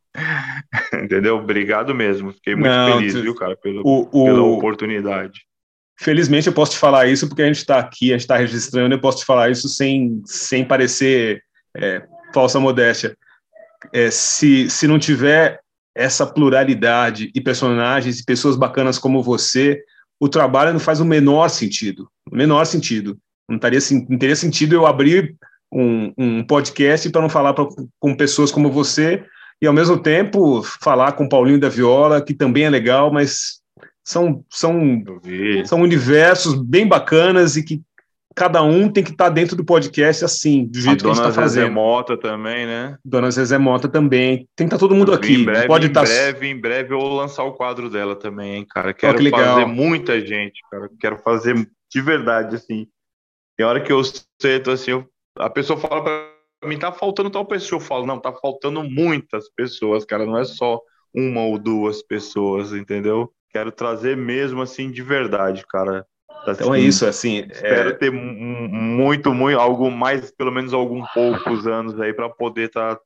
Entendeu? 0.93 1.37
Obrigado 1.37 1.95
mesmo. 1.95 2.33
Fiquei 2.33 2.55
muito 2.55 2.69
Não, 2.69 2.99
feliz, 2.99 3.15
tu... 3.15 3.23
viu, 3.23 3.35
cara, 3.35 3.57
pelo, 3.57 3.83
o, 3.85 4.09
o... 4.11 4.25
pela 4.25 4.43
oportunidade. 4.43 5.48
Felizmente 6.01 6.47
eu 6.47 6.53
posso 6.53 6.73
te 6.73 6.79
falar 6.79 7.09
isso 7.09 7.29
porque 7.29 7.43
a 7.43 7.47
gente 7.47 7.57
está 7.57 7.79
aqui, 7.79 8.11
a 8.11 8.15
gente 8.15 8.23
está 8.23 8.37
registrando, 8.37 8.95
eu 8.95 9.01
posso 9.01 9.19
te 9.19 9.25
falar 9.25 9.51
isso 9.51 9.69
sem, 9.69 10.23
sem 10.25 10.65
parecer 10.65 11.43
é, 11.77 12.03
falsa 12.33 12.61
modéstia. 12.61 13.17
É, 13.93 14.11
se, 14.11 14.71
se 14.71 14.87
não 14.87 14.99
tiver 14.99 15.61
essa 15.95 16.25
pluralidade 16.25 17.31
e 17.35 17.41
personagens 17.41 18.21
e 18.21 18.25
pessoas 18.25 18.55
bacanas 18.55 18.99
como 18.99 19.23
você, 19.23 19.83
o 20.21 20.29
trabalho 20.29 20.73
não 20.73 20.81
faz 20.81 21.01
o 21.01 21.05
menor 21.05 21.49
sentido. 21.49 22.09
O 22.31 22.37
menor 22.37 22.65
sentido. 22.65 23.19
Não 23.49 23.59
teria, 23.59 23.81
não 24.09 24.19
teria 24.19 24.37
sentido 24.37 24.75
eu 24.75 24.87
abrir 24.87 25.35
um, 25.73 26.13
um 26.17 26.45
podcast 26.45 27.11
para 27.11 27.23
não 27.23 27.29
falar 27.29 27.55
pra, 27.55 27.67
com 27.99 28.15
pessoas 28.15 28.53
como 28.53 28.71
você 28.71 29.25
e, 29.61 29.67
ao 29.67 29.73
mesmo 29.73 29.99
tempo, 29.99 30.63
falar 30.63 31.13
com 31.13 31.29
Paulinho 31.29 31.59
da 31.59 31.69
Viola, 31.69 32.23
que 32.23 32.35
também 32.35 32.65
é 32.65 32.71
legal, 32.71 33.13
mas 33.13 33.58
são, 34.09 34.43
são, 34.49 35.05
são 35.67 35.83
universos 35.83 36.55
bem 36.55 36.89
bacanas 36.89 37.57
e 37.57 37.63
que 37.63 37.83
cada 38.35 38.63
um 38.63 38.91
tem 38.91 39.05
que 39.05 39.11
estar 39.11 39.25
tá 39.25 39.31
dentro 39.31 39.55
do 39.55 39.65
podcast 39.65 40.25
assim, 40.25 40.65
do 40.65 40.81
jeito 40.81 41.01
a 41.01 41.05
que 41.05 41.11
a 41.11 41.15
gente 41.15 41.29
está 41.29 41.43
fazendo. 41.43 41.65
Dona 41.65 41.75
Zezé 41.75 41.75
Mota 41.75 42.17
também, 42.17 42.67
né? 42.67 42.97
Dona 43.05 43.31
Zezé 43.31 43.59
Mota 43.59 43.87
também. 43.87 44.49
Tem 44.57 44.67
que 44.67 44.75
estar 44.75 44.77
tá 44.77 44.81
todo 44.81 44.95
mundo 44.95 45.13
aqui. 45.13 45.35
Em 45.35 45.45
breve, 45.45 45.67
pode 45.67 45.89
em 45.89 45.93
tá... 45.93 46.03
breve, 46.03 46.47
em 46.47 46.59
breve 46.59 46.95
eu 46.95 46.99
vou 46.99 47.17
lançar 47.17 47.45
o 47.45 47.53
quadro 47.53 47.91
dela 47.91 48.17
também, 48.17 48.57
hein, 48.57 48.67
cara. 48.67 48.95
Quero 48.95 49.19
oh, 49.19 49.21
que 49.21 49.31
fazer 49.31 49.67
muita 49.67 50.25
gente, 50.25 50.59
cara. 50.71 50.89
Quero 50.99 51.19
fazer 51.19 51.71
de 51.93 52.01
verdade, 52.01 52.57
assim. 52.57 52.87
Tem 53.59 53.67
hora 53.67 53.81
que 53.83 53.93
eu 53.93 54.01
sento 54.41 54.71
assim, 54.71 54.93
eu... 54.93 55.07
a 55.39 55.51
pessoa 55.51 55.79
fala 55.79 56.03
para 56.03 56.69
mim, 56.69 56.79
tá 56.79 56.91
faltando 56.93 57.29
tal 57.29 57.45
pessoa. 57.45 57.79
Eu 57.79 57.85
falo, 57.85 58.07
não, 58.07 58.19
tá 58.19 58.33
faltando 58.33 58.83
muitas 58.83 59.51
pessoas, 59.55 60.07
cara. 60.07 60.25
Não 60.25 60.39
é 60.39 60.45
só 60.45 60.81
uma 61.15 61.43
ou 61.43 61.59
duas 61.59 62.03
pessoas, 62.03 62.73
entendeu? 62.73 63.31
Quero 63.51 63.73
trazer 63.73 64.17
mesmo 64.17 64.63
assim 64.63 64.91
de 64.91 65.03
verdade, 65.03 65.65
cara. 65.67 66.07
Assim, 66.47 66.63
então 66.63 66.75
é 66.75 66.81
isso, 66.81 67.07
assim. 67.07 67.47
Espero 67.51 67.91
é... 67.91 67.95
ter 67.95 68.11
muito, 68.11 69.33
muito, 69.35 69.59
algo 69.59 69.91
mais, 69.91 70.31
pelo 70.31 70.53
menos 70.53 70.73
alguns 70.73 71.09
poucos 71.13 71.67
anos 71.67 72.01
aí 72.01 72.13
para 72.13 72.29
poder 72.29 72.69
estar 72.69 72.97
tá 72.97 73.03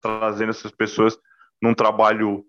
trazendo 0.00 0.50
essas 0.50 0.72
pessoas 0.72 1.16
num 1.60 1.74
trabalho 1.74 2.44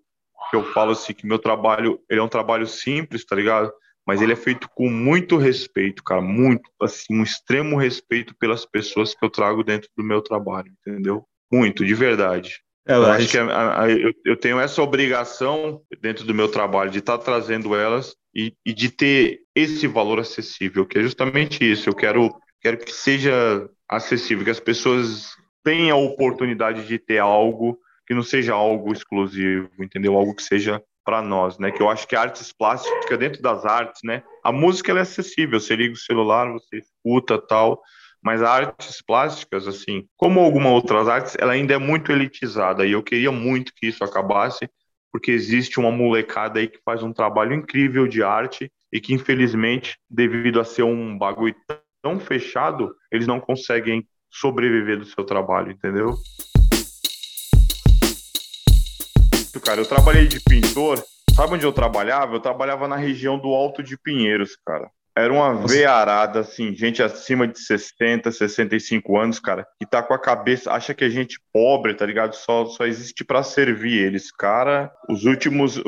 que 0.49 0.55
eu 0.55 0.63
falo 0.73 0.91
assim 0.91 1.13
que 1.13 1.25
meu 1.25 1.39
trabalho 1.39 1.99
ele 2.09 2.19
é 2.19 2.23
um 2.23 2.27
trabalho 2.27 2.67
simples, 2.67 3.25
tá 3.25 3.35
ligado? 3.35 3.71
Mas 4.05 4.21
ele 4.21 4.33
é 4.33 4.35
feito 4.35 4.67
com 4.75 4.89
muito 4.89 5.37
respeito, 5.37 6.03
cara, 6.03 6.21
muito, 6.21 6.69
assim, 6.81 7.05
um 7.11 7.23
extremo 7.23 7.77
respeito 7.77 8.35
pelas 8.35 8.65
pessoas 8.65 9.15
que 9.15 9.23
eu 9.23 9.29
trago 9.29 9.63
dentro 9.63 9.89
do 9.95 10.03
meu 10.03 10.21
trabalho, 10.21 10.73
entendeu? 10.81 11.25
Muito, 11.51 11.85
de 11.85 11.93
verdade. 11.93 12.62
É, 12.85 12.95
eu 12.95 13.05
acho 13.05 13.29
que 13.29 13.37
a, 13.37 13.81
a, 13.81 13.89
eu, 13.89 14.11
eu, 14.25 14.37
tenho 14.37 14.59
essa 14.59 14.81
obrigação 14.81 15.81
dentro 16.01 16.25
do 16.25 16.33
meu 16.33 16.49
trabalho 16.49 16.91
de 16.91 16.99
estar 16.99 17.17
tá 17.17 17.23
trazendo 17.23 17.75
elas 17.75 18.13
e, 18.35 18.53
e, 18.65 18.73
de 18.73 18.89
ter 18.89 19.39
esse 19.55 19.87
valor 19.87 20.19
acessível, 20.19 20.85
que 20.85 20.99
é 20.99 21.01
justamente 21.01 21.63
isso. 21.69 21.89
Eu 21.89 21.95
quero, 21.95 22.29
quero 22.61 22.77
que 22.77 22.91
seja 22.91 23.69
acessível, 23.89 24.43
que 24.43 24.51
as 24.51 24.59
pessoas 24.59 25.29
tenham 25.63 25.97
a 25.97 26.01
oportunidade 26.01 26.85
de 26.85 26.99
ter 26.99 27.19
algo 27.19 27.79
que 28.05 28.13
não 28.13 28.23
seja 28.23 28.53
algo 28.53 28.91
exclusivo, 28.91 29.69
entendeu? 29.79 30.17
Algo 30.17 30.35
que 30.35 30.43
seja 30.43 30.81
para 31.05 31.21
nós, 31.21 31.57
né? 31.57 31.71
Que 31.71 31.81
eu 31.81 31.89
acho 31.89 32.05
que 32.05 32.15
artes 32.15 32.51
plásticas 32.51 33.17
dentro 33.17 33.41
das 33.41 33.65
artes, 33.65 34.01
né? 34.03 34.23
A 34.43 34.51
música 34.51 34.91
é 34.91 34.99
acessível, 34.99 35.59
você 35.59 35.75
liga 35.75 35.93
o 35.93 35.97
celular, 35.97 36.51
você 36.51 36.77
escuta 36.77 37.37
tal, 37.37 37.81
mas 38.23 38.41
artes 38.41 39.01
plásticas, 39.01 39.67
assim, 39.67 40.05
como 40.15 40.39
algumas 40.39 40.71
outras 40.71 41.07
artes, 41.07 41.35
ela 41.39 41.53
ainda 41.53 41.73
é 41.73 41.77
muito 41.77 42.11
elitizada 42.11 42.85
e 42.85 42.91
eu 42.93 43.03
queria 43.03 43.31
muito 43.31 43.73
que 43.75 43.87
isso 43.87 44.03
acabasse, 44.03 44.69
porque 45.11 45.31
existe 45.31 45.79
uma 45.79 45.91
molecada 45.91 46.59
aí 46.59 46.67
que 46.67 46.79
faz 46.83 47.03
um 47.03 47.11
trabalho 47.11 47.53
incrível 47.53 48.07
de 48.07 48.23
arte 48.23 48.71
e 48.91 49.01
que 49.01 49.13
infelizmente, 49.13 49.97
devido 50.09 50.59
a 50.59 50.63
ser 50.63 50.83
um 50.83 51.17
bagulho 51.17 51.55
tão 52.01 52.19
fechado, 52.19 52.95
eles 53.11 53.27
não 53.27 53.39
conseguem 53.39 54.07
sobreviver 54.31 54.97
do 54.97 55.05
seu 55.05 55.23
trabalho, 55.23 55.71
entendeu? 55.71 56.15
Cara, 59.63 59.79
eu 59.79 59.85
trabalhei 59.87 60.27
de 60.27 60.39
pintor. 60.41 61.01
Sabe 61.33 61.53
onde 61.53 61.65
eu 61.65 61.71
trabalhava? 61.71 62.35
Eu 62.35 62.39
trabalhava 62.39 62.87
na 62.87 62.97
região 62.97 63.39
do 63.39 63.47
Alto 63.49 63.81
de 63.81 63.97
Pinheiros, 63.97 64.57
cara. 64.65 64.89
Era 65.15 65.31
uma 65.31 65.53
veiarada, 65.67 66.39
assim, 66.39 66.73
gente 66.73 67.03
acima 67.03 67.47
de 67.47 67.59
60, 67.59 68.31
65 68.31 69.17
anos, 69.17 69.39
cara, 69.39 69.65
que 69.79 69.85
tá 69.85 70.01
com 70.01 70.13
a 70.13 70.19
cabeça, 70.19 70.71
acha 70.71 70.93
que 70.93 71.03
a 71.03 71.09
gente 71.09 71.39
pobre, 71.51 71.93
tá 71.93 72.05
ligado? 72.05 72.33
Só, 72.33 72.65
só 72.65 72.85
existe 72.85 73.23
para 73.23 73.43
servir 73.43 74.01
eles. 74.01 74.31
Cara, 74.31 74.91
os 75.07 75.25
últimos 75.25 75.79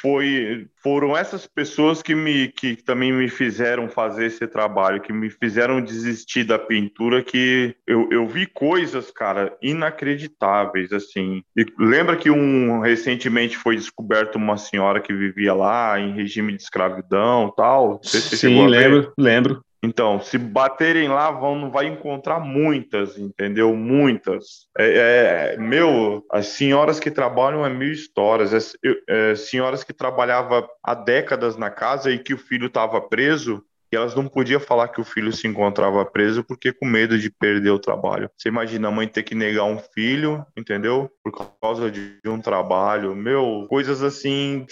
foi, 0.00 0.66
foram 0.82 1.16
essas 1.16 1.46
pessoas 1.46 2.02
que, 2.02 2.14
me, 2.14 2.48
que 2.48 2.76
também 2.76 3.12
me 3.12 3.28
fizeram 3.28 3.90
fazer 3.90 4.26
esse 4.26 4.46
trabalho, 4.46 5.02
que 5.02 5.12
me 5.12 5.28
fizeram 5.28 5.82
desistir 5.82 6.44
da 6.44 6.58
pintura, 6.58 7.22
que 7.22 7.74
eu, 7.86 8.08
eu 8.10 8.26
vi 8.26 8.46
coisas, 8.46 9.10
cara, 9.10 9.54
inacreditáveis, 9.60 10.92
assim. 10.92 11.42
E 11.54 11.66
lembra 11.78 12.16
que 12.16 12.30
um 12.30 12.80
recentemente 12.80 13.56
foi 13.58 13.76
descoberto 13.76 14.36
uma 14.36 14.56
senhora 14.56 15.00
que 15.00 15.12
vivia 15.12 15.52
lá 15.52 16.00
em 16.00 16.14
regime 16.14 16.56
de 16.56 16.62
escravidão 16.62 17.52
tal? 17.54 18.00
Sim 18.02 18.61
lembro, 18.66 19.12
lembro. 19.18 19.64
Então, 19.84 20.20
se 20.20 20.38
baterem 20.38 21.08
lá, 21.08 21.30
vão, 21.32 21.58
não 21.58 21.70
vai 21.70 21.86
encontrar 21.86 22.38
muitas, 22.38 23.18
entendeu? 23.18 23.74
Muitas. 23.74 24.68
É, 24.78 25.54
é 25.54 25.56
meu, 25.56 26.24
as 26.30 26.46
senhoras 26.46 27.00
que 27.00 27.10
trabalham 27.10 27.66
é 27.66 27.68
mil 27.68 27.90
histórias. 27.90 28.52
É, 28.54 28.96
é, 29.08 29.34
senhoras 29.34 29.82
que 29.82 29.92
trabalhavam 29.92 30.64
há 30.84 30.94
décadas 30.94 31.56
na 31.56 31.68
casa 31.68 32.12
e 32.12 32.18
que 32.18 32.32
o 32.32 32.38
filho 32.38 32.68
estava 32.68 33.00
preso, 33.00 33.64
e 33.92 33.96
elas 33.96 34.14
não 34.14 34.26
podiam 34.26 34.58
falar 34.58 34.88
que 34.88 35.00
o 35.00 35.04
filho 35.04 35.32
se 35.32 35.46
encontrava 35.46 36.04
preso 36.06 36.42
porque 36.42 36.72
com 36.72 36.86
medo 36.86 37.18
de 37.18 37.28
perder 37.28 37.70
o 37.70 37.78
trabalho. 37.78 38.30
Você 38.38 38.48
imagina 38.48 38.88
a 38.88 38.90
mãe 38.90 39.06
ter 39.06 39.22
que 39.22 39.34
negar 39.34 39.64
um 39.64 39.78
filho, 39.78 40.46
entendeu? 40.56 41.10
Por 41.22 41.50
causa 41.60 41.90
de 41.90 42.18
um 42.26 42.40
trabalho. 42.40 43.14
Meu, 43.14 43.66
coisas 43.68 44.02
assim 44.02 44.64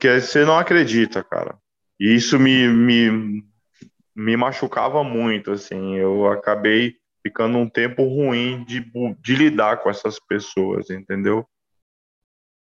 que 0.00 0.20
você 0.20 0.44
não 0.46 0.56
acredita, 0.56 1.22
cara. 1.22 1.56
E 1.98 2.14
isso 2.14 2.38
me, 2.38 2.68
me, 2.68 3.44
me 4.14 4.36
machucava 4.36 5.02
muito, 5.04 5.52
assim. 5.52 5.96
Eu 5.96 6.26
acabei 6.26 6.96
ficando 7.22 7.58
um 7.58 7.68
tempo 7.68 8.04
ruim 8.04 8.64
de, 8.64 8.84
de 9.20 9.34
lidar 9.34 9.78
com 9.78 9.88
essas 9.88 10.18
pessoas, 10.18 10.90
entendeu? 10.90 11.46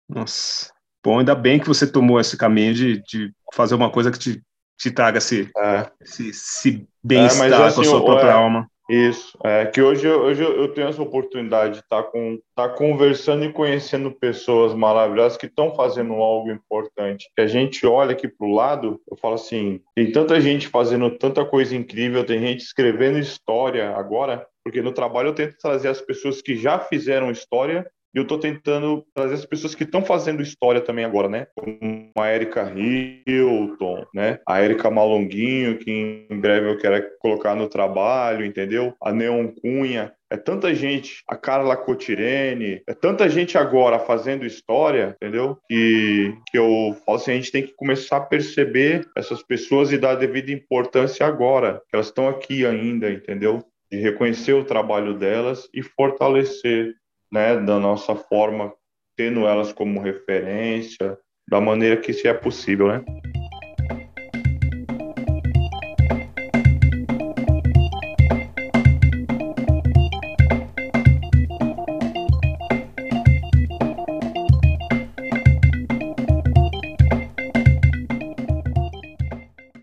Nossa. 0.08 0.72
Bom, 1.04 1.20
ainda 1.20 1.36
bem 1.36 1.60
que 1.60 1.68
você 1.68 1.86
tomou 1.86 2.20
esse 2.20 2.38
caminho 2.38 2.74
de, 2.74 3.02
de 3.04 3.34
fazer 3.54 3.76
uma 3.76 3.92
coisa 3.92 4.10
que 4.10 4.18
te, 4.18 4.42
te 4.78 4.90
traga 4.90 5.18
esse, 5.18 5.52
é. 5.58 5.92
esse, 6.02 6.30
esse 6.30 6.88
bem-estar 7.04 7.52
é, 7.52 7.66
assim, 7.66 7.76
com 7.76 7.82
a 7.82 7.86
sua 7.86 8.06
própria 8.06 8.30
é, 8.30 8.34
alma. 8.34 8.70
Isso, 8.90 9.38
é 9.44 9.66
que 9.66 9.82
hoje, 9.82 10.08
hoje 10.10 10.44
eu 10.44 10.68
tenho 10.74 10.90
essa 10.90 11.02
oportunidade 11.02 11.76
de 11.76 11.80
estar 11.80 12.04
tá 12.04 12.10
com, 12.10 12.38
tá 12.54 12.68
conversando 12.68 13.46
e 13.46 13.54
conhecendo 13.54 14.12
pessoas 14.12 14.74
maravilhosas 14.74 15.38
que 15.38 15.46
estão 15.46 15.74
fazendo 15.74 16.14
algo 16.16 16.52
importante. 16.52 17.30
Que 17.36 17.44
a 17.44 17.48
gente 17.48 17.86
olha 17.86 18.12
aqui 18.12 18.28
para 18.28 18.46
o 18.46 18.54
lado, 18.54 19.02
eu 19.10 19.16
falo 19.16 19.36
assim: 19.36 19.80
tem 19.96 20.12
tanta 20.12 20.40
gente 20.42 20.68
fazendo 20.68 21.10
tanta 21.18 21.46
coisa 21.46 21.76
incrível, 21.76 22.26
tem 22.26 22.40
gente 22.40 22.62
escrevendo 22.62 23.18
história 23.18 23.96
agora, 23.96 24.46
porque 24.64 24.82
no 24.82 24.92
trabalho 24.92 25.30
eu 25.30 25.36
tento 25.36 25.58
trazer 25.58 25.88
as 25.88 26.02
pessoas 26.02 26.42
que 26.42 26.56
já 26.56 26.78
fizeram 26.78 27.32
história 27.32 27.90
e 28.14 28.18
eu 28.18 28.24
estou 28.24 28.38
tentando 28.38 29.04
trazer 29.14 29.34
as 29.34 29.46
pessoas 29.46 29.74
que 29.74 29.84
estão 29.84 30.06
fazendo 30.06 30.44
história 30.44 30.80
também 30.80 31.04
agora, 31.04 31.28
né? 31.28 31.48
Como 31.56 32.12
a 32.18 32.32
Erika 32.32 32.72
Hilton, 32.76 34.06
né? 34.14 34.40
A 34.48 34.62
Erika 34.62 34.92
Malonguinho, 34.92 35.80
que 35.80 36.28
em 36.30 36.40
breve 36.40 36.70
eu 36.70 36.78
quero 36.78 37.04
colocar 37.20 37.56
no 37.56 37.68
trabalho, 37.68 38.46
entendeu? 38.46 38.94
A 39.02 39.12
Neon 39.12 39.48
Cunha. 39.48 40.14
É 40.30 40.38
tanta 40.38 40.74
gente, 40.74 41.24
a 41.30 41.36
Carla 41.36 41.78
Cotirene, 41.78 42.82
é 42.88 42.94
tanta 42.96 43.30
gente 43.30 43.56
agora 43.56 44.00
fazendo 44.00 44.48
história, 44.48 45.16
entendeu? 45.22 45.60
Que, 45.70 46.36
que 46.50 46.58
eu 46.58 46.98
falo 47.06 47.18
assim, 47.18 47.32
a 47.32 47.36
gente 47.36 47.52
tem 47.52 47.64
que 47.64 47.76
começar 47.76 48.18
a 48.18 48.22
perceber 48.22 49.08
essas 49.16 49.44
pessoas 49.44 49.92
e 49.92 49.98
dar 49.98 50.12
a 50.12 50.16
devida 50.16 50.52
importância 50.52 51.24
agora, 51.24 51.82
que 51.88 51.96
elas 51.96 52.08
estão 52.08 52.28
aqui 52.28 52.66
ainda, 52.66 53.12
entendeu? 53.12 53.64
De 53.92 54.00
reconhecer 54.00 54.54
o 54.54 54.64
trabalho 54.64 55.14
delas 55.14 55.70
e 55.72 55.84
fortalecer 55.84 56.96
né, 57.34 57.58
da 57.58 57.80
nossa 57.80 58.16
forma, 58.16 58.72
tendo 59.18 59.48
elas 59.48 59.74
como 59.74 60.00
referência, 60.00 61.18
da 61.50 61.60
maneira 61.60 61.98
que 62.00 62.14
se 62.14 62.28
é 62.28 62.34
possível, 62.34 62.88
né? 62.88 63.04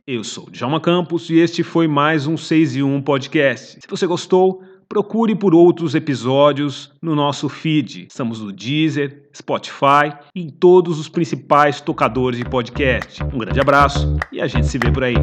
Eu 0.07 0.23
sou 0.23 0.49
Djalma 0.51 0.81
Campos 0.81 1.29
e 1.31 1.39
este 1.39 1.65
foi 1.65 1.89
mais 1.89 2.29
um 2.29 2.37
6 2.37 2.77
e 2.77 2.83
1 2.83 3.03
podcast. 3.03 3.81
Se 3.81 3.89
você 3.89 4.07
gostou, 4.07 4.63
procure 4.91 5.37
por 5.37 5.55
outros 5.55 5.95
episódios 5.95 6.91
no 7.01 7.15
nosso 7.15 7.49
feed. 7.49 8.09
Estamos 8.11 8.41
no 8.41 8.51
Deezer, 8.51 9.31
Spotify 9.33 10.13
e 10.35 10.43
em 10.43 10.49
todos 10.49 10.99
os 10.99 11.09
principais 11.09 11.81
tocadores 11.81 12.41
de 12.41 12.45
podcast. 12.45 13.23
Um 13.23 13.39
grande 13.39 13.61
abraço 13.61 14.17
e 14.33 14.41
a 14.41 14.49
gente 14.49 14.67
se 14.67 14.79
vê 14.79 14.91
por 14.91 15.05
aí. 15.05 15.15